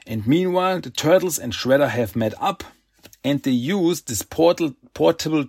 And 0.06 0.28
meanwhile, 0.28 0.82
the 0.82 0.90
Turtles 0.90 1.40
and 1.40 1.54
Shredder 1.54 1.90
have 1.90 2.16
met 2.16 2.34
up, 2.42 2.64
and 3.24 3.42
they 3.42 3.52
use 3.52 4.02
this 4.02 4.22
portal 4.22 4.76
portable 4.94 5.46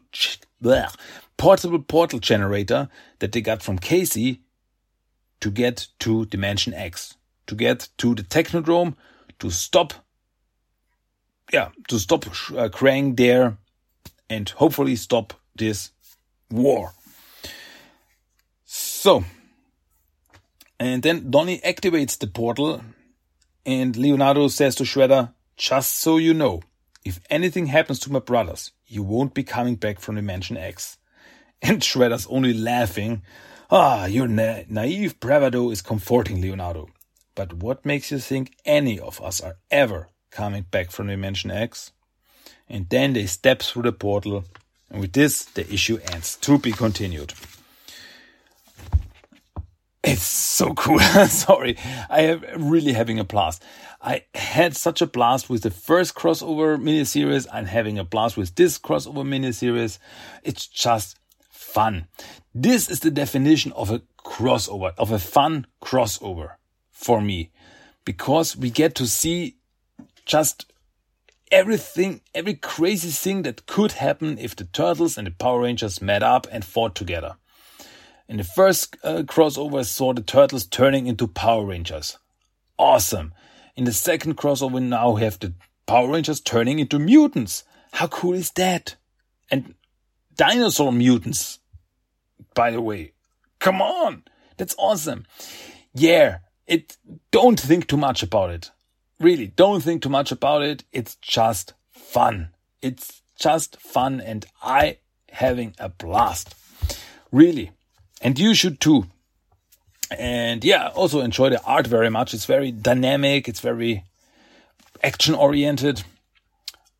bleh, 0.62 0.94
portable 1.36 1.80
portal 1.80 2.20
generator 2.20 2.88
that 3.18 3.32
they 3.32 3.40
got 3.40 3.62
from 3.62 3.78
Casey 3.78 4.42
to 5.40 5.50
get 5.50 5.88
to 5.98 6.26
Dimension 6.26 6.72
X, 6.72 7.16
to 7.46 7.54
get 7.54 7.88
to 7.98 8.14
the 8.14 8.22
Technodrome, 8.22 8.94
to 9.40 9.50
stop, 9.50 10.03
yeah, 11.52 11.70
to 11.88 11.98
stop 11.98 12.26
uh, 12.26 12.68
Krang 12.68 13.16
there, 13.16 13.58
and 14.28 14.48
hopefully 14.48 14.96
stop 14.96 15.34
this 15.54 15.90
war. 16.50 16.92
So, 18.64 19.24
and 20.80 21.02
then 21.02 21.30
Donnie 21.30 21.60
activates 21.60 22.18
the 22.18 22.26
portal, 22.26 22.82
and 23.66 23.96
Leonardo 23.96 24.48
says 24.48 24.74
to 24.76 24.84
Shredder, 24.84 25.32
Just 25.56 25.98
so 25.98 26.16
you 26.16 26.34
know, 26.34 26.62
if 27.04 27.20
anything 27.30 27.66
happens 27.66 27.98
to 28.00 28.12
my 28.12 28.18
brothers, 28.18 28.72
you 28.86 29.02
won't 29.02 29.34
be 29.34 29.44
coming 29.44 29.76
back 29.76 30.00
from 30.00 30.16
Dimension 30.16 30.56
X. 30.56 30.98
And 31.62 31.80
Shredder's 31.80 32.26
only 32.26 32.52
laughing. 32.52 33.22
Ah, 33.70 34.04
your 34.04 34.28
na 34.28 34.62
naive 34.68 35.18
bravado 35.18 35.70
is 35.70 35.80
comforting, 35.80 36.42
Leonardo. 36.42 36.88
But 37.34 37.54
what 37.54 37.86
makes 37.86 38.10
you 38.10 38.18
think 38.18 38.52
any 38.66 39.00
of 39.00 39.20
us 39.22 39.40
are 39.40 39.56
ever 39.70 40.08
coming 40.34 40.66
back 40.70 40.90
from 40.90 41.06
Dimension 41.06 41.50
X? 41.50 41.92
And 42.68 42.88
then 42.88 43.12
they 43.12 43.26
step 43.26 43.62
through 43.62 43.82
the 43.82 43.92
portal, 43.92 44.44
and 44.90 45.00
with 45.00 45.12
this, 45.12 45.44
the 45.44 45.72
issue 45.72 45.98
ends. 46.12 46.36
To 46.36 46.58
be 46.58 46.72
continued. 46.72 47.32
It's 50.02 50.22
so 50.22 50.74
cool. 50.74 50.98
Sorry. 51.28 51.78
I 52.10 52.20
am 52.20 52.68
really 52.68 52.92
having 52.92 53.18
a 53.18 53.24
blast. 53.24 53.62
I 54.02 54.24
had 54.34 54.76
such 54.76 55.00
a 55.00 55.06
blast 55.06 55.48
with 55.48 55.62
the 55.62 55.70
first 55.70 56.14
crossover 56.14 56.78
miniseries. 56.78 57.46
I'm 57.50 57.64
having 57.64 57.98
a 57.98 58.04
blast 58.04 58.36
with 58.36 58.54
this 58.54 58.78
crossover 58.78 59.24
miniseries. 59.24 59.98
It's 60.42 60.66
just 60.66 61.18
fun. 61.50 62.06
This 62.54 62.90
is 62.90 63.00
the 63.00 63.10
definition 63.10 63.72
of 63.72 63.90
a 63.90 64.02
crossover, 64.24 64.92
of 64.98 65.10
a 65.10 65.18
fun 65.18 65.66
crossover 65.82 66.56
for 66.90 67.22
me, 67.22 67.50
because 68.04 68.56
we 68.56 68.70
get 68.70 68.94
to 68.96 69.06
see 69.06 69.56
just 70.24 70.72
everything, 71.50 72.20
every 72.34 72.54
crazy 72.54 73.10
thing 73.10 73.42
that 73.42 73.66
could 73.66 73.92
happen 73.92 74.38
if 74.38 74.56
the 74.56 74.64
Turtles 74.64 75.16
and 75.16 75.26
the 75.26 75.30
Power 75.30 75.60
Rangers 75.60 76.02
met 76.02 76.22
up 76.22 76.46
and 76.50 76.64
fought 76.64 76.94
together. 76.94 77.36
In 78.28 78.38
the 78.38 78.44
first 78.44 78.96
uh, 79.04 79.22
crossover, 79.22 79.84
saw 79.84 80.14
the 80.14 80.22
turtles 80.22 80.64
turning 80.64 81.06
into 81.06 81.26
Power 81.26 81.66
Rangers. 81.66 82.18
Awesome. 82.78 83.34
In 83.76 83.84
the 83.84 83.92
second 83.92 84.36
crossover, 84.36 84.82
now 84.82 85.12
we 85.12 85.22
have 85.22 85.38
the 85.38 85.52
Power 85.86 86.10
Rangers 86.10 86.40
turning 86.40 86.78
into 86.78 86.98
mutants. 86.98 87.64
How 87.92 88.06
cool 88.06 88.34
is 88.34 88.50
that? 88.52 88.96
And 89.50 89.74
dinosaur 90.34 90.92
mutants, 90.92 91.58
by 92.54 92.70
the 92.70 92.80
way. 92.80 93.12
Come 93.58 93.82
on. 93.82 94.24
That's 94.56 94.74
awesome. 94.78 95.26
Yeah. 95.92 96.38
It, 96.66 96.96
don't 97.30 97.60
think 97.60 97.86
too 97.86 97.98
much 97.98 98.22
about 98.22 98.50
it. 98.50 98.70
Really, 99.24 99.46
don't 99.46 99.82
think 99.82 100.02
too 100.02 100.10
much 100.10 100.32
about 100.32 100.60
it. 100.60 100.84
It's 100.92 101.14
just 101.14 101.72
fun. 101.90 102.50
It's 102.82 103.22
just 103.40 103.80
fun 103.80 104.20
and 104.20 104.44
I 104.62 104.98
having 105.30 105.74
a 105.78 105.88
blast. 105.88 106.54
Really. 107.32 107.70
And 108.20 108.38
you 108.38 108.52
should 108.52 108.80
too. 108.80 109.06
And 110.10 110.62
yeah, 110.62 110.88
also 110.88 111.22
enjoy 111.22 111.48
the 111.48 111.62
art 111.64 111.86
very 111.86 112.10
much. 112.10 112.34
It's 112.34 112.44
very 112.44 112.70
dynamic. 112.70 113.48
It's 113.48 113.60
very 113.60 114.04
action 115.02 115.34
oriented. 115.34 116.04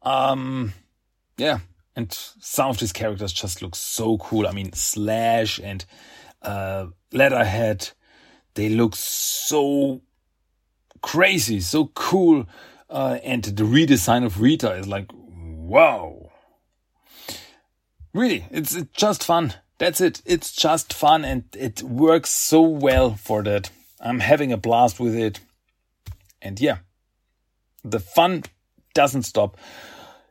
Um, 0.00 0.72
yeah. 1.36 1.58
And 1.94 2.10
some 2.10 2.70
of 2.70 2.78
these 2.78 2.94
characters 2.94 3.34
just 3.34 3.60
look 3.60 3.76
so 3.76 4.16
cool. 4.16 4.46
I 4.46 4.52
mean, 4.52 4.72
Slash 4.72 5.60
and, 5.62 5.84
uh, 6.40 6.86
Leatherhead, 7.12 7.90
they 8.54 8.70
look 8.70 8.96
so 8.96 10.00
crazy, 11.04 11.60
so 11.60 11.90
cool. 11.94 12.46
Uh, 12.88 13.18
and 13.22 13.44
the 13.44 13.62
redesign 13.62 14.24
of 14.24 14.40
Rita 14.40 14.72
is 14.72 14.88
like, 14.88 15.10
wow. 15.12 16.30
Really, 18.14 18.46
it's, 18.50 18.74
it's 18.74 18.90
just 18.92 19.22
fun. 19.22 19.52
That's 19.78 20.00
it. 20.00 20.22
It's 20.24 20.50
just 20.50 20.94
fun 20.94 21.24
and 21.24 21.44
it 21.54 21.82
works 21.82 22.30
so 22.30 22.62
well 22.62 23.16
for 23.16 23.42
that. 23.42 23.70
I'm 24.00 24.20
having 24.20 24.50
a 24.50 24.56
blast 24.56 24.98
with 24.98 25.14
it. 25.14 25.40
And 26.40 26.58
yeah, 26.58 26.78
the 27.82 28.00
fun 28.00 28.44
doesn't 28.94 29.24
stop. 29.24 29.58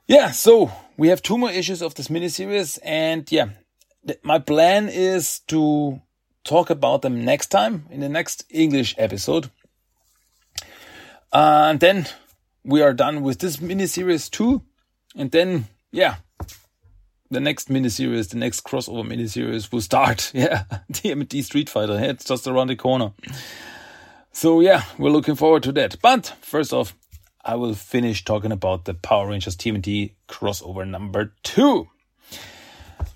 Yeah, 0.08 0.32
so 0.32 0.72
we 0.98 1.10
have 1.10 1.22
two 1.22 1.38
more 1.38 1.52
issues 1.52 1.84
of 1.84 1.94
this 1.94 2.10
mini 2.10 2.30
series, 2.30 2.78
and 2.80 3.32
yeah, 3.32 3.50
my 4.24 4.40
plan 4.40 4.90
is 4.90 5.40
to 5.48 6.02
talk 6.44 6.70
about 6.70 7.02
them 7.04 7.24
next 7.24 7.48
time 7.48 7.86
in 7.90 8.00
the 8.00 8.10
next 8.10 8.46
English 8.50 8.96
episode. 8.98 9.50
Uh, 11.34 11.68
and 11.72 11.80
then 11.80 12.08
we 12.64 12.82
are 12.82 12.94
done 12.94 13.24
with 13.24 13.40
this 13.40 13.60
mini 13.60 13.88
series 13.88 14.30
too. 14.30 14.62
And 15.16 15.32
then, 15.32 15.66
yeah, 15.92 16.18
the 17.32 17.40
next 17.40 17.70
mini 17.70 17.90
series, 17.90 18.28
the 18.28 18.38
next 18.38 18.64
crossover 18.64 19.06
mini 19.06 19.28
series 19.28 19.72
will 19.72 19.82
start. 19.82 20.32
Yeah, 20.36 20.64
TMNT 20.92 21.44
Street 21.44 21.70
Fighter. 21.70 22.00
It's 22.00 22.26
just 22.26 22.48
around 22.48 22.68
the 22.68 22.76
corner. 22.76 23.12
So 24.32 24.62
yeah, 24.62 24.84
we're 24.98 25.10
looking 25.10 25.36
forward 25.36 25.64
to 25.64 25.72
that. 25.74 25.98
But 26.02 26.36
first 26.42 26.72
off, 26.72 26.96
I 27.44 27.56
will 27.56 27.74
finish 27.74 28.24
talking 28.24 28.52
about 28.52 28.86
the 28.86 28.94
Power 28.94 29.28
Rangers 29.28 29.58
TMNT 29.58 30.14
crossover 30.30 30.88
number 30.88 31.34
two. 31.44 31.90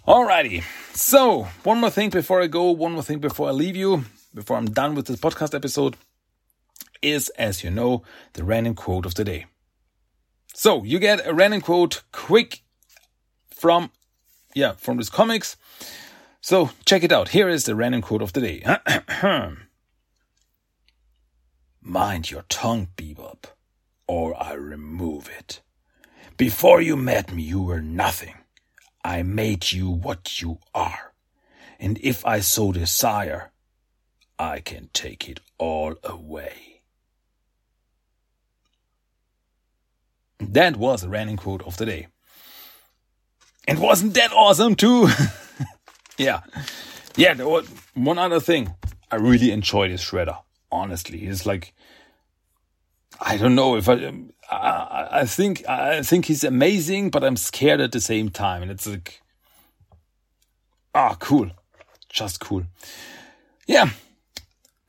Alrighty. 0.07 0.63
So, 0.93 1.43
one 1.63 1.79
more 1.79 1.89
thing 1.89 2.09
before 2.09 2.41
I 2.41 2.47
go, 2.47 2.71
one 2.71 2.93
more 2.93 3.03
thing 3.03 3.19
before 3.19 3.49
I 3.49 3.51
leave 3.51 3.75
you, 3.75 4.05
before 4.33 4.57
I'm 4.57 4.65
done 4.65 4.95
with 4.95 5.07
this 5.07 5.19
podcast 5.19 5.53
episode, 5.53 5.95
is, 7.01 7.29
as 7.37 7.63
you 7.63 7.71
know, 7.71 8.03
the 8.33 8.43
random 8.43 8.75
quote 8.75 9.05
of 9.05 9.15
the 9.15 9.23
day. 9.23 9.45
So, 10.53 10.83
you 10.83 10.99
get 10.99 11.25
a 11.25 11.33
random 11.33 11.61
quote 11.61 12.03
quick 12.11 12.63
from, 13.49 13.91
yeah, 14.55 14.73
from 14.73 14.97
this 14.97 15.09
comics. 15.09 15.57
So, 16.41 16.71
check 16.85 17.03
it 17.03 17.11
out. 17.11 17.29
Here 17.29 17.49
is 17.49 17.65
the 17.65 17.75
random 17.75 18.01
quote 18.01 18.21
of 18.21 18.33
the 18.33 18.41
day. 18.41 18.63
Mind 21.81 22.31
your 22.31 22.43
tongue, 22.49 22.89
Bebop 22.97 23.45
or 24.07 24.41
I 24.41 24.53
remove 24.53 25.29
it. 25.37 25.61
Before 26.37 26.81
you 26.81 26.95
met 26.95 27.33
me, 27.33 27.43
you 27.43 27.61
were 27.61 27.81
nothing. 27.81 28.35
I 29.03 29.23
made 29.23 29.71
you 29.71 29.89
what 29.89 30.41
you 30.41 30.59
are. 30.73 31.13
And 31.79 31.99
if 32.01 32.25
I 32.25 32.39
so 32.39 32.71
desire, 32.71 33.51
I 34.39 34.59
can 34.59 34.89
take 34.93 35.29
it 35.29 35.39
all 35.57 35.95
away. 36.03 36.66
That 40.39 40.77
was 40.77 41.03
a 41.03 41.09
running 41.09 41.37
quote 41.37 41.63
of 41.63 41.77
the 41.77 41.85
day. 41.85 42.07
And 43.67 43.79
wasn't 43.79 44.13
that 44.13 44.31
awesome 44.31 44.75
too? 44.75 45.09
yeah. 46.17 46.41
Yeah, 47.15 47.33
one 47.95 48.17
other 48.17 48.39
thing. 48.39 48.73
I 49.11 49.15
really 49.15 49.51
enjoyed 49.51 49.91
this 49.91 50.03
shredder. 50.03 50.37
Honestly, 50.71 51.25
it's 51.25 51.45
like 51.45 51.73
I 53.19 53.37
don't 53.37 53.55
know 53.55 53.75
if 53.75 53.89
I, 53.89 54.13
I, 54.51 55.07
I 55.11 55.25
think, 55.25 55.67
I 55.67 56.01
think 56.03 56.25
he's 56.25 56.43
amazing, 56.43 57.09
but 57.09 57.23
I'm 57.23 57.37
scared 57.37 57.81
at 57.81 57.91
the 57.91 58.01
same 58.01 58.29
time. 58.29 58.61
And 58.61 58.71
it's 58.71 58.87
like, 58.87 59.21
ah, 60.93 61.15
cool. 61.19 61.49
Just 62.09 62.39
cool. 62.39 62.63
Yeah. 63.65 63.89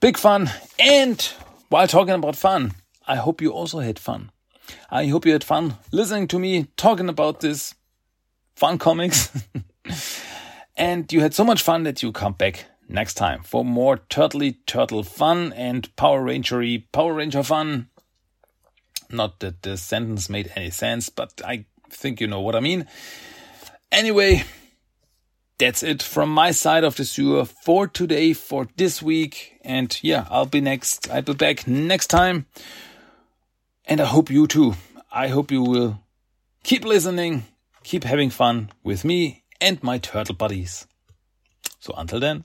Big 0.00 0.16
fun. 0.18 0.50
And 0.78 1.20
while 1.68 1.88
talking 1.88 2.14
about 2.14 2.36
fun, 2.36 2.72
I 3.06 3.16
hope 3.16 3.40
you 3.40 3.50
also 3.50 3.80
had 3.80 3.98
fun. 3.98 4.30
I 4.90 5.06
hope 5.06 5.26
you 5.26 5.32
had 5.32 5.44
fun 5.44 5.78
listening 5.92 6.28
to 6.28 6.38
me 6.38 6.68
talking 6.76 7.08
about 7.08 7.40
this 7.40 7.74
fun 8.56 8.78
comics. 8.78 9.30
and 10.76 11.12
you 11.12 11.20
had 11.20 11.34
so 11.34 11.44
much 11.44 11.62
fun 11.62 11.82
that 11.84 12.02
you 12.02 12.12
come 12.12 12.32
back 12.32 12.66
next 12.88 13.14
time 13.14 13.42
for 13.42 13.64
more 13.64 13.98
turtly 14.08 14.56
turtle 14.66 15.02
fun 15.02 15.52
and 15.54 15.94
Power 15.96 16.22
Rangery 16.22 16.84
Power 16.92 17.14
Ranger 17.14 17.42
fun 17.42 17.88
not 19.10 19.40
that 19.40 19.62
the 19.62 19.76
sentence 19.76 20.28
made 20.28 20.52
any 20.54 20.70
sense, 20.70 21.08
but 21.08 21.40
I 21.44 21.64
think 21.90 22.20
you 22.20 22.26
know 22.26 22.40
what 22.40 22.54
I 22.54 22.60
mean. 22.60 22.86
Anyway, 23.90 24.44
that's 25.58 25.82
it 25.82 26.02
from 26.02 26.30
my 26.30 26.50
side 26.50 26.84
of 26.84 26.96
the 26.96 27.04
sewer 27.04 27.44
for 27.44 27.86
today, 27.86 28.32
for 28.32 28.68
this 28.76 29.02
week. 29.02 29.58
And 29.62 29.98
yeah, 30.02 30.26
I'll 30.30 30.46
be 30.46 30.60
next. 30.60 31.10
I'll 31.10 31.22
be 31.22 31.34
back 31.34 31.66
next 31.66 32.08
time. 32.08 32.46
And 33.88 34.02
I 34.02 34.04
hope 34.04 34.30
you 34.30 34.46
too. 34.46 34.74
I 35.10 35.28
hope 35.28 35.50
you 35.50 35.62
will 35.62 36.04
keep 36.62 36.84
listening, 36.84 37.44
keep 37.84 38.04
having 38.04 38.28
fun 38.28 38.70
with 38.84 39.02
me 39.02 39.44
and 39.62 39.82
my 39.82 39.96
turtle 39.96 40.34
buddies. 40.34 40.86
So 41.80 41.94
until 41.96 42.20
then, 42.20 42.44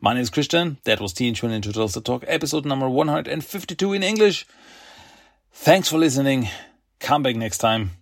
my 0.00 0.14
name 0.14 0.22
is 0.22 0.30
Christian. 0.30 0.78
That 0.82 1.00
was 1.00 1.12
Teenage 1.12 1.44
Mutant 1.44 1.64
Ninja 1.64 1.68
Turtles 1.68 2.02
Talk, 2.02 2.24
episode 2.26 2.66
number 2.66 2.88
152 2.88 3.92
in 3.92 4.02
English. 4.02 4.46
Thanks 5.52 5.88
for 5.88 5.96
listening. 5.96 6.48
Come 6.98 7.22
back 7.22 7.36
next 7.36 7.58
time. 7.58 7.92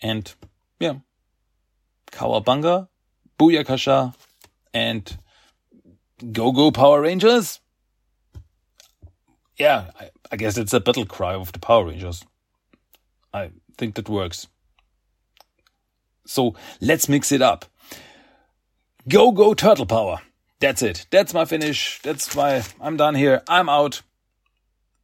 And 0.00 0.32
yeah, 0.78 0.98
Cowabunga, 2.12 2.86
Booyakasha, 3.36 4.14
and 4.72 5.18
Go 6.30 6.52
Go 6.52 6.70
Power 6.70 7.00
Rangers. 7.00 7.58
Yeah, 9.56 9.90
I, 9.98 10.10
I 10.30 10.36
guess 10.36 10.58
it's 10.58 10.74
a 10.74 10.80
battle 10.80 11.06
cry 11.06 11.34
of 11.34 11.52
the 11.52 11.58
Power 11.58 11.86
Rangers. 11.86 12.24
I 13.32 13.50
think 13.76 13.94
that 13.94 14.08
works. 14.08 14.46
So 16.26 16.54
let's 16.80 17.08
mix 17.08 17.32
it 17.32 17.40
up. 17.40 17.64
Go 19.08 19.32
Go 19.32 19.54
Turtle 19.54 19.86
Power. 19.86 20.20
That's 20.60 20.82
it. 20.82 21.06
That's 21.10 21.32
my 21.32 21.44
finish. 21.44 22.00
That's 22.02 22.34
why 22.34 22.62
I'm 22.80 22.96
done 22.96 23.14
here. 23.14 23.42
I'm 23.48 23.68
out. 23.68 24.02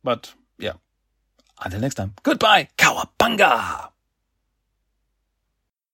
But 0.02 0.34
yeah. 0.58 0.74
Until 1.64 1.80
next 1.80 1.94
time, 1.94 2.12
goodbye, 2.22 2.68
Cowabunga! 2.76 3.90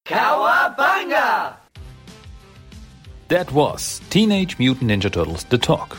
Cowabunga! 0.04 1.54
That 3.28 3.52
was 3.52 4.00
Teenage 4.10 4.58
Mutant 4.58 4.90
Ninja 4.90 5.12
Turtles 5.12 5.44
The 5.44 5.58
Talk. 5.58 5.98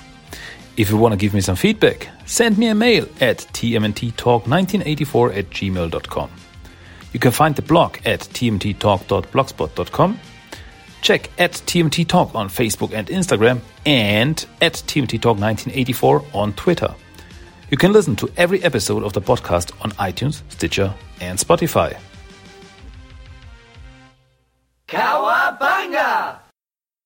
If 0.77 0.89
you 0.89 0.97
want 0.97 1.13
to 1.13 1.17
give 1.17 1.33
me 1.33 1.41
some 1.41 1.55
feedback, 1.55 2.09
send 2.25 2.57
me 2.57 2.67
a 2.67 2.75
mail 2.75 3.07
at 3.19 3.39
tmnttalk1984 3.39 5.37
at 5.37 5.49
gmail.com. 5.49 6.31
You 7.13 7.19
can 7.19 7.31
find 7.31 7.55
the 7.55 7.61
blog 7.61 7.97
at 8.05 8.21
tmnttalk.blogspot.com. 8.21 10.19
Check 11.01 11.29
at 11.39 11.53
TMT 11.53 12.07
Talk 12.07 12.35
on 12.35 12.47
Facebook 12.47 12.93
and 12.93 13.07
Instagram 13.07 13.59
and 13.85 14.45
at 14.61 14.73
TMT 14.73 15.19
Talk 15.19 15.37
1984 15.39 16.23
on 16.33 16.53
Twitter. 16.53 16.93
You 17.69 17.77
can 17.77 17.91
listen 17.91 18.15
to 18.17 18.31
every 18.37 18.63
episode 18.63 19.03
of 19.03 19.13
the 19.13 19.21
podcast 19.21 19.71
on 19.83 19.91
iTunes, 19.93 20.41
Stitcher, 20.49 20.93
and 21.19 21.39
Spotify. 21.39 21.97
Cowabunga! 24.87 26.40